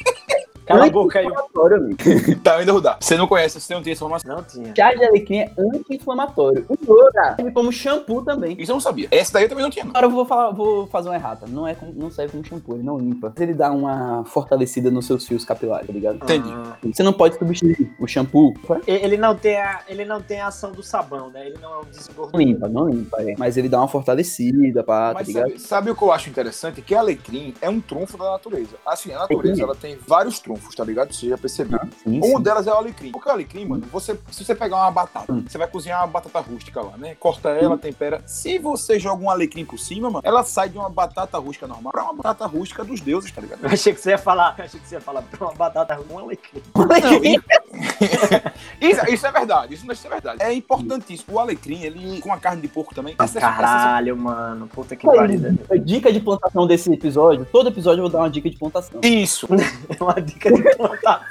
Cala 0.67 0.85
a 0.85 0.89
boca 0.89 1.19
aí. 1.19 1.27
Tá, 2.43 2.57
ainda 2.57 2.71
Rudá. 2.71 2.97
Você 2.99 3.15
não 3.17 3.27
conhece, 3.27 3.59
você 3.59 3.73
não 3.73 3.81
tem 3.81 3.93
essa 3.93 3.99
informação. 4.03 4.35
Não 4.35 4.43
tinha. 4.43 4.73
Chá 4.75 4.93
de 4.93 5.03
alecrim 5.03 5.39
é 5.39 5.51
anti-inflamatório. 5.57 6.65
E 6.69 6.89
outra, 6.91 7.35
serve 7.35 7.51
como 7.51 7.71
shampoo 7.71 8.21
também. 8.23 8.55
Isso 8.59 8.71
eu 8.71 8.75
não 8.75 8.81
sabia. 8.81 9.07
Essa 9.11 9.33
daí 9.33 9.43
eu 9.43 9.49
também 9.49 9.63
não 9.63 9.69
tinha, 9.71 9.85
não. 9.85 9.91
Agora 9.91 10.05
eu 10.05 10.11
vou 10.11 10.25
falar, 10.25 10.51
vou 10.51 10.87
fazer 10.87 11.09
uma 11.09 11.15
errata. 11.15 11.45
Não, 11.47 11.67
é 11.67 11.75
não 11.95 12.11
serve 12.11 12.31
como 12.33 12.45
shampoo, 12.45 12.75
ele 12.75 12.83
não 12.83 12.97
limpa. 12.97 13.33
Ele 13.39 13.53
dá 13.53 13.71
uma 13.71 14.23
fortalecida 14.25 14.91
nos 14.91 15.05
seus 15.05 15.25
fios 15.25 15.43
capilares, 15.45 15.87
tá 15.87 15.93
ligado? 15.93 16.15
Entendi. 16.15 16.49
Ah. 16.51 16.77
Você 16.83 17.03
não 17.03 17.13
pode 17.13 17.37
substituir 17.37 17.91
o 17.99 18.07
shampoo. 18.07 18.53
Ele 18.85 19.17
não 19.17 19.35
tem 19.35 19.57
a, 19.57 19.81
ele 19.87 20.05
não 20.05 20.21
tem 20.21 20.39
a 20.41 20.47
ação 20.47 20.71
do 20.71 20.83
sabão, 20.83 21.29
né? 21.29 21.47
Ele 21.47 21.57
não 21.61 21.73
é 21.73 21.77
um 21.79 21.81
Não 21.83 21.89
desgordura. 21.91 22.43
limpa, 22.43 22.67
não 22.67 22.89
limpa. 22.89 23.21
é. 23.21 23.35
Mas 23.37 23.57
ele 23.57 23.69
dá 23.69 23.79
uma 23.79 23.87
fortalecida, 23.87 24.83
pá, 24.83 25.09
tá 25.09 25.13
Mas 25.19 25.27
ligado? 25.27 25.47
sabe, 25.49 25.59
sabe 25.61 25.91
o 25.91 25.95
que 25.95 26.01
eu 26.03 26.11
acho 26.11 26.29
interessante? 26.29 26.81
Que 26.81 26.95
alecrim 26.95 27.53
é 27.61 27.69
um 27.69 27.79
trunfo 27.79 28.17
da 28.17 28.31
natureza. 28.31 28.75
Assim, 28.85 29.11
a 29.13 29.19
natureza 29.19 29.47
Alecrim. 29.47 29.63
ela 29.63 29.75
tem 29.75 29.97
vários 30.07 30.39
trunfos, 30.39 30.56
tá 30.75 30.83
ligado? 30.83 31.13
Você 31.13 31.29
já 31.29 31.37
percebeu. 31.37 31.79
Sim, 32.03 32.19
Um 32.23 32.37
sim. 32.37 32.41
delas 32.41 32.67
é 32.67 32.71
o 32.71 32.75
alecrim. 32.75 33.11
Porque 33.11 33.29
o 33.29 33.31
alecrim, 33.31 33.65
mano, 33.65 33.83
você, 33.91 34.17
se 34.31 34.43
você 34.43 34.55
pegar 34.55 34.77
uma 34.77 34.91
batata, 34.91 35.31
Hum. 35.31 35.43
você 35.47 35.57
vai 35.57 35.67
cozinhar 35.67 36.01
uma 36.01 36.07
batata 36.07 36.39
rústica 36.39 36.81
lá, 36.81 36.97
né? 36.97 37.15
Corta 37.19 37.49
ela, 37.49 37.77
tempera. 37.77 38.21
Se 38.25 38.57
você 38.59 38.99
joga 38.99 39.23
um 39.23 39.29
alecrim 39.29 39.65
por 39.65 39.77
cima, 39.79 40.09
mano, 40.09 40.21
ela 40.25 40.43
sai 40.43 40.69
de 40.69 40.77
uma 40.77 40.89
batata 40.89 41.37
rústica 41.37 41.67
normal 41.67 41.91
pra 41.91 42.03
uma 42.03 42.13
batata 42.13 42.45
rústica 42.45 42.83
dos 42.83 43.01
deuses, 43.01 43.31
tá 43.31 43.41
ligado? 43.41 43.59
Eu 43.63 43.69
achei 43.69 43.93
que 43.93 43.99
você 44.01 44.11
ia 44.11 44.17
falar, 44.17 44.55
eu 44.57 44.65
achei 44.65 44.79
que 44.79 44.87
você 44.87 44.95
ia 44.95 45.01
falar 45.01 45.21
pra 45.21 45.45
uma 45.47 45.53
batata 45.55 45.93
ruim, 45.95 46.07
um 46.11 46.19
alecrim. 46.19 46.61
E- 47.23 47.37
isso, 48.81 49.05
isso 49.11 49.27
é 49.27 49.31
verdade, 49.31 49.73
isso 49.73 49.85
não 49.85 49.93
é 49.93 50.09
verdade. 50.09 50.41
É 50.43 50.53
importantíssimo. 50.53 51.35
O 51.35 51.39
alecrim, 51.39 51.81
ele 51.83 52.21
com 52.21 52.31
a 52.33 52.37
carne 52.37 52.61
de 52.61 52.67
porco 52.67 52.93
também. 52.95 53.13
essa- 53.17 53.37
essa- 53.37 53.39
Caralho, 53.39 54.15
mano. 54.17 54.67
Puta 54.67 54.95
que 54.95 55.05
pariu. 55.05 55.39
Dica 55.83 56.11
de 56.11 56.19
plantação 56.19 56.65
desse 56.67 56.91
episódio. 56.91 57.45
Todo 57.51 57.69
episódio 57.69 57.99
eu 57.99 58.03
vou 58.03 58.11
dar 58.11 58.19
uma 58.19 58.29
dica 58.29 58.49
de 58.49 58.57
plantação. 58.57 58.99
Isso. 59.03 59.47
Uma 59.99 60.13
dica 60.21 60.46
de 60.51 60.75
plantação. 60.75 60.95
É, 60.95 61.07
é 61.07 61.17
uma 61.17 61.26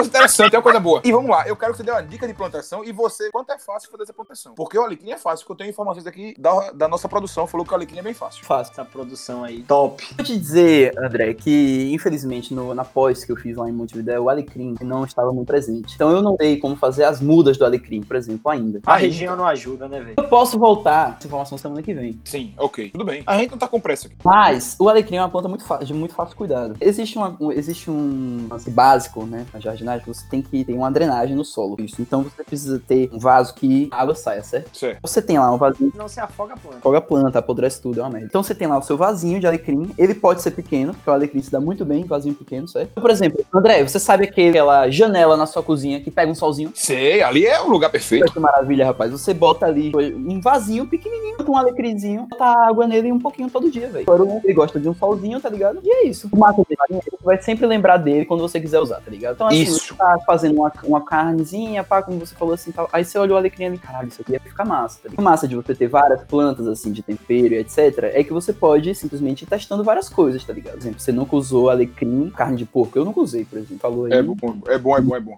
coisa 0.00 0.08
interessante, 0.08 0.54
é 0.54 0.58
uma 0.58 0.62
coisa 0.62 0.80
boa. 0.80 1.00
E 1.04 1.12
vamos 1.12 1.30
lá, 1.30 1.46
eu 1.46 1.56
quero 1.56 1.72
que 1.72 1.78
você 1.78 1.82
dê 1.82 1.90
uma 1.90 2.02
dica 2.02 2.26
de 2.26 2.34
plantação 2.34 2.84
e 2.84 2.92
você, 2.92 3.30
quanto 3.30 3.52
é 3.52 3.58
fácil 3.58 3.90
fazer 3.90 4.04
essa 4.04 4.12
plantação. 4.12 4.54
Porque 4.54 4.78
o 4.78 4.82
alecrim 4.82 5.10
é 5.10 5.18
fácil, 5.18 5.44
porque 5.44 5.52
eu 5.52 5.56
tenho 5.56 5.70
informações 5.70 6.06
aqui 6.06 6.34
da, 6.38 6.70
da 6.72 6.88
nossa 6.88 7.08
produção, 7.08 7.46
falou 7.46 7.66
que 7.66 7.72
o 7.72 7.74
alecrim 7.74 7.98
é 7.98 8.02
bem 8.02 8.14
fácil. 8.14 8.44
Fácil. 8.44 8.72
Essa 8.72 8.84
produção 8.84 9.44
aí, 9.44 9.62
top. 9.62 10.06
Vou 10.16 10.24
te 10.24 10.36
dizer, 10.38 10.92
André, 10.98 11.34
que 11.34 11.90
infelizmente 11.92 12.54
no, 12.54 12.74
na 12.74 12.84
pós 12.84 13.24
que 13.24 13.32
eu 13.32 13.36
fiz 13.36 13.56
lá 13.56 13.68
em 13.68 13.72
Montevideo, 13.72 14.24
o 14.24 14.28
alecrim 14.28 14.74
não 14.80 15.04
estava 15.04 15.32
muito 15.32 15.48
presente. 15.48 15.94
Então 15.94 16.10
eu 16.10 16.22
não 16.22 16.36
sei 16.36 16.58
como 16.58 16.76
fazer 16.76 17.04
as 17.04 17.20
mudas 17.20 17.56
do 17.56 17.64
alecrim, 17.64 18.02
por 18.02 18.16
exemplo, 18.16 18.50
ainda. 18.50 18.80
A 18.86 18.94
Aí. 18.94 19.06
região 19.06 19.36
não 19.36 19.46
ajuda, 19.46 19.88
né, 19.88 20.00
velho? 20.00 20.14
Eu 20.16 20.28
posso 20.28 20.58
voltar 20.58 21.16
essa 21.18 21.26
informação 21.26 21.58
semana 21.58 21.82
que 21.82 21.92
vem. 21.94 22.20
Sim, 22.24 22.54
ok, 22.56 22.90
tudo 22.90 23.04
bem. 23.04 23.22
A 23.26 23.36
gente 23.38 23.50
não 23.50 23.58
tá 23.58 23.68
com 23.68 23.80
pressa 23.80 24.06
aqui. 24.06 24.16
Mas 24.24 24.76
o 24.78 24.88
alecrim 24.88 25.16
é 25.16 25.22
uma 25.22 25.28
planta 25.28 25.48
muito 25.48 25.64
de 25.84 25.94
muito 25.94 26.14
fácil 26.14 26.36
cuidado. 26.36 26.76
Existe, 26.80 27.16
uma, 27.16 27.36
um, 27.40 27.52
existe 27.52 27.90
um 27.90 28.48
básico, 28.68 29.24
né, 29.24 29.46
na 29.52 29.60
jardinagem, 29.60 29.89
que 29.98 30.06
você 30.06 30.24
tem 30.30 30.40
que 30.42 30.64
ter 30.64 30.72
uma 30.74 30.90
drenagem 30.90 31.34
no 31.34 31.44
solo. 31.44 31.76
Isso. 31.80 32.00
Então 32.00 32.22
você 32.22 32.44
precisa 32.44 32.80
ter 32.86 33.10
um 33.12 33.18
vaso 33.18 33.54
que 33.54 33.88
a 33.90 34.02
água 34.02 34.14
saia, 34.14 34.42
certo? 34.42 34.76
Certo. 34.76 34.98
Você 35.02 35.20
tem 35.20 35.38
lá 35.38 35.52
um 35.52 35.56
vasinho 35.58 35.92
Não 35.96 36.08
se 36.08 36.20
afoga 36.20 36.54
a 36.54 36.56
planta. 36.56 36.78
Afoga 36.78 36.98
a 36.98 37.00
planta, 37.00 37.38
apodrece 37.38 37.80
tudo, 37.80 38.00
é 38.00 38.02
uma 38.02 38.10
merda. 38.10 38.26
Então 38.26 38.42
você 38.42 38.54
tem 38.54 38.68
lá 38.68 38.78
o 38.78 38.82
seu 38.82 38.96
vasinho 38.96 39.40
de 39.40 39.46
alecrim. 39.46 39.90
Ele 39.98 40.14
pode 40.14 40.42
ser 40.42 40.52
pequeno, 40.52 40.92
porque 40.94 41.08
o 41.10 41.12
alecrim 41.12 41.42
se 41.42 41.50
dá 41.50 41.60
muito 41.60 41.84
bem 41.84 42.02
em 42.02 42.06
vasinho 42.06 42.34
pequeno, 42.34 42.68
certo? 42.68 42.90
Então, 42.92 43.02
por 43.02 43.10
exemplo, 43.10 43.44
André, 43.52 43.82
você 43.82 43.98
sabe 43.98 44.24
aquele- 44.24 44.50
aquela 44.50 44.88
janela 44.90 45.36
na 45.36 45.46
sua 45.46 45.62
cozinha 45.62 46.00
que 46.00 46.10
pega 46.10 46.30
um 46.30 46.34
solzinho? 46.34 46.70
Sei, 46.74 47.22
ali 47.22 47.46
é 47.46 47.60
o 47.60 47.68
lugar 47.68 47.90
perfeito. 47.90 48.30
Que 48.32 48.40
maravilha, 48.40 48.84
rapaz. 48.86 49.10
Você 49.10 49.32
bota 49.32 49.66
ali 49.66 49.92
um 50.16 50.40
vasinho 50.40 50.86
pequenininho 50.86 51.38
com 51.44 51.52
um 51.52 51.56
alecrimzinho, 51.56 52.26
bota 52.30 52.44
água 52.44 52.86
nele 52.86 53.10
um 53.12 53.18
pouquinho 53.18 53.48
todo 53.50 53.70
dia, 53.70 53.88
velho. 53.88 54.06
Ele 54.44 54.52
gosta 54.54 54.78
de 54.78 54.88
um 54.88 54.94
solzinho, 54.94 55.40
tá 55.40 55.48
ligado? 55.48 55.80
E 55.82 55.90
é 55.90 56.06
isso. 56.06 56.28
O 56.32 56.36
massa 56.38 56.62
de 56.68 56.76
farinha, 56.76 57.00
você 57.04 57.16
vai 57.24 57.40
sempre 57.42 57.66
lembrar 57.66 57.96
dele 57.96 58.24
quando 58.24 58.40
você 58.40 58.60
quiser 58.60 58.80
usar, 58.80 59.00
tá 59.00 59.10
ligado? 59.10 59.34
Então, 59.34 59.46
assim, 59.46 59.62
Isso. 59.62 59.79
Você 59.80 59.94
tá 59.94 60.18
fazendo 60.26 60.56
uma, 60.56 60.72
uma 60.84 61.04
carnezinha, 61.04 61.82
pá, 61.84 62.02
como 62.02 62.18
você 62.18 62.34
falou 62.34 62.54
assim, 62.54 62.72
tal. 62.72 62.88
Aí 62.92 63.04
você 63.04 63.18
olha 63.18 63.34
o 63.34 63.36
alecrim 63.36 63.66
ali, 63.66 63.78
caralho, 63.78 64.08
isso 64.08 64.22
aqui 64.22 64.32
ia 64.32 64.40
ficar 64.40 64.64
massa, 64.64 65.00
tá? 65.02 65.10
O 65.16 65.22
massa 65.22 65.46
de 65.46 65.56
você 65.56 65.74
ter 65.74 65.88
várias 65.88 66.22
plantas, 66.24 66.66
assim, 66.66 66.92
de 66.92 67.02
tempero 67.02 67.54
e 67.54 67.58
etc, 67.58 68.10
é 68.14 68.22
que 68.24 68.32
você 68.32 68.52
pode 68.52 68.94
simplesmente 68.94 69.42
ir 69.42 69.46
testando 69.46 69.84
várias 69.84 70.08
coisas, 70.08 70.44
tá 70.44 70.52
ligado? 70.52 70.74
Por 70.74 70.80
exemplo, 70.80 71.00
você 71.00 71.12
nunca 71.12 71.36
usou 71.36 71.70
alecrim, 71.70 72.30
carne 72.30 72.56
de 72.56 72.64
porco. 72.64 72.98
Eu 72.98 73.04
nunca 73.04 73.20
usei, 73.20 73.44
por 73.44 73.58
exemplo. 73.58 73.78
Falou 73.78 74.04
aí. 74.06 74.12
É 74.12 74.22
bom, 74.22 74.36
é 74.66 74.78
bom, 74.78 74.96
é 74.96 75.00
bom, 75.00 75.16
é 75.16 75.20
bom. 75.20 75.36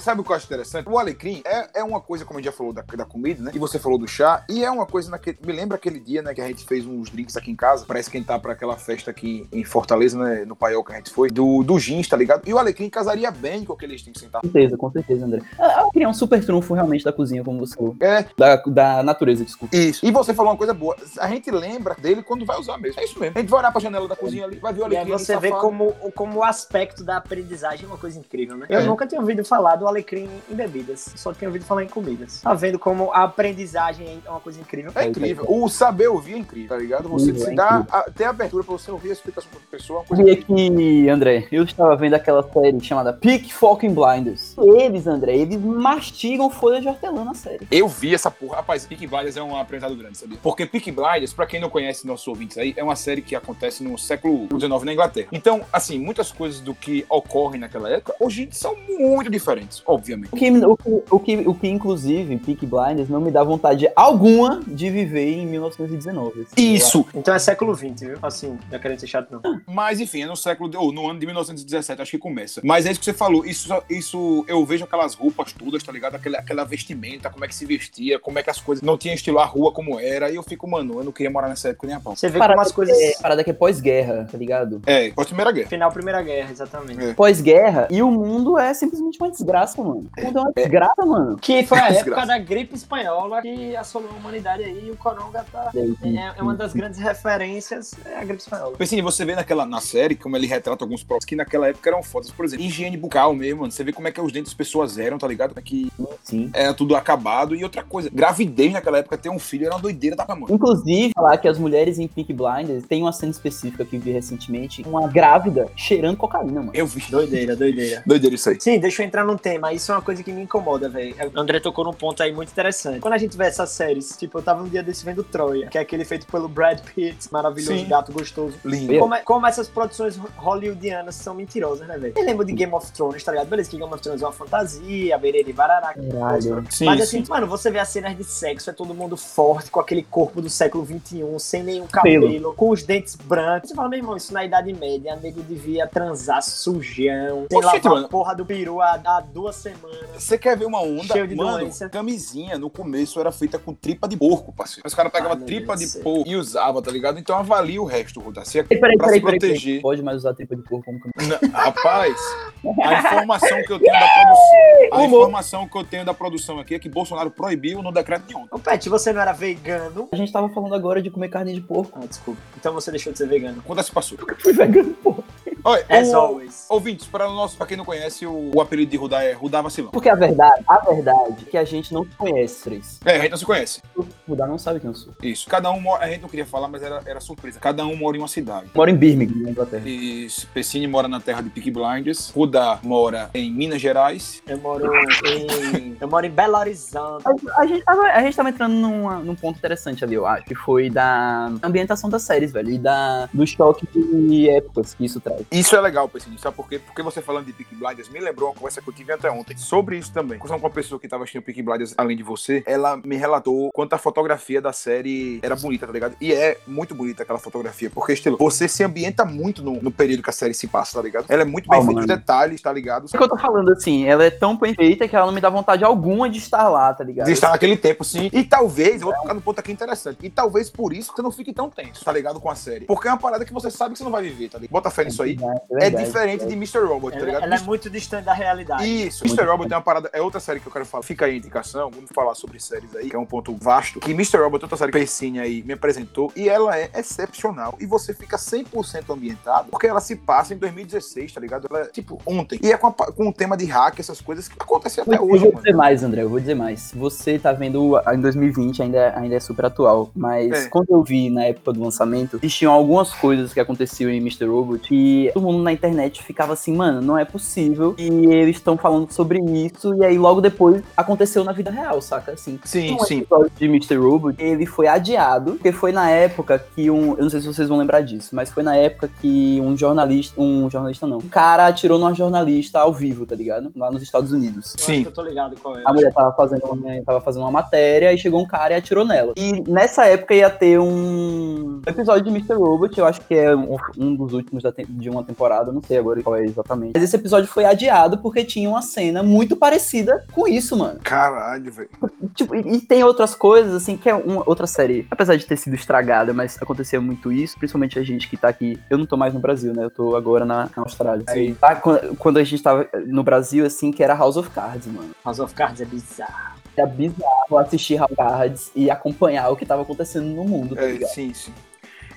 Sabe 0.00 0.20
o 0.20 0.24
que 0.24 0.30
eu 0.30 0.36
acho 0.36 0.46
interessante? 0.46 0.88
O 0.88 0.98
alecrim 0.98 1.42
é, 1.44 1.80
é 1.80 1.84
uma 1.84 2.00
coisa, 2.00 2.24
como 2.24 2.38
a 2.38 2.42
gente 2.42 2.50
já 2.50 2.56
falou 2.56 2.72
da, 2.72 2.82
da 2.82 3.04
comida, 3.04 3.42
né? 3.42 3.50
E 3.54 3.58
você 3.58 3.78
falou 3.78 3.98
do 3.98 4.06
chá, 4.06 4.44
e 4.48 4.64
é 4.64 4.70
uma 4.70 4.86
coisa 4.86 5.10
naquele. 5.10 5.38
Me 5.44 5.52
lembra 5.52 5.76
aquele 5.76 6.00
dia, 6.00 6.22
né, 6.22 6.34
que 6.34 6.40
a 6.40 6.48
gente 6.48 6.64
fez 6.64 6.86
uns 6.86 7.10
drinks 7.10 7.36
aqui 7.36 7.50
em 7.50 7.56
casa, 7.56 7.84
pra 7.84 8.00
esquentar 8.00 8.40
pra 8.40 8.52
aquela 8.52 8.76
festa 8.76 9.10
aqui 9.10 9.46
em 9.52 9.64
Fortaleza, 9.64 10.18
né? 10.18 10.44
No 10.44 10.56
paiol 10.56 10.84
que 10.84 10.92
a 10.92 10.96
gente 10.96 11.10
foi, 11.10 11.30
do, 11.30 11.62
do 11.62 11.78
jeans, 11.78 12.08
tá 12.08 12.16
ligado? 12.16 12.42
E 12.46 12.52
o 12.52 12.58
alecrim 12.58 12.88
casaria 12.90 13.30
bem 13.30 13.64
com 13.64 13.72
aqueles 13.84 14.02
drinks 14.02 14.20
sentados. 14.22 14.48
Com 14.48 14.52
certeza, 14.52 14.76
com 14.76 14.90
certeza, 14.90 15.26
André. 15.26 15.42
Eu 15.80 15.90
queria 15.90 16.08
um 16.08 16.14
super 16.14 16.44
trunfo 16.44 16.74
realmente 16.74 17.04
da 17.04 17.12
cozinha, 17.12 17.44
como 17.44 17.58
você 17.60 17.74
falou. 17.76 17.96
É, 18.00 18.24
Da, 18.36 18.56
da 18.56 19.02
natureza, 19.02 19.44
desculpa. 19.44 19.74
isso. 19.76 20.04
E 20.04 20.10
você 20.10 20.32
falou 20.34 20.52
uma 20.52 20.58
coisa 20.58 20.74
boa. 20.74 20.96
A 21.18 21.28
gente 21.28 21.50
lembra 21.50 21.94
dele 22.00 22.22
quando 22.22 22.44
vai 22.44 22.58
usar 22.58 22.78
mesmo. 22.78 23.00
É 23.00 23.04
isso 23.04 23.18
mesmo. 23.18 23.36
A 23.36 23.40
gente 23.40 23.50
vai 23.50 23.60
olhar 23.60 23.70
pra 23.72 23.80
janela 23.80 24.08
da 24.08 24.16
cozinha 24.16 24.44
ali, 24.44 24.56
vai 24.56 24.72
ver 24.72 24.80
o 24.80 24.84
E 24.84 24.86
aí 24.86 24.96
alecrim. 24.96 25.12
você 25.12 25.36
vê 25.38 25.48
safado. 25.48 25.66
como, 25.68 25.92
como 26.14 26.38
o 26.40 26.44
aspecto 26.44 27.04
da 27.04 27.16
aprendizagem 27.16 27.84
é 27.84 27.88
uma 27.88 27.98
coisa 27.98 28.18
incrível, 28.18 28.56
né? 28.56 28.66
É. 28.68 28.76
Eu 28.76 28.86
nunca 28.86 29.06
tinha 29.06 29.20
ouvido 29.20 29.44
falar 29.44 29.76
do 29.76 29.86
alecrim 29.86 30.28
em 30.50 30.54
bebidas, 30.54 31.12
só 31.16 31.32
tinha 31.32 31.48
ouvido 31.48 31.64
falar 31.64 31.84
em 31.84 31.88
comidas. 31.88 32.40
Tá 32.42 32.54
vendo 32.54 32.78
como 32.78 33.12
a 33.12 33.24
aprendizagem 33.24 34.20
é 34.24 34.30
uma 34.30 34.40
coisa 34.40 34.60
incrível? 34.60 34.92
É 34.94 35.06
incrível. 35.06 35.44
O 35.48 35.68
saber 35.68 36.08
ouvir 36.08 36.34
é 36.34 36.38
incrível, 36.38 36.68
tá 36.68 36.76
ligado? 36.76 37.08
Você 37.08 37.30
Uhum, 37.32 37.38
se 37.38 37.50
é 37.50 37.54
dá, 37.54 37.78
incrível. 37.80 37.86
a, 37.98 38.02
ter 38.10 38.24
abertura 38.24 38.64
pra 38.64 38.72
você 38.72 38.90
ouvir 38.90 39.10
a 39.10 39.12
explicação 39.12 39.50
da 39.52 39.58
pessoa. 39.70 39.98
é 39.98 40.00
uma 40.02 40.06
coisa 40.08 40.22
vi 40.24 40.32
incrível. 40.32 40.54
aqui, 40.54 41.08
André, 41.08 41.48
eu 41.52 41.64
estava 41.64 41.96
vendo 41.96 42.14
aquela 42.14 42.42
série 42.42 42.80
chamada 42.80 43.12
Peak 43.12 43.52
Fucking 43.64 43.94
Blinders. 43.94 44.54
Eles, 44.58 45.06
André, 45.06 45.38
eles 45.38 45.58
mastigam 45.58 46.50
folha 46.50 46.82
de 46.82 46.86
hortelã 46.86 47.24
na 47.24 47.32
série. 47.32 47.66
Eu 47.70 47.88
vi 47.88 48.14
essa 48.14 48.30
porra. 48.30 48.56
Rapaz, 48.56 48.84
Peaky 48.84 49.06
Blinders 49.06 49.38
é 49.38 49.42
um 49.42 49.56
aprendizado 49.56 49.96
grande, 49.96 50.18
sabia? 50.18 50.36
Porque 50.42 50.66
Peaky 50.66 50.92
Blinders, 50.92 51.32
pra 51.32 51.46
quem 51.46 51.58
não 51.58 51.70
conhece 51.70 52.06
nossos 52.06 52.28
ouvintes 52.28 52.58
aí, 52.58 52.74
é 52.76 52.84
uma 52.84 52.94
série 52.94 53.22
que 53.22 53.34
acontece 53.34 53.82
no 53.82 53.96
século 53.96 54.46
XIX 54.60 54.82
na 54.82 54.92
Inglaterra. 54.92 55.28
Então, 55.32 55.62
assim, 55.72 55.98
muitas 55.98 56.30
coisas 56.30 56.60
do 56.60 56.74
que 56.74 57.06
ocorrem 57.08 57.58
naquela 57.58 57.88
época, 57.88 58.14
hoje 58.20 58.50
são 58.52 58.76
muito 58.86 59.30
diferentes, 59.30 59.82
obviamente. 59.86 60.34
O 60.34 60.36
que, 60.36 60.50
o 60.50 60.76
que, 60.76 61.04
o 61.10 61.18
que, 61.18 61.36
o 61.48 61.54
que 61.54 61.68
inclusive, 61.68 62.36
Peak 62.36 62.66
Blinders 62.66 63.08
não 63.08 63.22
me 63.22 63.30
dá 63.30 63.42
vontade 63.42 63.88
alguma 63.96 64.60
de 64.66 64.90
viver 64.90 65.38
em 65.38 65.46
1919. 65.46 66.42
assim. 66.42 66.74
Isso! 66.74 67.06
Então 67.14 67.34
é 67.34 67.38
século 67.38 67.74
XX, 67.74 68.00
viu? 68.00 68.18
Assim, 68.22 68.58
não 68.70 68.78
querendo 68.78 69.00
ser 69.00 69.06
chato, 69.06 69.30
não. 69.30 69.58
Mas, 69.66 70.00
enfim, 70.00 70.20
é 70.20 70.26
no 70.26 70.36
século, 70.36 70.70
ou 70.76 70.92
no 70.92 71.08
ano 71.08 71.18
de 71.18 71.24
1917, 71.24 72.02
acho 72.02 72.10
que 72.10 72.18
começa. 72.18 72.60
Mas 72.62 72.84
é 72.84 72.90
isso 72.90 73.00
que 73.00 73.06
você 73.06 73.14
falou, 73.14 73.46
isso, 73.54 73.82
isso 73.88 74.44
eu 74.48 74.64
vejo 74.64 74.84
aquelas 74.84 75.14
roupas 75.14 75.52
todas, 75.52 75.82
tá 75.82 75.92
ligado? 75.92 76.16
Aquela, 76.16 76.38
aquela 76.38 76.64
vestimenta, 76.64 77.30
como 77.30 77.44
é 77.44 77.48
que 77.48 77.54
se 77.54 77.64
vestia, 77.64 78.18
como 78.18 78.38
é 78.38 78.42
que 78.42 78.50
as 78.50 78.60
coisas 78.60 78.82
não 78.82 78.98
tinham 78.98 79.14
estilo 79.14 79.38
a 79.38 79.44
rua 79.44 79.72
como 79.72 79.98
era, 79.98 80.30
e 80.30 80.36
eu 80.36 80.42
fico, 80.42 80.68
mano, 80.68 80.98
eu 80.98 81.04
não 81.04 81.12
queria 81.12 81.30
morar 81.30 81.48
nessa 81.48 81.68
época 81.68 81.86
nem 81.86 81.96
a 81.96 82.00
pau. 82.00 82.16
Você 82.16 82.28
vê 82.28 82.38
Parada 82.38 82.54
como 82.56 82.66
as 82.66 82.72
coisas. 82.72 82.98
É, 82.98 83.12
parada 83.20 83.44
que 83.44 83.50
é 83.50 83.52
pós-guerra, 83.52 84.28
tá 84.30 84.36
ligado? 84.38 84.82
É, 84.86 85.10
pós-primeira 85.10 85.52
guerra. 85.52 85.68
Final 85.68 85.92
Primeira 85.92 86.22
Guerra, 86.22 86.50
exatamente. 86.50 87.04
É. 87.04 87.14
Pós-guerra, 87.14 87.88
e 87.90 88.02
o 88.02 88.10
mundo 88.10 88.58
é 88.58 88.72
simplesmente 88.74 89.18
uma 89.20 89.30
desgraça, 89.30 89.82
mano. 89.82 90.08
O 90.16 90.24
mundo 90.24 90.38
é 90.38 90.40
uma 90.42 90.52
desgraça, 90.52 91.06
mano. 91.06 91.36
Que 91.38 91.64
foi 91.64 91.78
a 91.78 91.88
Desgraça. 91.90 92.10
época 92.10 92.26
da 92.26 92.38
gripe 92.38 92.74
espanhola 92.74 93.42
que 93.42 93.76
assolou 93.76 94.10
a 94.10 94.14
humanidade 94.14 94.62
aí 94.64 94.86
e 94.86 94.90
o 94.90 94.96
Coronga 94.96 95.44
tá. 95.50 95.70
É, 95.74 96.38
é 96.38 96.42
uma 96.42 96.54
das 96.54 96.72
grandes 96.72 96.98
referências, 96.98 97.94
é 98.04 98.18
a 98.18 98.24
gripe 98.24 98.42
espanhola. 98.42 98.76
Pensei, 98.76 99.00
você 99.02 99.24
vê 99.24 99.34
naquela, 99.34 99.66
na 99.66 99.80
série 99.80 100.14
como 100.14 100.36
ele 100.36 100.46
retrata 100.46 100.84
alguns 100.84 101.02
próprios 101.02 101.24
que 101.26 101.36
naquela 101.36 101.68
época 101.68 101.88
eram 101.90 102.02
fodas. 102.02 102.30
Por 102.30 102.44
exemplo, 102.44 102.64
higiene 102.64 102.96
bucal, 102.96 103.24
real 103.24 103.36
mesmo, 103.44 103.60
mano. 103.60 103.72
Você 103.72 103.84
vê 103.84 103.92
como 103.92 104.08
é 104.08 104.12
que 104.12 104.20
os 104.20 104.32
dentes 104.32 104.50
das 104.52 104.56
pessoas 104.56 104.98
eram, 104.98 105.18
tá 105.18 105.26
ligado? 105.28 105.50
Como 105.50 105.60
é 105.60 105.62
que 105.62 105.92
Sim. 106.22 106.50
era 106.54 106.72
tudo 106.74 106.96
acabado. 106.96 107.54
E 107.54 107.62
outra 107.62 107.82
coisa, 107.82 108.08
gravidez 108.12 108.72
naquela 108.72 108.98
época, 108.98 109.18
ter 109.18 109.28
um 109.28 109.38
filho 109.38 109.66
era 109.66 109.74
uma 109.74 109.80
doideira 109.80 110.16
da 110.16 110.26
mano. 110.26 110.46
Inclusive, 110.50 111.12
falar 111.14 111.36
que 111.38 111.46
as 111.48 111.58
mulheres 111.58 111.98
em 111.98 112.08
Pink 112.08 112.32
Blinders 112.32 112.84
tem 112.86 113.02
uma 113.02 113.12
cena 113.12 113.32
específica 113.32 113.84
que 113.84 113.96
eu 113.96 114.00
vi 114.00 114.10
recentemente, 114.12 114.82
uma 114.86 115.06
grávida 115.08 115.68
cheirando 115.76 116.16
cocaína, 116.16 116.60
mano. 116.60 116.70
Eu 116.74 116.86
vi. 116.86 117.04
Doideira, 117.10 117.54
doideira. 117.54 118.02
Doideira 118.06 118.34
isso 118.34 118.48
aí. 118.48 118.60
Sim, 118.60 118.78
deixa 118.78 119.02
eu 119.02 119.06
entrar 119.06 119.24
num 119.24 119.36
tema. 119.36 119.72
Isso 119.72 119.92
é 119.92 119.94
uma 119.94 120.02
coisa 120.02 120.22
que 120.22 120.32
me 120.32 120.42
incomoda, 120.42 120.88
velho. 120.88 121.14
O 121.34 121.40
André 121.40 121.60
tocou 121.60 121.84
num 121.84 121.92
ponto 121.92 122.22
aí 122.22 122.32
muito 122.32 122.50
interessante. 122.50 123.00
Quando 123.00 123.14
a 123.14 123.18
gente 123.18 123.36
vê 123.36 123.44
essas 123.44 123.70
séries, 123.70 124.16
tipo, 124.16 124.38
eu 124.38 124.42
tava 124.42 124.62
um 124.62 124.68
dia 124.68 124.82
desse 124.82 125.04
vendo 125.04 125.22
Troia, 125.22 125.66
que 125.68 125.76
é 125.78 125.80
aquele 125.80 126.04
feito 126.04 126.26
pelo 126.26 126.48
Brad 126.48 126.80
Pitt, 126.94 127.28
maravilhoso, 127.30 127.76
Sim. 127.78 127.86
gato 127.88 128.12
gostoso. 128.12 128.56
Lindo. 128.64 128.98
Como, 128.98 129.14
é- 129.14 129.20
como 129.22 129.46
essas 129.46 129.68
produções 129.68 130.18
hollywoodianas 130.36 131.14
são 131.14 131.34
mentirosas, 131.34 131.86
né, 131.86 131.98
velho? 131.98 132.14
Eu 132.16 132.24
lembro 132.24 132.44
de 132.44 132.52
Game 132.52 132.72
of 132.72 132.90
Thrones, 132.92 133.22
tá 133.22 133.32
ligado? 133.34 133.48
Beleza, 133.48 133.70
que 133.70 133.76
Game 133.78 133.92
of 133.92 134.02
Thrones 134.02 134.22
é 134.22 134.26
uma 134.26 134.32
fantasia, 134.32 135.18
bereri, 135.18 135.52
barará. 135.52 135.94
Caralho. 135.94 136.64
Sim, 136.70 136.84
Mas 136.86 137.08
sim. 137.08 137.18
assim, 137.20 137.24
mano, 137.30 137.46
você 137.46 137.70
vê 137.70 137.78
as 137.78 137.88
cenas 137.88 138.16
de 138.16 138.24
sexo, 138.24 138.70
é 138.70 138.72
todo 138.72 138.94
mundo 138.94 139.16
forte, 139.16 139.70
com 139.70 139.80
aquele 139.80 140.02
corpo 140.02 140.40
do 140.42 140.48
século 140.50 140.84
XXI, 140.86 141.22
sem 141.38 141.62
nenhum 141.62 141.86
cabelo, 141.86 142.54
com 142.54 142.70
os 142.70 142.82
dentes 142.82 143.14
brancos. 143.16 143.70
Você 143.70 143.74
fala, 143.76 143.88
meu 143.88 143.98
irmão, 143.98 144.16
isso 144.16 144.32
na 144.32 144.44
Idade 144.44 144.72
Média, 144.72 145.16
nego 145.16 145.42
devia 145.42 145.86
transar 145.86 146.42
sujão, 146.42 147.46
sem 147.50 147.60
lavar 147.60 147.82
mano. 147.84 148.06
a 148.06 148.08
porra 148.08 148.34
do 148.34 148.44
peru 148.44 148.80
há, 148.80 149.00
há 149.04 149.20
duas 149.20 149.56
semanas. 149.56 150.08
Você 150.18 150.36
quer 150.38 150.56
ver 150.56 150.66
uma 150.66 150.80
onda? 150.82 151.12
Cheio 151.12 151.26
de 151.28 151.34
Mano, 151.34 151.58
doença. 151.58 151.88
camisinha 151.88 152.58
no 152.58 152.68
começo 152.70 153.18
era 153.20 153.30
feita 153.32 153.58
com 153.58 153.72
tripa 153.74 154.08
de 154.08 154.16
porco, 154.16 154.52
parceiro. 154.52 154.86
Os 154.86 154.94
caras 154.94 155.12
pegavam 155.12 155.36
Ah, 155.36 155.40
tripa 155.44 155.76
de 155.76 155.86
porco 155.98 156.28
e 156.28 156.36
usavam, 156.36 156.80
tá 156.82 156.90
ligado? 156.90 157.18
Então 157.18 157.36
avalia 157.36 157.80
o 157.80 157.84
resto, 157.84 158.20
Ruda. 158.20 158.44
Você 158.44 158.62
Peraí, 158.62 158.80
peraí, 158.80 158.96
pra 158.96 159.06
peraí, 159.06 159.20
se 159.20 159.24
peraí, 159.24 159.38
peraí. 159.40 159.50
proteger. 159.58 159.82
Pode 159.82 160.02
mais 160.02 160.18
usar 160.18 160.34
tripa 160.34 160.54
de 160.56 160.62
porco 160.62 160.84
como 160.84 161.00
camisa. 161.00 161.38
Não, 161.42 161.50
rapaz, 161.50 162.14
a 162.64 162.94
informação 162.98 163.23
que 163.64 163.72
eu 163.72 163.78
tenho 163.78 163.92
da 163.92 164.08
produção. 164.08 164.88
A 164.92 165.04
informação 165.04 165.68
que 165.68 165.76
eu 165.78 165.84
tenho 165.84 166.04
da 166.04 166.14
produção 166.14 166.58
aqui 166.58 166.74
é 166.74 166.78
que 166.78 166.88
Bolsonaro 166.88 167.30
proibiu 167.30 167.82
no 167.82 167.92
decreto 167.92 168.24
de 168.26 168.34
ontem. 168.36 168.48
Ô, 168.50 168.58
Pet, 168.58 168.88
você 168.88 169.12
não 169.12 169.20
era 169.20 169.32
vegano? 169.32 170.08
A 170.12 170.16
gente 170.16 170.32
tava 170.32 170.48
falando 170.48 170.74
agora 170.74 171.00
de 171.02 171.10
comer 171.10 171.28
carne 171.28 171.54
de 171.54 171.60
porco. 171.60 171.98
Ah, 172.02 172.06
desculpa. 172.06 172.40
Então 172.58 172.72
você 172.72 172.90
deixou 172.90 173.12
de 173.12 173.18
ser 173.18 173.26
vegano. 173.28 173.62
Quando 173.66 173.82
se 173.82 173.90
passou? 173.92 174.18
Eu 174.26 174.36
fui 174.38 174.52
vegano, 174.52 174.92
porra. 174.94 175.22
Olha, 175.66 175.84
As 175.88 176.08
o- 176.08 176.16
always. 176.16 176.66
ouvintes, 176.68 177.06
para 177.06 177.26
o 177.28 177.34
nosso, 177.34 177.56
pra 177.56 177.66
quem 177.66 177.76
não 177.76 177.84
conhece, 177.86 178.26
o, 178.26 178.50
o 178.54 178.60
apelido 178.60 178.90
de 178.90 178.96
Rudá 178.98 179.22
é 179.22 179.32
Rudá 179.32 179.62
Vacilão. 179.62 179.90
Porque 179.90 180.08
a 180.10 180.14
verdade, 180.14 180.62
a 180.68 180.78
verdade 180.80 181.36
é 181.46 181.50
que 181.50 181.56
a 181.56 181.64
gente 181.64 181.92
não 181.94 182.04
se 182.04 182.10
conhece, 182.16 182.62
Três. 182.64 183.00
É, 183.04 183.16
a 183.16 183.18
gente 183.20 183.30
não 183.30 183.38
se 183.38 183.46
conhece. 183.46 183.80
O 184.26 184.30
Rudá 184.30 184.46
não 184.46 184.58
sabe 184.58 184.80
quem 184.80 184.88
eu 184.90 184.94
sou. 184.94 185.12
Isso. 185.22 185.48
Cada 185.48 185.70
um 185.70 185.80
mora, 185.80 186.04
a 186.04 186.08
gente 186.08 186.22
não 186.22 186.28
queria 186.28 186.46
falar, 186.46 186.68
mas 186.68 186.82
era, 186.82 187.02
era 187.04 187.20
surpresa. 187.20 187.60
Cada 187.60 187.84
um 187.86 187.94
mora 187.96 188.16
em 188.16 188.20
uma 188.20 188.28
cidade. 188.28 188.66
Moro 188.74 188.90
em 188.90 188.96
Birmingham, 188.96 189.42
na 189.42 189.50
Inglaterra. 189.50 189.82
E 189.86 190.26
Pessini 190.52 190.86
mora 190.86 191.06
na 191.08 191.20
terra 191.20 191.42
de 191.42 191.50
Peaky 191.50 191.70
Blinders. 191.70 192.30
Rudá 192.30 192.78
mora 192.82 193.30
em 193.34 193.52
Minas 193.52 193.80
Gerais. 193.80 194.42
Eu 194.46 194.58
moro 194.58 194.84
em. 195.26 195.96
Eu 196.00 196.08
moro 196.08 196.26
em 196.26 196.30
Belo 196.30 196.56
Horizonte. 196.56 197.24
A, 197.54 197.60
a 197.60 197.66
gente 197.66 197.84
tava, 197.84 198.02
a 198.02 198.20
gente 198.22 198.36
tava 198.36 198.48
entrando 198.48 198.72
numa- 198.74 199.18
num 199.20 199.34
ponto 199.34 199.56
interessante 199.58 200.04
ali, 200.04 200.14
eu 200.14 200.26
acho, 200.26 200.44
que 200.44 200.54
foi 200.54 200.88
da 200.90 201.50
ambientação 201.62 202.08
das 202.10 202.22
séries, 202.22 202.52
velho, 202.52 202.70
e 202.70 202.78
da, 202.78 203.28
do 203.32 203.46
choque 203.46 203.86
de 203.92 204.48
épocas 204.50 204.94
que 204.94 205.04
isso 205.04 205.20
traz. 205.20 205.42
Isso 205.52 205.76
é 205.76 205.80
legal, 205.80 206.08
Pessini. 206.08 206.38
Sabe 206.38 206.56
por 206.56 206.68
quê? 206.68 206.78
Porque 206.78 207.02
você 207.02 207.20
falando 207.22 207.46
de 207.46 207.52
Peaky 207.52 207.74
Blinders 207.74 208.08
me 208.08 208.20
lembrou 208.20 208.48
uma 208.50 208.54
conversa 208.54 208.80
que 208.80 208.88
eu 208.88 208.94
tive 208.94 209.12
até 209.12 209.30
ontem 209.30 209.56
sobre 209.56 209.98
isso 209.98 210.12
também. 210.12 210.38
Conversando 210.38 210.60
com 210.60 210.66
uma 210.66 210.72
pessoa 210.72 210.98
que 211.00 211.06
tava 211.08 211.22
assistindo 211.24 211.42
Peaky 211.42 211.62
Blinders 211.62 211.94
além 211.96 212.16
de 212.16 212.22
você, 212.22 212.62
ela 212.66 212.96
me 212.96 213.16
relatou 213.16 213.70
quanto 213.72 213.92
a 213.94 213.98
fotografia 214.14 214.60
da 214.62 214.72
série 214.72 215.40
era 215.42 215.56
bonita, 215.56 215.86
tá 215.86 215.92
ligado? 215.92 216.14
E 216.20 216.32
é 216.32 216.58
muito 216.66 216.94
bonita 216.94 217.24
aquela 217.24 217.38
fotografia, 217.38 217.90
porque, 217.90 218.12
estilo, 218.12 218.36
você 218.38 218.68
se 218.68 218.84
ambienta 218.84 219.24
muito 219.24 219.60
no, 219.62 219.82
no 219.82 219.90
período 219.90 220.22
que 220.22 220.30
a 220.30 220.32
série 220.32 220.54
se 220.54 220.68
passa, 220.68 220.98
tá 220.98 221.02
ligado? 221.02 221.26
Ela 221.28 221.42
é 221.42 221.44
muito 221.44 221.68
bem 221.68 221.80
Ah, 221.80 221.84
feita, 221.84 222.00
os 222.00 222.06
detalhes, 222.06 222.62
tá 222.62 222.72
ligado? 222.72 223.06
É 223.12 223.16
que 223.16 223.22
eu 223.22 223.28
tô 223.28 223.36
falando 223.36 223.72
assim, 223.72 224.04
ela 224.04 224.24
é 224.24 224.30
tão 224.30 224.56
perfeita 224.56 225.08
que 225.08 225.16
ela 225.16 225.26
não 225.26 225.32
me 225.32 225.40
dá 225.40 225.50
vontade 225.50 225.82
alguma 225.84 226.30
de 226.30 226.38
estar 226.38 226.68
lá, 226.68 226.94
tá 226.94 227.02
ligado? 227.02 227.26
De 227.26 227.32
estar 227.32 227.50
naquele 227.50 227.76
tempo, 227.76 228.04
sim. 228.04 228.30
E 228.32 228.44
talvez, 228.44 229.00
eu 229.00 229.08
vou 229.08 229.14
tocar 229.14 229.34
no 229.34 229.40
ponto 229.40 229.58
aqui 229.58 229.72
interessante, 229.72 230.18
e 230.22 230.30
talvez 230.30 230.70
por 230.70 230.92
isso 230.92 231.12
você 231.14 231.22
não 231.22 231.32
fique 231.32 231.52
tão 231.52 231.68
tenso, 231.68 232.04
tá 232.04 232.12
ligado? 232.12 232.38
Com 232.40 232.50
a 232.50 232.54
série. 232.54 232.84
Porque 232.84 233.08
é 233.08 233.10
uma 233.10 233.18
parada 233.18 233.44
que 233.44 233.52
você 233.52 233.70
sabe 233.70 233.92
que 233.94 233.98
você 233.98 234.04
não 234.04 234.12
vai 234.12 234.22
viver, 234.22 234.48
tá 234.48 234.58
ligado? 234.58 234.72
Bota 234.72 234.90
fé 234.90 235.04
nisso 235.04 235.22
aí. 235.22 235.36
É, 235.40 235.44
É 235.44 235.80
verdade, 235.90 236.04
diferente 236.04 236.46
de 236.46 236.52
Mr. 236.54 236.78
Robot, 236.86 237.10
tá 237.12 237.16
Ela, 237.18 237.26
ligado? 237.26 237.42
ela 237.42 237.56
é 237.56 237.60
muito 237.60 237.90
distante 237.90 238.24
da 238.24 238.32
realidade. 238.32 238.84
Isso, 238.86 239.24
Muito 239.24 239.34
Mr. 239.40 239.50
Robot 239.50 239.68
tem 239.68 239.76
uma 239.76 239.82
parada, 239.82 240.08
é 240.12 240.22
outra 240.22 240.38
série 240.38 240.60
que 240.60 240.66
eu 240.68 240.72
quero 240.72 240.84
falar. 240.86 241.02
Fica 241.02 241.24
aí 241.26 241.32
a 241.32 241.36
indicação, 241.36 241.90
vamos 241.90 242.10
falar 242.14 242.34
sobre 242.34 242.60
séries 242.60 242.94
aí, 242.94 243.10
que 243.10 243.16
é 243.16 243.18
um 243.18 243.26
ponto 243.26 243.54
vasto. 243.56 243.98
Que 244.04 244.10
Mr. 244.12 244.36
Robot, 244.38 244.64
outra 244.64 244.76
série 244.76 244.92
que 244.92 244.98
Pessine 244.98 245.40
aí 245.40 245.62
me 245.62 245.72
apresentou, 245.72 246.30
e 246.36 246.48
ela 246.48 246.76
é 246.78 246.90
excepcional. 246.94 247.74
E 247.80 247.86
você 247.86 248.12
fica 248.12 248.36
100% 248.36 249.10
ambientado, 249.10 249.68
porque 249.70 249.86
ela 249.86 250.00
se 250.00 250.14
passa 250.16 250.52
em 250.54 250.58
2016, 250.58 251.32
tá 251.32 251.40
ligado? 251.40 251.66
Ela 251.70 251.80
é 251.80 251.84
tipo 251.86 252.20
ontem. 252.26 252.58
E 252.62 252.70
é 252.70 252.76
com, 252.76 252.88
a 252.88 252.92
com 252.92 253.28
o 253.28 253.32
tema 253.32 253.56
de 253.56 253.64
hack, 253.64 253.98
essas 253.98 254.20
coisas 254.20 254.46
que 254.48 254.56
acontecem 254.60 255.02
até 255.02 255.16
Eu 255.16 255.22
hoje, 255.24 255.42
vou 255.44 255.52
mano. 255.52 255.64
dizer 255.64 255.74
mais, 255.76 256.02
André, 256.02 256.22
eu 256.22 256.28
vou 256.28 256.38
dizer 256.38 256.54
mais. 256.54 256.92
Você 256.94 257.38
tá 257.38 257.52
vendo 257.52 257.98
em 258.12 258.20
2020, 258.20 258.82
ainda, 258.82 259.18
ainda 259.18 259.34
é 259.36 259.40
super 259.40 259.66
atual, 259.66 260.10
mas 260.14 260.52
É. 260.52 260.68
quando 260.68 260.90
eu 260.90 261.02
vi 261.02 261.30
na 261.30 261.44
época 261.44 261.72
do 261.72 261.82
lançamento, 261.82 262.38
existiam 262.42 262.72
algumas 262.72 263.12
coisas 263.12 263.52
que 263.54 263.60
aconteciam 263.60 264.10
em 264.10 264.18
Mr. 264.18 264.44
Robot 264.46 264.88
e 264.94 265.30
todo 265.32 265.42
mundo 265.42 265.62
na 265.62 265.72
internet 265.72 266.22
ficava 266.22 266.52
assim, 266.52 266.74
mano, 266.76 267.00
não 267.00 267.16
é 267.16 267.24
possível. 267.24 267.94
E 267.98 268.06
eles 268.06 268.56
estão 268.56 268.76
falando 268.76 269.10
sobre 269.12 269.38
isso, 269.40 269.94
e 269.94 270.04
aí 270.04 270.18
logo 270.18 270.40
depois 270.40 270.82
aconteceu 270.96 271.42
na 271.42 271.52
vida 271.52 271.70
real, 271.70 272.00
saca? 272.02 272.32
Assim. 272.32 272.58
Sim, 272.64 272.94
um 272.94 272.98
sim. 273.00 273.26
de 273.56 273.64
Mr. 273.66 273.93
Robot, 273.96 274.36
ele 274.38 274.66
foi 274.66 274.86
adiado, 274.86 275.52
porque 275.52 275.72
foi 275.72 275.92
na 275.92 276.10
época 276.10 276.64
que 276.74 276.90
um. 276.90 277.12
Eu 277.16 277.22
não 277.22 277.30
sei 277.30 277.40
se 277.40 277.46
vocês 277.46 277.68
vão 277.68 277.78
lembrar 277.78 278.00
disso, 278.00 278.34
mas 278.34 278.50
foi 278.50 278.62
na 278.62 278.76
época 278.76 279.08
que 279.20 279.60
um 279.60 279.76
jornalista. 279.76 280.40
Um 280.40 280.68
jornalista 280.70 281.06
não. 281.06 281.18
Um 281.18 281.28
cara 281.28 281.66
atirou 281.66 281.98
numa 281.98 282.14
jornalista 282.14 282.80
ao 282.80 282.92
vivo, 282.92 283.26
tá 283.26 283.34
ligado? 283.34 283.72
Lá 283.76 283.90
nos 283.90 284.02
Estados 284.02 284.32
Unidos. 284.32 284.74
Sim. 284.78 285.02
eu 285.04 285.12
tô 285.12 285.22
ligado 285.22 285.56
qual 285.60 285.76
é. 285.76 285.82
A 285.84 285.92
mulher 285.92 286.12
tava 286.12 286.32
fazendo, 286.32 286.64
uma, 286.66 287.02
tava 287.02 287.20
fazendo 287.20 287.42
uma 287.42 287.50
matéria 287.50 288.12
e 288.12 288.18
chegou 288.18 288.40
um 288.40 288.46
cara 288.46 288.74
e 288.74 288.76
atirou 288.76 289.04
nela. 289.04 289.32
E 289.36 289.62
nessa 289.68 290.06
época 290.06 290.34
ia 290.34 290.50
ter 290.50 290.78
um 290.78 291.80
episódio 291.86 292.24
de 292.24 292.30
Mr. 292.30 292.54
Robot, 292.54 292.98
eu 292.98 293.06
acho 293.06 293.20
que 293.22 293.34
é 293.34 293.54
um, 293.54 293.76
um 293.96 294.14
dos 294.14 294.32
últimos 294.32 294.62
da 294.62 294.72
de 294.88 295.08
uma 295.08 295.22
temporada, 295.22 295.72
não 295.72 295.82
sei 295.82 295.98
agora 295.98 296.22
qual 296.22 296.36
é 296.36 296.44
exatamente. 296.44 296.92
Mas 296.94 297.02
esse 297.02 297.16
episódio 297.16 297.48
foi 297.48 297.64
adiado 297.64 298.18
porque 298.18 298.44
tinha 298.44 298.68
uma 298.68 298.82
cena 298.82 299.22
muito 299.22 299.56
parecida 299.56 300.24
com 300.32 300.48
isso, 300.48 300.76
mano. 300.76 301.00
Caralho, 301.02 301.72
velho. 301.72 301.90
Tipo, 302.34 302.54
e, 302.56 302.76
e 302.76 302.80
tem 302.80 303.04
outras 303.04 303.34
coisas, 303.34 303.74
assim, 303.84 303.96
que 303.96 304.08
é 304.08 304.14
uma 304.14 304.42
outra 304.48 304.66
série, 304.66 305.06
apesar 305.10 305.36
de 305.36 305.44
ter 305.44 305.56
sido 305.56 305.74
estragada, 305.74 306.32
mas 306.32 306.60
acontecia 306.60 307.00
muito 307.00 307.30
isso, 307.30 307.58
principalmente 307.58 307.98
a 307.98 308.02
gente 308.02 308.28
que 308.28 308.36
tá 308.36 308.48
aqui. 308.48 308.80
Eu 308.88 308.96
não 308.96 309.06
tô 309.06 309.16
mais 309.16 309.34
no 309.34 309.40
Brasil, 309.40 309.74
né? 309.74 309.84
Eu 309.84 309.90
tô 309.90 310.16
agora 310.16 310.44
na, 310.44 310.64
na 310.76 310.82
Austrália. 310.82 311.24
Sim. 311.28 311.54
Tá? 311.54 311.76
Quando, 311.76 312.38
a 312.38 312.44
gente 312.44 312.62
tava 312.62 312.88
no 313.06 313.22
Brasil, 313.22 313.66
assim, 313.66 313.92
que 313.92 314.02
era 314.02 314.14
House 314.14 314.36
of 314.36 314.50
Cards, 314.50 314.86
mano. 314.86 315.10
House 315.24 315.38
of 315.38 315.54
Cards 315.54 315.80
é 315.80 315.84
bizarro. 315.84 316.54
Era 316.76 316.86
bizarro 316.86 317.58
assistir 317.58 317.96
House 317.96 318.10
of 318.10 318.16
Cards 318.16 318.72
e 318.74 318.90
acompanhar 318.90 319.48
o 319.50 319.56
que 319.56 319.66
tava 319.66 319.82
acontecendo 319.82 320.26
no 320.26 320.44
mundo, 320.44 320.74
tá 320.74 320.82
É, 320.82 320.98
sim, 321.06 321.32
sim. 321.34 321.52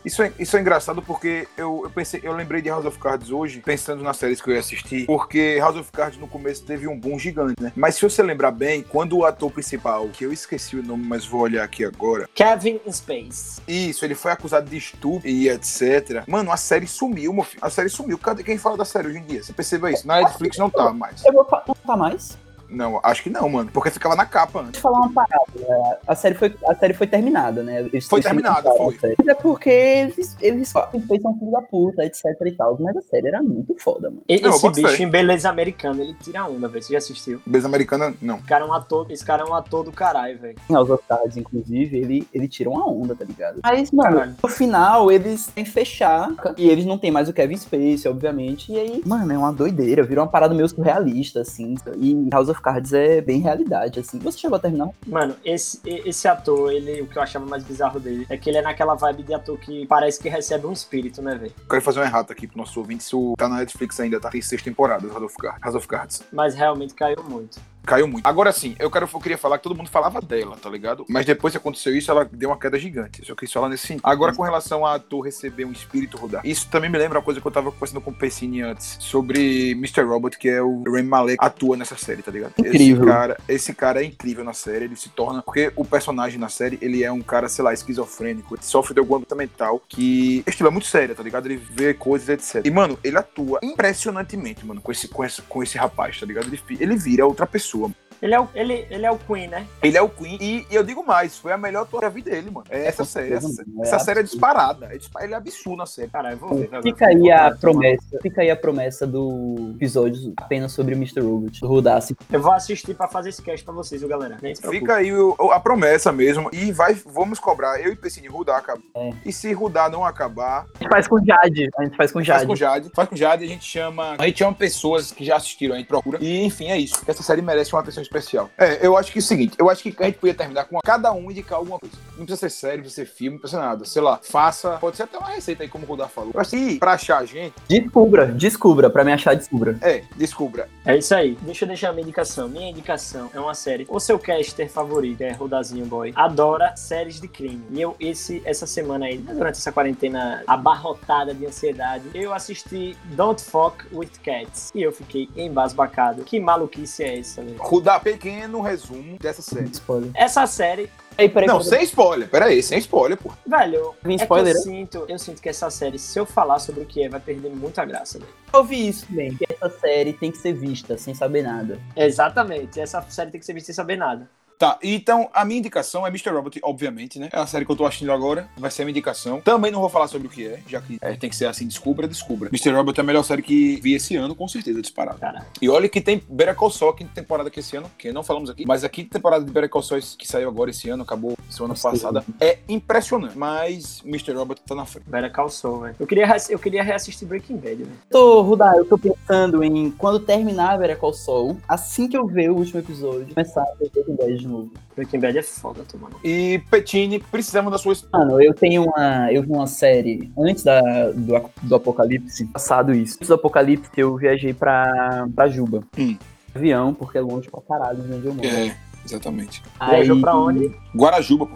Isso 0.07 0.23
é, 0.23 0.31
isso 0.39 0.55
é 0.55 0.61
engraçado 0.61 1.01
porque 1.01 1.47
eu, 1.57 1.81
eu 1.83 1.89
pensei, 1.89 2.21
eu 2.23 2.31
lembrei 2.31 2.61
de 2.61 2.69
House 2.69 2.85
of 2.85 2.97
Cards 2.97 3.29
hoje, 3.29 3.59
pensando 3.59 4.01
nas 4.01 4.15
séries 4.15 4.41
que 4.41 4.49
eu 4.49 4.53
ia 4.53 4.59
assistir, 4.61 5.05
porque 5.05 5.57
House 5.59 5.75
of 5.75 5.91
Cards 5.91 6.17
no 6.17 6.27
começo 6.29 6.63
teve 6.63 6.87
um 6.87 6.97
boom 6.97 7.19
gigante, 7.19 7.61
né? 7.61 7.73
Mas 7.75 7.95
se 7.95 8.01
você 8.03 8.23
lembrar 8.23 8.51
bem, 8.51 8.81
quando 8.83 9.17
o 9.17 9.25
ator 9.25 9.51
principal, 9.51 10.07
que 10.07 10.23
eu 10.23 10.31
esqueci 10.31 10.77
o 10.77 10.83
nome, 10.83 11.03
mas 11.05 11.25
vou 11.25 11.41
olhar 11.41 11.63
aqui 11.63 11.83
agora, 11.83 12.29
Kevin 12.33 12.79
in 12.87 12.91
Space. 12.93 13.61
isso, 13.67 14.05
ele 14.05 14.15
foi 14.15 14.31
acusado 14.31 14.69
de 14.69 14.77
estupro 14.77 15.27
e 15.27 15.49
etc. 15.49 16.23
Mano, 16.25 16.51
a 16.53 16.57
série 16.57 16.87
sumiu, 16.87 17.33
meu 17.33 17.43
filho. 17.43 17.63
A 17.63 17.69
série 17.69 17.89
sumiu. 17.89 18.17
Cadê 18.17 18.43
quem 18.43 18.57
fala 18.57 18.77
da 18.77 18.85
série 18.85 19.09
hoje 19.09 19.17
em 19.17 19.23
dia? 19.23 19.43
Você 19.43 19.51
perceba 19.51 19.91
isso? 19.91 20.07
Na 20.07 20.21
Netflix 20.21 20.57
não 20.57 20.69
tá 20.69 20.93
mais. 20.93 21.23
Eu 21.25 21.33
vou 21.33 21.43
fa- 21.43 21.63
não 21.67 21.75
tá 21.75 21.97
mais. 21.97 22.37
Não, 22.69 22.99
acho 23.03 23.23
que 23.23 23.29
não, 23.29 23.47
mano. 23.49 23.69
Porque 23.73 23.89
ficava 23.91 24.15
na 24.15 24.25
capa 24.25 24.59
antes. 24.59 24.73
Deixa 24.73 24.87
eu 24.87 24.91
falar 24.91 25.05
uma 25.05 25.13
parada. 25.13 25.45
né? 25.55 25.97
A 26.07 26.15
série 26.15 26.35
foi, 26.35 26.53
a 26.67 26.75
série 26.75 26.93
foi 26.93 27.07
terminada, 27.07 27.63
né? 27.63 27.81
Eles- 27.81 28.07
Foi 28.07 28.19
eles 28.19 28.25
terminada, 28.25 28.69
foi. 28.75 28.97
Mas 29.17 29.27
é 29.27 29.33
porque 29.33 29.69
eles, 29.69 30.37
eles 30.41 30.71
fez 31.07 31.25
um 31.25 31.37
filho 31.39 31.51
da 31.51 31.61
puta, 31.61 32.03
etc 32.05 32.25
e 32.45 32.51
tal. 32.51 32.77
Mas 32.79 32.95
a 32.97 33.01
série 33.01 33.27
era 33.27 33.41
muito 33.41 33.75
foda, 33.79 34.09
mano. 34.09 34.21
Não, 34.29 34.35
Esse 34.35 34.61
bota 34.61 34.81
bicho 34.81 35.03
em 35.03 35.09
beleza 35.09 35.49
americana, 35.49 36.01
ele 36.01 36.13
tira 36.15 36.45
onda, 36.45 36.67
velho. 36.67 36.83
Você 36.83 36.93
já 36.93 36.97
assistiu? 36.99 37.41
Beleza 37.45 37.67
americana, 37.67 38.13
não. 38.21 38.37
Esse 38.37 38.45
cara 38.45 38.63
é 38.65 38.67
um 38.67 38.73
ator, 38.73 39.05
esse 39.11 39.25
cara 39.25 39.43
é 39.43 39.45
um 39.45 39.53
ator 39.53 39.83
do 39.83 39.91
caralho, 39.91 40.37
velho. 40.39 40.55
Em 40.69 40.73
House 40.73 40.89
of 40.89 41.03
Cards, 41.07 41.37
inclusive, 41.37 41.97
ele, 41.97 42.27
ele 42.33 42.47
tira 42.47 42.69
uma 42.69 42.87
onda, 42.89 43.15
tá 43.15 43.25
ligado? 43.25 43.59
Mas, 43.63 43.91
mano, 43.91 44.11
Caralho. 44.15 44.35
no 44.41 44.49
final, 44.49 45.11
eles 45.11 45.47
têm 45.47 45.63
que 45.63 45.69
fechar. 45.71 46.29
E 46.57 46.69
eles 46.69 46.85
não 46.85 46.97
tem 46.97 47.11
mais 47.11 47.27
o 47.29 47.33
Kevin 47.33 47.57
Spacey, 47.57 48.07
obviamente. 48.09 48.71
E 48.71 48.79
aí, 48.79 49.01
mano, 49.05 49.31
é 49.33 49.37
uma 49.37 49.51
doideira. 49.53 50.03
Virou 50.03 50.23
uma 50.25 50.31
parada 50.31 50.53
meio 50.53 50.67
surrealista, 50.67 51.41
assim. 51.41 51.75
E 51.97 52.27
House 52.31 52.49
of 52.49 52.56
Cards 52.61 52.93
é 52.93 53.21
bem 53.21 53.39
realidade, 53.39 53.99
assim. 53.99 54.19
Você 54.19 54.37
chegou 54.37 54.57
a 54.57 54.59
terminar? 54.59 54.89
Mano, 55.05 55.35
esse, 55.43 55.79
esse 55.85 56.27
ator, 56.27 56.71
ele, 56.71 57.01
o 57.01 57.07
que 57.07 57.17
eu 57.17 57.21
achava 57.21 57.45
mais 57.45 57.63
bizarro 57.63 57.99
dele 57.99 58.25
é 58.29 58.37
que 58.37 58.49
ele 58.49 58.57
é 58.57 58.61
naquela 58.61 58.95
vibe 58.95 59.23
de 59.23 59.33
ator 59.33 59.57
que 59.57 59.85
parece 59.87 60.19
que 60.19 60.29
recebe 60.29 60.65
um 60.65 60.71
espírito, 60.71 61.21
né, 61.21 61.35
velho? 61.35 61.53
Quero 61.69 61.81
fazer 61.81 61.99
um 61.99 62.03
errado 62.03 62.31
aqui 62.31 62.47
pro 62.47 62.57
nosso 62.57 62.79
ouvinte. 62.79 63.03
Se 63.03 63.15
o 63.15 63.33
tá 63.37 63.47
na 63.47 63.57
Netflix 63.57 63.99
ainda, 63.99 64.19
tá? 64.19 64.29
Tem 64.29 64.41
seis 64.41 64.61
temporadas, 64.61 65.09
of. 65.15 65.35
House 65.61 65.75
of 65.75 65.87
Cards. 65.87 66.23
Mas 66.31 66.55
realmente 66.55 66.93
caiu 66.93 67.23
muito. 67.23 67.59
Caiu 67.87 68.05
muito. 68.05 68.27
Agora 68.27 68.51
sim, 68.51 68.75
eu, 68.77 68.91
quero, 68.91 69.09
eu 69.11 69.19
queria 69.21 69.37
falar 69.37 69.57
que 69.57 69.63
todo 69.63 69.75
mundo 69.75 69.89
falava 69.89 70.21
dela, 70.21 70.57
tá 70.61 70.69
ligado? 70.69 71.05
Mas 71.07 71.25
depois 71.25 71.53
que 71.53 71.57
aconteceu 71.57 71.95
isso, 71.95 72.11
ela 72.11 72.25
deu 72.29 72.49
uma 72.49 72.59
queda 72.59 72.77
gigante. 72.77 73.25
Só 73.25 73.33
quis 73.33 73.51
falar 73.51 73.69
nesse 73.69 73.87
sentido. 73.87 74.03
Agora, 74.03 74.35
com 74.35 74.43
relação 74.43 74.85
a 74.85 74.99
tu 74.99 75.21
receber 75.21 75.63
um 75.63 75.71
espírito 75.71 76.17
rodar, 76.17 76.41
isso 76.45 76.67
também 76.69 76.89
me 76.89 76.97
lembra 76.97 77.19
uma 77.19 77.23
coisa 77.23 77.39
que 77.39 77.47
eu 77.47 77.51
tava 77.51 77.71
conversando 77.71 78.01
com 78.01 78.11
o 78.11 78.13
Pessini 78.13 78.61
antes, 78.61 78.97
sobre 78.99 79.71
Mr. 79.71 80.01
Robot, 80.01 80.37
que 80.37 80.49
é 80.49 80.61
o 80.61 80.83
Rami 80.83 81.03
Malek 81.03 81.37
atua 81.39 81.77
nessa 81.77 81.95
série, 81.95 82.21
tá 82.21 82.29
ligado? 82.29 82.53
Incrível. 82.57 83.03
Esse 83.03 83.11
cara, 83.13 83.37
esse 83.47 83.73
cara 83.73 84.03
é 84.03 84.05
incrível 84.05 84.43
na 84.43 84.53
série, 84.53 84.83
ele 84.83 84.97
se 84.97 85.07
torna. 85.07 85.41
Porque 85.41 85.71
o 85.73 85.85
personagem 85.85 86.37
na 86.37 86.49
série, 86.49 86.77
ele 86.81 87.05
é 87.05 87.11
um 87.11 87.21
cara, 87.21 87.47
sei 87.47 87.63
lá, 87.63 87.73
esquizofrênico, 87.73 88.55
ele 88.55 88.63
sofre 88.63 88.93
de 88.93 88.99
alguma 88.99 89.25
mental 89.35 89.81
que. 89.87 90.43
Estilo 90.45 90.67
é 90.67 90.71
muito 90.71 90.87
sério, 90.87 91.15
tá 91.15 91.23
ligado? 91.23 91.45
Ele 91.45 91.55
vê 91.55 91.93
coisas, 91.93 92.27
etc. 92.27 92.65
E, 92.65 92.71
mano, 92.71 92.99
ele 93.01 93.17
atua 93.17 93.59
impressionantemente, 93.63 94.65
mano, 94.65 94.81
com 94.81 94.91
esse, 94.91 95.07
com 95.07 95.23
esse, 95.23 95.41
com 95.43 95.63
esse 95.63 95.77
rapaz, 95.77 96.19
tá 96.19 96.25
ligado? 96.25 96.47
Ele, 96.47 96.59
ele 96.79 96.97
vira 96.97 97.25
outra 97.25 97.47
pessoa. 97.47 97.76
to 97.77 97.83
them. 97.83 98.06
Ele 98.21 98.33
é 98.33 98.39
o, 98.39 98.47
ele, 98.55 98.85
ele 98.89 99.05
é 99.05 99.11
o 99.11 99.17
Queen, 99.17 99.47
né? 99.47 99.65
Ele 99.83 99.97
é 99.97 100.01
o 100.01 100.09
Queen. 100.09 100.37
E, 100.41 100.65
e 100.69 100.75
eu 100.75 100.83
digo 100.83 101.05
mais, 101.05 101.37
foi 101.37 101.51
a 101.51 101.57
melhor 101.57 101.81
atuação 101.83 102.07
da 102.09 102.13
vida 102.13 102.31
dele, 102.31 102.49
mano. 102.51 102.65
É 102.69 102.85
essa 102.87 103.05
série. 103.05 103.33
Essa. 103.33 103.47
É 103.61 103.81
essa 103.81 103.99
série 103.99 104.19
é 104.19 104.23
disparada. 104.23 104.87
É 104.91 105.23
Ele 105.23 105.33
é 105.33 105.37
absurdo 105.37 105.77
na 105.77 105.85
série. 105.85 106.09
Cara, 106.09 106.31
eu 106.31 106.37
vou 106.37 106.55
ver. 106.55 106.65
agora. 106.67 106.81
Fica 106.83 107.07
aí 107.07 107.31
a 107.31 107.55
promessa. 107.55 108.19
Fica 108.21 108.41
aí 108.41 108.49
a 108.51 108.55
promessa 108.55 109.05
do 109.07 109.71
episódio 109.75 110.33
apenas 110.37 110.71
sobre 110.71 110.93
o 110.93 110.97
Mr. 110.97 111.21
Robot. 111.21 111.61
Do 111.61 111.67
Rudassi. 111.67 112.15
Eu 112.31 112.41
vou 112.41 112.51
assistir 112.53 112.93
pra 112.95 113.07
fazer 113.07 113.29
esse 113.29 113.41
cast 113.41 113.63
pra 113.63 113.73
vocês, 113.73 114.01
viu, 114.01 114.09
galera? 114.09 114.37
Nem 114.41 114.53
se 114.55 114.61
preocupe. 114.61 114.79
Fica 114.81 114.95
aí 114.95 115.13
o- 115.13 115.35
a 115.51 115.59
promessa 115.59 116.11
mesmo. 116.11 116.49
E 116.53 116.71
vai, 116.71 116.93
vamos 116.93 117.39
cobrar. 117.39 117.79
Eu 117.81 117.91
e 117.91 117.95
Pessini 117.95 118.27
Rudar 118.27 118.57
acabar. 118.57 118.81
É. 118.95 119.11
E 119.25 119.31
se 119.33 119.51
Rudar 119.53 119.89
não 119.89 120.05
acabar, 120.05 120.65
A 120.79 120.83
gente 120.83 120.89
faz 120.91 121.07
com 121.07 121.23
Jade. 121.23 121.69
A 121.77 121.83
gente 121.83 121.95
faz 121.97 122.11
com 122.11 122.19
faz 122.19 122.27
Jade. 122.27 122.45
com 122.47 122.55
Jade. 122.55 122.91
Faz 122.93 123.09
com 123.09 123.15
Jade 123.15 123.43
e 123.43 123.47
a 123.47 123.49
gente 123.49 123.65
chama. 123.65 124.15
A 124.17 124.25
gente 124.25 124.39
chama 124.39 124.53
pessoas 124.53 125.11
que 125.11 125.23
já 125.25 125.35
assistiram, 125.37 125.75
a 125.75 125.77
gente 125.77 125.87
procura. 125.87 126.17
E 126.21 126.43
enfim, 126.43 126.67
é 126.69 126.77
isso. 126.77 127.01
Essa 127.07 127.23
série 127.23 127.41
merece 127.41 127.73
uma 127.73 127.81
atenção 127.81 128.06
especial. 128.07 128.49
É, 128.57 128.85
eu 128.85 128.97
acho 128.97 129.11
que 129.11 129.19
é 129.19 129.21
o 129.21 129.23
seguinte, 129.23 129.55
eu 129.57 129.69
acho 129.69 129.83
que 129.83 129.95
a 129.99 130.05
gente 130.05 130.17
podia 130.17 130.33
terminar 130.33 130.65
com 130.65 130.79
cada 130.79 131.11
um 131.13 131.29
indicar 131.31 131.57
alguma 131.59 131.79
coisa. 131.79 131.95
Não 132.17 132.25
precisa 132.25 132.49
ser 132.49 132.49
série, 132.49 132.77
não 132.77 132.83
precisa 132.83 133.05
ser 133.05 133.11
filme, 133.11 133.35
não 133.35 133.41
precisa 133.41 133.61
nada. 133.61 133.85
Sei 133.85 134.01
lá, 134.01 134.19
faça. 134.23 134.77
Pode 134.77 134.97
ser 134.97 135.03
até 135.03 135.17
uma 135.17 135.29
receita 135.29 135.63
aí, 135.63 135.69
como 135.69 135.85
o 135.85 135.87
Rudar 135.87 136.07
falou. 136.09 136.31
Assim, 136.35 136.77
pra 136.79 136.93
achar 136.93 137.19
a 137.19 137.25
gente, 137.25 137.53
Descubra, 137.67 138.25
descubra. 138.27 138.89
Pra 138.89 139.03
me 139.03 139.11
achar, 139.11 139.35
descubra. 139.35 139.77
é, 139.81 140.03
descubra. 140.15 140.67
É 140.85 140.97
isso 140.97 141.13
aí. 141.13 141.37
Deixa 141.41 141.65
eu 141.65 141.67
deixar 141.67 141.89
a 141.89 141.93
minha 141.93 142.03
indicação. 142.03 142.47
Minha 142.49 142.69
indicação 142.69 143.29
é 143.33 143.39
uma 143.39 143.53
série. 143.53 143.85
O 143.89 143.99
seu 143.99 144.17
caster 144.17 144.69
favorito 144.69 145.21
é 145.21 145.31
Rodazinho 145.31 145.85
Boy. 145.85 146.13
Adora 146.15 146.75
séries 146.75 147.19
de 147.19 147.27
crime. 147.27 147.63
E 147.71 147.81
eu, 147.81 147.95
esse, 147.99 148.41
essa 148.45 148.65
semana 148.65 149.05
aí, 149.05 149.17
durante 149.17 149.55
essa 149.57 149.71
quarentena 149.71 150.43
abarrotada 150.47 151.33
de 151.33 151.45
ansiedade, 151.45 152.05
eu 152.13 152.33
assisti 152.33 152.97
Don't 153.05 153.43
Fuck 153.43 153.85
with 153.93 154.11
Cats. 154.23 154.71
E 154.73 154.81
eu 154.81 154.91
fiquei 154.91 155.29
embasbacado. 155.35 156.23
Que 156.23 156.39
maluquice 156.39 157.03
é 157.03 157.19
essa, 157.19 157.41
velho? 157.43 157.57
Pequeno 157.99 158.61
resumo 158.61 159.17
dessa 159.19 159.41
série. 159.41 159.69
Spoiler. 159.71 160.11
Essa 160.13 160.45
série, 160.47 160.89
Peraí, 161.15 161.29
peraí. 161.29 161.47
Não, 161.47 161.57
peraí. 161.57 161.69
sem 161.69 161.83
spoiler. 161.83 162.29
Pera 162.29 162.45
aí, 162.45 162.61
sem 162.61 162.77
spoiler, 162.77 163.17
pô. 163.17 163.31
velho, 163.45 163.95
Tem 164.03 164.13
é 164.13 164.17
que 164.17 164.23
spoiler, 164.23 164.53
eu 164.53 164.57
né? 164.57 164.61
sinto, 164.63 165.05
eu 165.09 165.17
sinto 165.19 165.41
que 165.41 165.49
essa 165.49 165.69
série, 165.71 165.97
se 165.97 166.19
eu 166.19 166.25
falar 166.27 166.59
sobre 166.59 166.81
o 166.81 166.85
que 166.85 167.03
é, 167.03 167.09
vai 167.09 167.19
perder 167.19 167.49
muita 167.49 167.83
graça, 167.85 168.19
velho. 168.19 168.31
Eu 168.53 168.59
ouvi 168.59 168.87
isso, 168.87 169.05
bem. 169.09 169.35
Que 169.35 169.45
essa 169.51 169.69
série 169.79 170.13
tem 170.13 170.31
que 170.31 170.37
ser 170.37 170.53
vista 170.53 170.95
sem 170.97 171.15
saber 171.15 171.41
nada. 171.41 171.79
Exatamente. 171.95 172.79
Essa 172.79 173.01
série 173.09 173.31
tem 173.31 173.39
que 173.39 173.45
ser 173.45 173.53
vista 173.53 173.67
sem 173.67 173.75
saber 173.75 173.95
nada. 173.97 174.29
Tá, 174.57 174.79
então 174.81 175.29
a 175.33 175.45
minha 175.45 175.59
indicação 175.59 176.05
é 176.05 176.09
Mr. 176.09 176.31
Robot, 176.31 176.59
obviamente, 176.63 177.19
né? 177.19 177.29
É 177.31 177.39
a 177.39 177.45
série 177.45 177.63
que 177.63 177.71
eu 177.71 177.75
tô 177.75 177.85
assistindo 177.85 178.11
agora, 178.11 178.49
vai 178.57 178.71
ser 178.71 178.81
a 178.81 178.85
minha 178.85 178.91
indicação. 178.91 179.39
Também 179.41 179.71
não 179.71 179.79
vou 179.79 179.89
falar 179.89 180.07
sobre 180.07 180.27
o 180.27 180.29
que 180.29 180.47
é, 180.47 180.59
já 180.67 180.81
que 180.81 180.97
é, 180.99 181.15
tem 181.15 181.29
que 181.29 181.35
ser 181.35 181.45
assim, 181.45 181.67
descubra, 181.67 182.07
descubra. 182.07 182.49
Mr. 182.49 182.71
Robot 182.71 182.99
é 182.99 183.01
a 183.01 183.05
melhor 183.05 183.23
série 183.23 183.41
que 183.43 183.75
vi 183.81 183.93
esse 183.93 184.15
ano, 184.15 184.33
com 184.33 184.47
certeza, 184.47 184.81
disparado. 184.81 185.19
Cara, 185.19 185.45
E 185.61 185.69
olha 185.69 185.87
que 185.87 186.01
tem 186.01 186.23
Better 186.27 186.55
Call 186.55 186.71
Saul, 186.71 186.93
quinta 186.93 187.11
temporada 187.13 187.49
que 187.49 187.59
esse 187.59 187.75
ano, 187.77 187.89
que 187.97 188.11
não 188.11 188.23
falamos 188.23 188.49
aqui, 188.49 188.65
mas 188.65 188.83
a 188.83 188.89
quinta 188.89 189.11
temporada 189.17 189.45
de 189.45 189.51
Better 189.51 189.69
Call 189.69 189.83
Saul 189.83 190.01
que 190.17 190.27
saiu 190.27 190.49
agora 190.49 190.69
esse 190.69 190.89
ano, 190.89 191.03
acabou 191.03 191.37
semana 191.49 191.73
Nossa, 191.73 191.91
passada, 191.91 192.25
é 192.39 192.59
impressionante. 192.67 193.37
Mas 193.37 194.01
Mr. 194.05 194.33
Robot 194.33 194.61
tá 194.65 194.75
na 194.75 194.85
frente. 194.85 195.09
Vera 195.09 195.29
calçou, 195.29 195.81
velho. 195.81 195.95
Eu 195.99 196.07
queria, 196.07 196.35
eu 196.49 196.59
queria 196.59 196.83
reassistir 196.83 197.27
Breaking 197.27 197.57
Bad, 197.57 197.83
velho. 197.83 197.91
Tô, 198.09 198.41
Rudá, 198.41 198.73
eu 198.75 198.85
tô 198.85 198.97
pensando 198.97 199.63
em 199.63 199.91
quando 199.91 200.19
terminar 200.19 200.73
a 200.73 200.77
Vera 200.77 200.95
Call 200.95 201.13
Saul, 201.13 201.57
assim 201.67 202.07
que 202.07 202.17
eu 202.17 202.25
ver 202.25 202.49
o 202.49 202.55
último 202.55 202.79
episódio, 202.79 203.27
começar 203.33 203.61
a 203.61 203.75
ver 203.79 203.89
Breaking 203.91 204.15
Bad 204.15 204.37
de 204.37 204.46
novo. 204.47 204.71
Breaking 204.95 205.19
Bad 205.19 205.37
é 205.37 205.43
foda, 205.43 205.83
tô 205.89 205.97
mano. 205.97 206.15
E 206.23 206.61
Petini, 206.71 207.19
precisamos 207.19 207.71
da 207.71 207.77
sua 207.77 207.95
Mano, 208.11 208.41
eu 208.41 208.53
tenho 208.53 208.83
uma. 208.83 209.31
Eu 209.31 209.43
vi 209.43 209.51
uma 209.51 209.67
série 209.67 210.31
antes 210.37 210.63
da, 210.63 210.81
do, 211.11 211.49
do 211.63 211.75
Apocalipse. 211.75 212.45
Passado 212.45 212.93
isso. 212.93 213.15
Antes 213.15 213.27
do 213.27 213.35
Apocalipse, 213.35 213.91
eu 213.97 214.15
viajei 214.15 214.53
pra, 214.53 215.27
pra 215.35 215.47
Juba. 215.47 215.83
Hum. 215.97 216.17
Avião, 216.55 216.93
porque 216.93 217.17
é 217.17 217.21
longe 217.21 217.49
pra 217.49 217.61
caralho 217.61 218.01
de 218.01 218.13
onde 218.13 218.25
eu 218.25 218.33
moro. 218.33 218.47
É, 218.47 218.75
exatamente. 219.07 219.63
Viajou 219.89 220.19
pra 220.19 220.35
onde? 220.35 220.71
Guarajuba, 220.95 221.45
pô. 221.45 221.55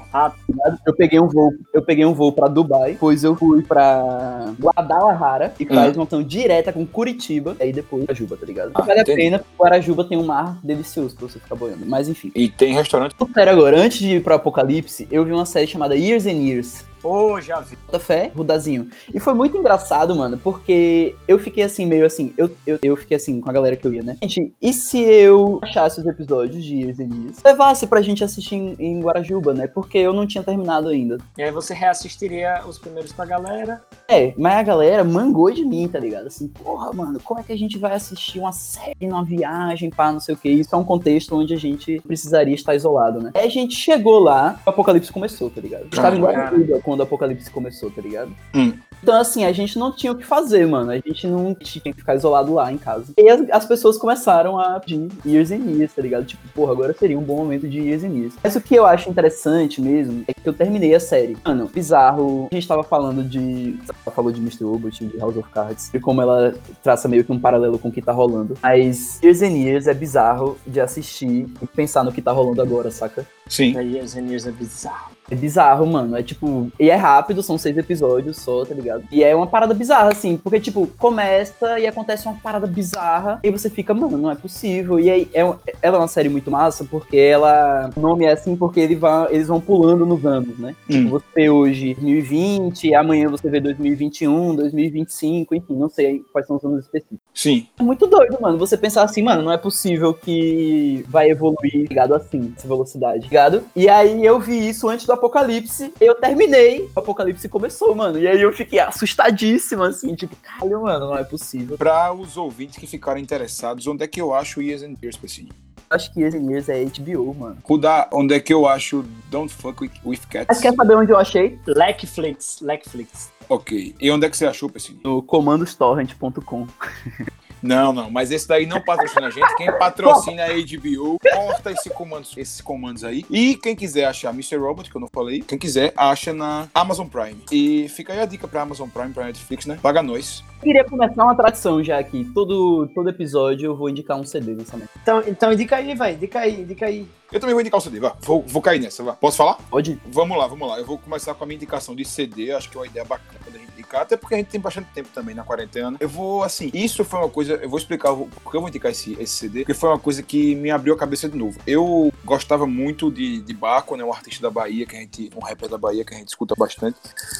Eu 0.86 0.94
peguei 0.96 1.20
um 1.20 1.28
voo, 1.28 1.52
eu 1.74 1.82
peguei 1.82 2.06
um 2.06 2.14
voo 2.14 2.32
para 2.32 2.48
Dubai, 2.48 2.94
depois 2.94 3.24
eu 3.24 3.36
fui 3.36 3.62
pra 3.64 4.54
Guadalajara 4.60 5.54
e 5.60 5.66
faz 5.66 5.96
uma 5.98 6.06
conexão 6.06 6.24
direta 6.24 6.72
com 6.72 6.86
Curitiba, 6.86 7.56
aí 7.60 7.74
depois 7.74 8.04
Guarajuba, 8.04 8.38
tá 8.38 8.46
ligado? 8.46 8.72
Ah, 8.74 8.82
vale 8.82 9.00
a 9.00 9.02
entendi. 9.02 9.18
pena, 9.18 9.40
porque 9.40 9.52
Guarajuba 9.60 10.04
tem 10.04 10.18
um 10.18 10.26
mar 10.26 10.58
delicioso 10.64 11.16
pra 11.16 11.28
você 11.28 11.40
ficar 11.40 11.56
boiando. 11.56 11.86
Mas 11.86 12.08
enfim. 12.08 12.32
E 12.36 12.50
tem 12.50 12.74
restaurante. 12.74 13.16
Sério 13.34 13.52
agora, 13.54 13.78
antes 13.78 14.00
de 14.00 14.16
ir 14.18 14.24
pro 14.24 14.36
Apocalipse, 14.36 15.08
eu 15.12 15.26
vi 15.26 15.32
uma 15.32 15.46
série 15.46 15.68
chamada 15.68 15.96
Years 15.96 16.26
and 16.26 16.32
Years. 16.32 16.86
Ô, 17.04 17.40
já 17.42 17.60
vi. 17.60 17.76
Bota 17.86 18.00
fé, 18.00 18.32
Rudazinho. 18.36 18.90
E 19.14 19.20
foi 19.20 19.34
muito 19.34 19.58
engraçado, 19.58 20.16
mano, 20.16 20.38
porque 20.38 21.16
eu 21.28 21.40
fiquei 21.40 21.64
assim, 21.64 21.86
meio 21.86 22.06
assim, 22.06 22.34
eu, 22.38 22.50
eu, 22.66 22.80
eu 22.82 22.98
fiquei 22.98 23.18
assim 23.18 23.42
com 23.42 23.50
a 23.50 23.54
galera 23.54 23.76
que 23.76 23.86
eu 23.86 23.94
ia, 23.94 24.04
né? 24.04 24.18
Gente, 24.22 24.54
e 24.62 24.74
se 24.74 25.00
eu 25.02 25.60
achasse 25.62 26.00
os 26.00 26.06
episódios 26.06 26.64
de 26.64 26.76
Years 26.76 27.00
and 27.00 27.10
Years, 27.14 27.44
levasse 27.44 27.88
pra 27.88 28.02
gente 28.02 28.24
assistir 28.24 28.56
em, 28.56 28.76
em 28.80 29.02
Guarajuba, 29.02 29.54
né? 29.54 29.68
Porque 29.68 29.98
eu 29.98 30.14
não 30.14 30.28
tinha 30.28 30.44
terminado 30.44 30.90
ainda. 30.90 31.18
E 31.38 31.44
aí 31.44 31.52
você 31.52 31.74
reassistiria 31.74 32.62
os 32.68 32.78
primeiros 32.78 33.12
com 33.12 33.22
a 33.22 33.26
galera. 33.26 33.82
É, 34.08 34.34
mas 34.38 34.58
a 34.58 34.64
galera 34.64 35.04
mangou 35.04 35.52
de 35.52 35.66
mim, 35.66 35.88
tá 35.88 36.00
ligado? 36.00 36.28
Assim, 36.28 36.48
porra, 36.48 36.92
mano, 36.94 37.20
como 37.24 37.40
é 37.40 37.44
que 37.44 37.54
a 37.54 37.58
gente 37.58 37.78
vai 37.78 37.94
assistir 37.94 38.40
uma 38.40 38.52
série 38.52 39.08
numa 39.08 39.24
viagem, 39.24 39.90
pá, 39.90 40.12
não 40.12 40.20
sei 40.20 40.36
o 40.36 40.38
que? 40.38 40.50
Isso 40.50 40.76
é 40.76 40.78
um 40.78 40.84
contexto 40.84 41.36
onde 41.36 41.54
a 41.54 41.58
gente 41.58 42.00
precisaria 42.02 42.56
estar 42.56 42.76
isolado, 42.76 43.20
né? 43.20 43.32
Aí 43.36 43.46
a 43.46 43.50
gente 43.50 43.76
chegou 43.76 44.20
lá, 44.20 44.60
o 44.66 44.70
apocalipse 44.70 45.12
começou, 45.12 45.50
tá 45.50 45.62
ligado? 45.62 45.84
Eu 45.84 45.88
Estava 45.90 46.16
em 46.16 46.22
Cara. 46.22 46.52
Quando 46.92 47.00
o 47.00 47.04
apocalipse 47.04 47.50
começou, 47.50 47.90
tá 47.90 48.02
ligado? 48.02 48.36
Hum. 48.54 48.74
Então, 49.02 49.16
assim, 49.16 49.46
a 49.46 49.52
gente 49.54 49.80
não 49.80 49.94
tinha 49.94 50.12
o 50.12 50.16
que 50.18 50.26
fazer, 50.26 50.68
mano. 50.68 50.92
A 50.92 50.96
gente 50.96 51.26
não 51.26 51.56
tinha 51.56 51.82
que 51.82 51.94
ficar 51.94 52.16
isolado 52.16 52.54
lá 52.54 52.70
em 52.70 52.78
casa. 52.78 53.14
E 53.18 53.30
as, 53.30 53.50
as 53.50 53.66
pessoas 53.66 53.98
começaram 53.98 54.60
a 54.60 54.78
pedir 54.78 55.08
Years 55.26 55.52
and 55.52 55.64
Years, 55.72 55.94
tá 55.94 56.02
ligado? 56.02 56.26
Tipo, 56.26 56.46
porra, 56.50 56.74
agora 56.74 56.94
seria 56.94 57.18
um 57.18 57.24
bom 57.24 57.38
momento 57.38 57.66
de 57.66 57.80
Years 57.80 58.04
and 58.04 58.10
Years. 58.10 58.34
Mas 58.44 58.58
o 58.58 58.62
que 58.62 58.76
eu 58.76 58.86
acho 58.86 59.10
interessante 59.10 59.82
mesmo 59.82 60.26
é 60.28 60.34
que 60.34 60.48
eu 60.48 60.52
terminei 60.52 60.94
a 60.94 61.00
série. 61.00 61.38
Mano, 61.46 61.72
bizarro. 61.74 62.50
A 62.52 62.56
gente 62.56 62.68
tava 62.68 62.84
falando 62.84 63.24
de. 63.24 63.80
Ela 64.06 64.14
falou 64.14 64.34
de 64.34 64.42
Mr. 64.42 64.66
Robot, 64.66 65.06
de 65.06 65.18
House 65.18 65.38
of 65.38 65.50
Cards, 65.50 65.94
e 65.94 66.00
como 66.00 66.22
ela 66.22 66.54
traça 66.84 67.08
meio 67.08 67.24
que 67.24 67.32
um 67.32 67.40
paralelo 67.40 67.80
com 67.80 67.88
o 67.88 67.92
que 67.92 68.02
tá 68.02 68.12
rolando. 68.12 68.58
Mas 68.62 69.18
Years 69.24 69.42
and 69.42 69.58
Years 69.58 69.88
é 69.88 69.94
bizarro 69.94 70.58
de 70.68 70.82
assistir 70.82 71.48
e 71.62 71.68
pensar 71.68 72.04
no 72.04 72.12
que 72.12 72.22
tá 72.22 72.34
rolando 72.34 72.62
agora, 72.62 72.92
saca? 72.92 73.26
Sim. 73.48 73.74
Years 73.80 74.16
and 74.16 74.28
Years 74.28 74.46
é 74.46 74.52
bizarro. 74.52 75.21
É 75.32 75.36
bizarro, 75.36 75.88
mano. 75.88 76.18
É 76.18 76.22
tipo. 76.22 76.70
E 76.78 76.90
é 76.90 76.96
rápido, 76.96 77.42
são 77.42 77.58
seis 77.58 77.78
episódios 77.78 78.38
só, 78.38 78.66
tá 78.66 78.76
ligado? 78.76 79.06
E 79.10 79.24
é 79.24 79.34
uma 79.34 79.48
parada 79.48 79.74
bizarra, 79.74 80.12
assim. 80.12 80.36
Porque, 80.36 80.60
tipo, 80.60 80.88
começa 81.00 81.80
e 81.80 81.88
acontece 81.88 82.28
uma 82.28 82.36
parada 82.36 82.68
bizarra. 82.68 83.40
E 83.42 83.50
você 83.50 83.70
fica, 83.70 83.94
mano, 83.94 84.18
não 84.18 84.30
é 84.30 84.36
possível. 84.36 85.00
E 85.00 85.10
aí, 85.10 85.30
é, 85.34 85.40
ela 85.82 85.98
é 85.98 86.00
uma 86.00 86.08
série 86.10 86.28
muito 86.28 86.52
massa 86.52 86.84
porque 86.84 87.18
ela. 87.18 87.90
O 87.96 88.00
nome 88.02 88.26
é 88.26 88.34
assim 88.34 88.58
porque 88.58 88.82
ele 88.82 88.96
vai, 88.96 89.34
eles 89.34 89.48
vão 89.48 89.62
pulando 89.62 90.06
nos 90.06 90.26
anos, 90.26 90.60
né? 90.60 90.76
Hum. 90.90 91.04
Tipo, 91.04 91.10
você 91.12 91.26
vê 91.34 91.50
hoje 91.50 91.94
2020, 91.94 92.94
amanhã 92.94 93.30
você 93.30 93.50
vê 93.50 93.62
2021, 93.62 94.56
2025, 94.56 95.56
enfim, 95.56 95.76
não 95.76 95.90
sei 95.90 96.22
quais 96.34 96.46
são 96.46 96.58
os 96.58 96.66
anos 96.66 96.84
específicos. 96.84 97.20
Sim. 97.34 97.68
É 97.80 97.84
muito 97.84 98.06
doido, 98.06 98.38
mano. 98.42 98.58
Você 98.58 98.78
pensar 98.78 99.04
assim, 99.04 99.22
mano, 99.22 99.44
não 99.44 99.52
é 99.52 99.58
possível 99.58 100.14
que 100.14 101.06
vai 101.08 101.30
evoluir 101.30 101.88
ligado 101.88 102.14
assim, 102.14 102.54
essa 102.58 102.68
velocidade, 102.68 103.28
ligado? 103.28 103.64
E 103.76 103.88
aí 103.88 104.26
eu 104.26 104.40
vi 104.40 104.68
isso 104.68 104.90
antes 104.90 105.06
do 105.06 105.14
apocalipse, 105.22 105.94
eu 106.02 106.16
terminei, 106.16 106.90
o 106.96 107.00
apocalipse 107.00 107.48
começou, 107.48 107.94
mano. 107.94 108.18
E 108.18 108.28
aí 108.28 108.42
eu 108.42 108.52
fiquei 108.52 108.80
assustadíssimo, 108.80 109.84
assim, 109.84 110.16
tipo, 110.16 110.36
caralho, 110.38 110.82
mano, 110.82 111.08
não 111.08 111.18
é 111.18 111.24
possível. 111.24 111.78
Para 111.78 112.12
os 112.12 112.36
ouvintes 112.38 112.78
que 112.78 112.88
ficaram 112.88 113.20
interessados, 113.20 113.86
onde 113.86 114.04
é 114.04 114.08
que 114.08 114.20
eu 114.20 114.34
acho 114.34 114.62
Years 114.62 114.82
and 114.82 114.96
Years, 115.02 115.16
Petini? 115.16 115.52
Acho 115.90 116.12
que 116.14 116.22
Years 116.22 116.34
and 116.34 116.50
Years 116.50 116.70
é 116.70 116.84
HBO, 116.86 117.34
mano. 117.36 117.58
Rudar, 117.64 118.10
onde 118.14 118.34
é 118.34 118.40
que 118.40 118.54
eu 118.54 118.66
acho 118.66 119.04
Don't 119.30 119.54
Fuck 119.54 119.84
With, 119.84 119.92
with 120.06 120.22
Cats? 120.30 120.48
Mas 120.48 120.62
quer 120.62 120.74
saber 120.74 120.96
onde 120.96 121.12
eu 121.12 121.18
achei? 121.18 121.60
Leckflix, 121.68 122.60
Leckflix. 122.62 123.30
Ok. 123.50 123.94
E 124.00 124.10
onde 124.10 124.26
é 124.26 124.30
que 124.30 124.38
você 124.38 124.46
achou, 124.46 124.70
Petini? 124.70 125.02
No 125.04 125.22
comandostorrent.com. 125.22 126.68
Não, 127.62 127.94
não, 127.94 128.10
mas 128.10 128.32
esse 128.32 128.48
daí 128.48 128.66
não 128.66 128.82
patrocina 128.82 129.28
a 129.28 129.30
gente. 129.30 129.56
Quem 129.56 129.72
patrocina 129.78 130.42
é 130.42 130.52
a 130.52 130.56
HBO. 130.56 131.18
Corta 131.20 131.72
esse 131.72 131.90
comando, 131.90 132.28
esses 132.36 132.62
comandos 132.62 133.04
aí. 133.04 133.26
E 133.30 133.56
quem 133.56 133.76
quiser 133.76 134.06
achar 134.06 134.32
Mr. 134.32 134.58
Robot, 134.58 134.90
que 134.90 134.96
eu 134.96 135.02
não 135.02 135.08
falei, 135.08 135.42
quem 135.42 135.58
quiser, 135.58 135.94
acha 135.96 136.34
na 136.34 136.68
Amazon 136.74 137.08
Prime. 137.08 137.38
E 137.52 137.88
fica 137.90 138.14
aí 138.14 138.20
a 138.20 138.26
dica 138.26 138.48
pra 138.48 138.64
Amazon 138.64 138.90
Prime, 138.90 139.14
pra 139.14 139.26
Netflix, 139.26 139.66
né? 139.66 139.78
Paga 139.82 140.02
nós. 140.02 140.44
Queria 140.62 140.84
começar 140.84 141.24
uma 141.24 141.36
tradição 141.36 141.84
já 141.84 141.98
aqui. 141.98 142.24
Todo, 142.34 142.88
todo 142.94 143.10
episódio 143.10 143.68
eu 143.68 143.76
vou 143.76 143.90
indicar 143.90 144.20
um 144.20 144.24
CD 144.24 144.54
lançamento. 144.54 144.90
Então, 145.02 145.24
então 145.26 145.52
indica 145.52 145.78
aí, 145.78 145.96
vai. 145.96 146.14
Indica 146.14 146.40
aí, 146.40 146.62
indica 146.62 146.86
aí. 146.86 147.08
Eu 147.32 147.40
também 147.40 147.54
vou 147.54 147.62
indicar 147.62 147.80
o 147.80 147.82
CD, 147.82 148.00
vá. 148.00 148.16
Vou, 148.22 148.44
vou 148.48 148.62
cair 148.62 148.80
nessa, 148.80 149.04
vá. 149.04 149.14
Posso 149.14 149.38
falar? 149.38 149.56
Pode? 149.70 150.00
Vamos 150.06 150.38
lá, 150.38 150.46
vamos 150.48 150.68
lá. 150.68 150.78
Eu 150.78 150.86
vou 150.86 150.98
começar 150.98 151.34
com 151.34 151.44
a 151.44 151.48
minha 151.48 151.56
indicação 151.56 151.96
de 151.96 152.06
CD. 152.06 152.52
Acho 152.52 152.70
que 152.70 152.78
é 152.78 152.80
uma 152.80 152.86
ideia 152.86 153.06
bacana 153.06 153.40
da 153.52 153.58
gente 153.58 153.71
até 154.00 154.18
porque 154.18 154.36
a 154.36 154.38
gente 154.38 154.48
tem 154.48 154.60
bastante 154.60 154.88
tempo 154.94 155.10
também 155.14 155.36
na 155.36 155.44
quarentena. 155.44 155.98
Eu 156.00 156.10
vou, 156.10 156.44
assim, 156.44 156.70
isso 156.74 157.04
foi 157.04 157.20
uma 157.20 157.30
coisa. 157.30 157.54
Eu 157.56 157.70
vou 157.70 157.80
explicar 157.80 158.16
porque 158.16 158.58
eu 158.58 158.62
vou 158.62 158.70
indicar 158.70 158.92
esse, 158.92 159.14
esse 159.20 159.34
CD, 159.34 159.60
porque 159.60 159.74
foi 159.74 159.90
uma 159.90 160.00
coisa 160.00 160.22
que 160.24 160.56
me 160.56 160.72
abriu 160.72 160.94
a 160.94 160.98
cabeça 160.98 161.28
de 161.28 161.38
novo. 161.38 161.60
Eu 161.66 162.14
gostava 162.24 162.66
muito 162.66 163.12
de, 163.12 163.42
de 163.42 163.54
Baco, 163.54 163.96
né? 163.96 164.04
Um 164.04 164.14
artista 164.14 164.44
da 164.44 164.50
Bahia, 164.50 164.86
que 164.86 164.96
a 164.96 165.00
gente. 165.00 165.30
Um 165.36 165.40
rapper 165.40 165.70
da 165.70 165.78
Bahia 165.78 166.06
que 166.06 166.14
a 166.14 166.18
gente 166.18 166.30
escuta 166.30 166.56
bastante. 166.58 166.98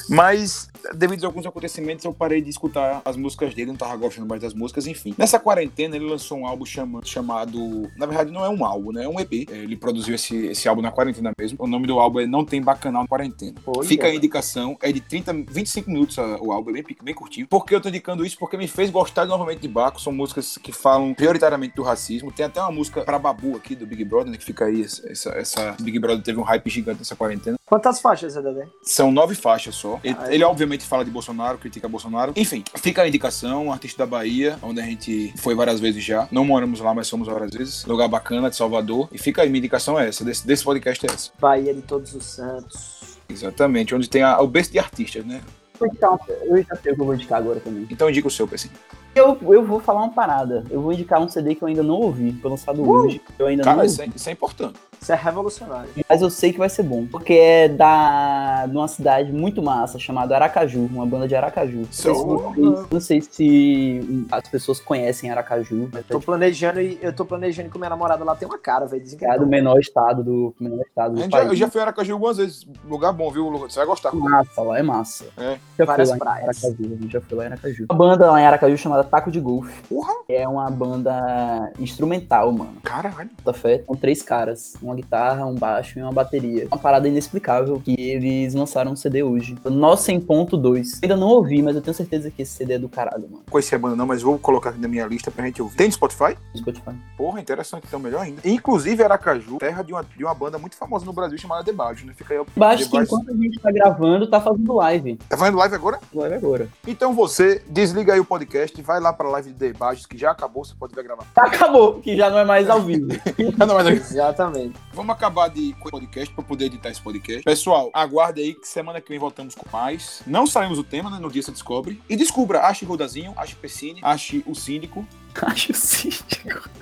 Mas, 0.08 0.68
devido 0.94 1.24
a 1.24 1.26
alguns 1.26 1.46
acontecimentos, 1.46 2.04
eu 2.04 2.12
parei 2.12 2.40
de 2.40 2.50
escutar 2.50 3.02
as 3.04 3.16
músicas 3.16 3.54
dele, 3.54 3.70
não 3.70 3.76
tava 3.76 3.96
gostando 3.96 4.26
mais 4.26 4.40
das 4.40 4.54
músicas, 4.54 4.86
enfim. 4.86 5.14
Nessa 5.16 5.38
quarentena, 5.38 5.96
ele 5.96 6.06
lançou 6.06 6.38
um 6.38 6.46
álbum 6.46 6.64
chama, 6.64 7.00
chamado. 7.04 7.88
Na 7.96 8.06
verdade, 8.06 8.30
não 8.30 8.44
é 8.44 8.48
um 8.48 8.64
álbum, 8.64 8.92
né? 8.92 9.04
É 9.04 9.08
um 9.08 9.18
EP. 9.20 9.48
Ele 9.50 9.76
produziu 9.76 10.14
esse, 10.14 10.46
esse 10.46 10.68
álbum 10.68 10.82
na 10.82 10.90
quarentena 10.90 11.32
mesmo. 11.38 11.58
O 11.60 11.66
nome 11.66 11.86
do 11.86 11.98
álbum 11.98 12.20
é 12.20 12.26
Não 12.26 12.44
Tem 12.44 12.60
Bacanal 12.60 13.02
na 13.02 13.08
Quarentena. 13.08 13.54
Olha. 13.66 13.88
Fica 13.88 14.06
a 14.06 14.14
indicação, 14.14 14.76
é 14.80 14.90
de 14.92 15.00
30, 15.00 15.32
25 15.48 15.90
minutos 15.90 16.18
o 16.18 16.52
álbum, 16.52 16.70
é 16.70 16.74
bem, 16.74 16.84
bem 17.02 17.14
curtinho. 17.14 17.46
Por 17.46 17.64
que 17.64 17.74
eu 17.74 17.80
tô 17.80 17.88
indicando 17.88 18.24
isso? 18.24 18.38
Porque 18.38 18.56
me 18.56 18.68
fez 18.68 18.90
gostar 18.90 19.26
novamente 19.26 19.60
de 19.60 19.68
Baco. 19.68 20.00
São 20.00 20.12
músicas 20.12 20.58
que 20.58 20.72
falam 20.72 21.14
prioritariamente 21.14 21.74
do 21.74 21.82
racismo. 21.82 22.32
Tem 22.32 22.46
até 22.46 22.60
uma 22.60 22.72
música 22.72 23.02
pra 23.02 23.18
Babu 23.18 23.56
aqui, 23.56 23.74
do 23.74 23.86
Big 23.86 24.04
Brother, 24.04 24.32
né? 24.32 24.38
Que 24.38 24.44
fica 24.44 24.66
aí. 24.66 24.82
Essa, 24.82 25.30
essa 25.30 25.76
Big 25.80 25.98
Brother 25.98 26.22
teve 26.22 26.38
um 26.38 26.42
hype 26.42 26.68
gigante 26.70 26.98
nessa 26.98 27.16
quarentena. 27.16 27.56
Quantas 27.72 28.02
faixas, 28.02 28.34
Dedé? 28.34 28.66
São 28.82 29.10
nove 29.10 29.34
faixas 29.34 29.74
só. 29.74 29.98
Ele, 30.04 30.14
Ah, 30.20 30.30
é? 30.30 30.34
ele, 30.34 30.44
obviamente 30.44 30.84
fala 30.84 31.06
de 31.06 31.10
Bolsonaro, 31.10 31.56
critica 31.56 31.88
Bolsonaro. 31.88 32.34
Enfim, 32.36 32.62
fica 32.76 33.00
a 33.00 33.08
indicação, 33.08 33.72
artista 33.72 34.04
da 34.04 34.06
Bahia, 34.06 34.58
onde 34.62 34.78
a 34.78 34.84
gente 34.84 35.32
foi 35.38 35.54
várias 35.54 35.80
vezes 35.80 36.04
já. 36.04 36.28
Não 36.30 36.44
moramos 36.44 36.80
lá, 36.80 36.92
mas 36.92 37.06
somos 37.06 37.26
várias 37.28 37.50
vezes. 37.50 37.82
Lugar 37.86 38.08
bacana, 38.08 38.50
de 38.50 38.56
Salvador. 38.56 39.08
E 39.10 39.16
fica 39.16 39.40
aí, 39.40 39.48
minha 39.48 39.58
indicação 39.58 39.98
é 39.98 40.06
essa, 40.06 40.22
desse, 40.22 40.46
desse 40.46 40.62
podcast 40.62 41.06
é 41.06 41.10
essa. 41.14 41.30
Bahia 41.40 41.72
de 41.72 41.80
Todos 41.80 42.14
os 42.14 42.26
Santos. 42.26 43.16
Exatamente, 43.26 43.94
onde 43.94 44.06
tem 44.06 44.22
a- 44.22 44.38
o 44.42 44.46
berço 44.46 44.70
de 44.70 44.78
artistas, 44.78 45.24
né? 45.24 45.40
Vou 45.78 45.88
indicar 45.88 46.12
um- 46.12 46.18
Eu 46.28 46.62
já 46.62 46.76
sei 46.76 46.92
o 46.92 46.94
que 46.96 47.00
eu 47.00 47.06
vou 47.06 47.14
indicar 47.14 47.38
agora 47.38 47.58
também. 47.60 47.86
Então 47.90 48.10
indica 48.10 48.28
o 48.28 48.30
seu, 48.30 48.46
PC. 48.46 48.68
Eu, 49.14 49.38
eu 49.50 49.64
vou 49.64 49.80
falar 49.80 50.00
uma 50.02 50.12
parada. 50.12 50.62
Eu 50.70 50.82
vou 50.82 50.92
indicar 50.92 51.22
um 51.22 51.28
CD 51.28 51.54
que 51.54 51.62
eu 51.62 51.68
ainda 51.68 51.82
não 51.82 51.94
ouvi. 51.94 52.32
Foi 52.42 52.50
lançado 52.50 52.86
hoje. 52.86 53.22
Eu 53.38 53.46
ainda 53.46 53.62
não 53.62 53.70
Cara, 53.72 53.78
ouvi. 53.82 53.90
isso 53.92 54.02
é, 54.02 54.08
isso 54.14 54.28
é 54.28 54.32
importante. 54.32 54.78
Isso 55.02 55.12
é 55.12 55.16
revolucionário. 55.16 55.90
Mas 56.08 56.22
eu 56.22 56.30
sei 56.30 56.52
que 56.52 56.58
vai 56.58 56.68
ser 56.68 56.84
bom. 56.84 57.06
Porque 57.06 57.32
é 57.34 57.68
da 57.68 58.66
de 58.66 58.76
uma 58.76 58.86
cidade 58.88 59.32
muito 59.32 59.60
massa 59.60 59.98
chamada 59.98 60.34
Aracaju, 60.36 60.86
uma 60.92 61.04
banda 61.04 61.26
de 61.26 61.34
Aracaju. 61.34 61.78
Não 61.78 61.84
sei, 61.90 62.14
se 62.14 62.20
So- 62.20 62.26
vocês- 62.38 62.86
não 62.90 63.00
sei 63.00 63.20
se 63.20 64.26
as 64.30 64.48
pessoas 64.48 64.78
conhecem 64.80 65.30
Aracaju, 65.30 65.88
mas 65.92 66.06
Tô 66.06 66.20
planejando 66.20 66.80
e 66.80 66.98
eu 67.02 67.12
tô 67.12 67.24
planejando 67.24 67.68
que 67.70 67.78
minha 67.78 67.90
namorada 67.90 68.24
lá 68.24 68.36
tem 68.36 68.46
uma 68.46 68.58
cara, 68.58 68.86
velho. 68.86 69.02
É 69.22 69.34
do 69.36 69.40
não. 69.42 69.48
menor 69.48 69.78
estado 69.80 70.22
do 70.22 70.54
menor 70.60 70.80
estado 70.86 71.06
A 71.12 71.14
do 71.14 71.20
gente 71.22 71.32
já, 71.32 71.38
eu 71.40 71.46
país. 71.48 71.58
já 71.58 71.68
fui 71.70 71.80
a 71.80 71.84
Aracaju 71.84 72.12
algumas 72.12 72.36
vezes. 72.36 72.66
Lugar 72.88 73.12
bom, 73.12 73.30
viu? 73.30 73.50
Você 73.58 73.78
vai 73.80 73.86
gostar. 73.86 74.14
Massa, 74.14 74.62
lá 74.62 74.78
é 74.78 74.82
massa. 74.82 75.24
É. 75.36 75.58
Já 75.78 75.84
Várias 75.84 76.10
fui 76.10 76.18
lá 76.18 76.24
praias. 76.24 76.62
em 76.62 76.66
Aracaju, 76.68 76.94
a 76.94 77.02
gente 77.02 77.12
já 77.12 77.20
foi 77.20 77.38
lá 77.38 77.44
em 77.44 77.46
Aracaju. 77.48 77.86
Uma 77.90 77.98
banda 77.98 78.30
lá 78.30 78.40
em 78.40 78.46
Aracaju 78.46 78.78
chamada 78.78 79.02
Taco 79.04 79.30
de 79.30 79.40
Golfe. 79.40 79.82
Porra, 79.88 80.12
É 80.28 80.46
uma 80.46 80.70
banda 80.70 81.72
instrumental, 81.80 82.52
mano. 82.52 82.76
caralho. 82.82 83.30
da 83.44 83.52
fé, 83.52 83.82
são 83.86 83.96
três 83.96 84.22
caras, 84.22 84.74
uma 84.82 84.91
guitarra, 84.94 85.46
um 85.46 85.54
baixo 85.54 85.98
e 85.98 86.02
uma 86.02 86.12
bateria. 86.12 86.66
Uma 86.70 86.78
parada 86.78 87.08
inexplicável 87.08 87.80
que 87.82 87.94
eles 87.98 88.54
lançaram 88.54 88.92
um 88.92 88.96
CD 88.96 89.22
hoje. 89.22 89.56
Nó 89.64 89.94
100.2. 89.94 90.98
Ainda 91.02 91.16
não 91.16 91.28
ouvi, 91.28 91.62
mas 91.62 91.76
eu 91.76 91.82
tenho 91.82 91.94
certeza 91.94 92.30
que 92.30 92.42
esse 92.42 92.52
CD 92.52 92.74
é 92.74 92.78
do 92.78 92.88
caralho, 92.88 93.22
mano. 93.24 93.42
Não 93.46 93.52
conhecia 93.52 93.76
a 93.76 93.80
banda 93.80 93.96
não, 93.96 94.06
mas 94.06 94.22
vou 94.22 94.38
colocar 94.38 94.70
aqui 94.70 94.80
na 94.80 94.88
minha 94.88 95.06
lista 95.06 95.30
pra 95.30 95.44
gente 95.44 95.60
ouvir. 95.62 95.76
Tem 95.76 95.86
no 95.86 95.92
Spotify? 95.92 96.36
Spotify. 96.56 96.94
Porra, 97.16 97.40
interessante, 97.40 97.84
então 97.86 97.98
melhor 98.00 98.22
ainda. 98.22 98.40
Inclusive, 98.44 99.02
Aracaju, 99.02 99.58
terra 99.58 99.82
de 99.82 99.92
uma, 99.92 100.04
de 100.04 100.24
uma 100.24 100.34
banda 100.34 100.58
muito 100.58 100.76
famosa 100.76 101.04
no 101.04 101.12
Brasil 101.12 101.38
chamada 101.38 101.62
Debaixo, 101.64 102.06
né? 102.06 102.12
Fica 102.16 102.34
aí. 102.34 102.40
ó, 102.40 102.44
Baixo 102.56 102.88
que 102.90 102.96
enquanto 102.96 103.30
a 103.30 103.34
gente 103.34 103.58
tá 103.60 103.70
gravando, 103.70 104.26
tá 104.26 104.40
fazendo 104.40 104.72
live. 104.74 105.16
Tá 105.28 105.36
fazendo 105.36 105.58
live 105.58 105.74
agora? 105.74 105.98
Live 106.14 106.34
agora. 106.34 106.68
Então 106.86 107.14
você 107.14 107.62
desliga 107.68 108.14
aí 108.14 108.20
o 108.20 108.24
podcast, 108.24 108.80
vai 108.82 109.00
lá 109.00 109.12
pra 109.12 109.28
live 109.28 109.52
de 109.52 109.72
Debaixos, 109.72 110.06
que 110.06 110.18
já 110.18 110.30
acabou, 110.30 110.64
você 110.64 110.74
pode 110.78 110.94
ver 110.94 111.04
gravar. 111.04 111.24
Acabou, 111.36 112.00
que 112.00 112.16
já 112.16 112.30
não 112.30 112.38
é 112.38 112.44
mais 112.44 112.68
ao 112.68 112.80
vivo. 112.80 113.08
Não, 113.58 113.74
mas 113.74 114.12
Exatamente. 114.12 114.74
Vamos 114.92 115.14
acabar 115.14 115.48
de 115.48 115.74
o 115.80 115.90
podcast 115.90 116.34
pra 116.34 116.44
poder 116.44 116.66
editar 116.66 116.90
esse 116.90 117.00
podcast. 117.00 117.42
Pessoal, 117.42 117.90
aguarde 117.92 118.40
aí 118.40 118.54
que 118.54 118.66
semana 118.66 119.00
que 119.00 119.08
vem 119.08 119.18
voltamos 119.18 119.54
com 119.54 119.68
mais. 119.70 120.22
Não 120.26 120.46
saímos 120.46 120.78
do 120.78 120.84
tema, 120.84 121.10
né? 121.10 121.18
No 121.18 121.30
dia 121.30 121.42
você 121.42 121.52
descobre. 121.52 122.00
E 122.08 122.16
descubra, 122.16 122.62
ache 122.62 122.84
Rodazinho, 122.84 123.32
ache 123.36 123.54
Pessine, 123.56 124.00
ache 124.02 124.42
o 124.46 124.54
síndico. 124.54 125.06
Acho 125.40 125.72
sim. 125.72 126.10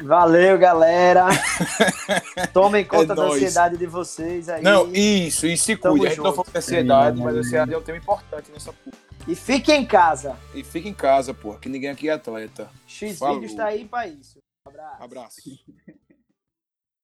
Valeu, 0.02 0.58
galera. 0.58 1.28
Tomem 2.52 2.84
conta 2.84 3.12
É 3.12 3.16
da 3.16 3.22
ansiedade 3.22 3.76
de 3.76 3.86
vocês 3.86 4.48
aí. 4.48 4.60
Não, 4.60 4.92
isso, 4.92 5.46
e 5.46 5.56
se 5.56 5.76
cuide. 5.76 6.06
A 6.06 6.08
gente 6.10 6.18
não 6.18 6.32
falou 6.32 6.46
de 6.50 6.58
ansiedade, 6.58 7.18
Sim, 7.18 7.24
mas 7.24 7.36
a 7.36 7.38
ansiedade 7.38 7.74
é 7.74 7.78
um 7.78 7.82
tema 7.82 7.98
importante 7.98 8.50
nessa 8.50 8.72
porra. 8.72 8.96
E 9.28 9.34
fiquem 9.36 9.82
em 9.82 9.86
casa. 9.86 10.36
E 10.54 10.64
fica 10.64 10.88
em 10.88 10.94
casa, 10.94 11.32
porra, 11.32 11.58
que 11.58 11.68
ninguém 11.68 11.90
aqui 11.90 12.08
é 12.08 12.12
atleta. 12.12 12.68
X 12.86 13.18
Falou. 13.18 13.40
vídeos 13.40 13.54
tá 13.54 13.66
aí 13.66 13.84
pra 13.84 14.08
isso. 14.08 14.38
Abraço. 14.66 15.02
Abraço. 15.02 15.40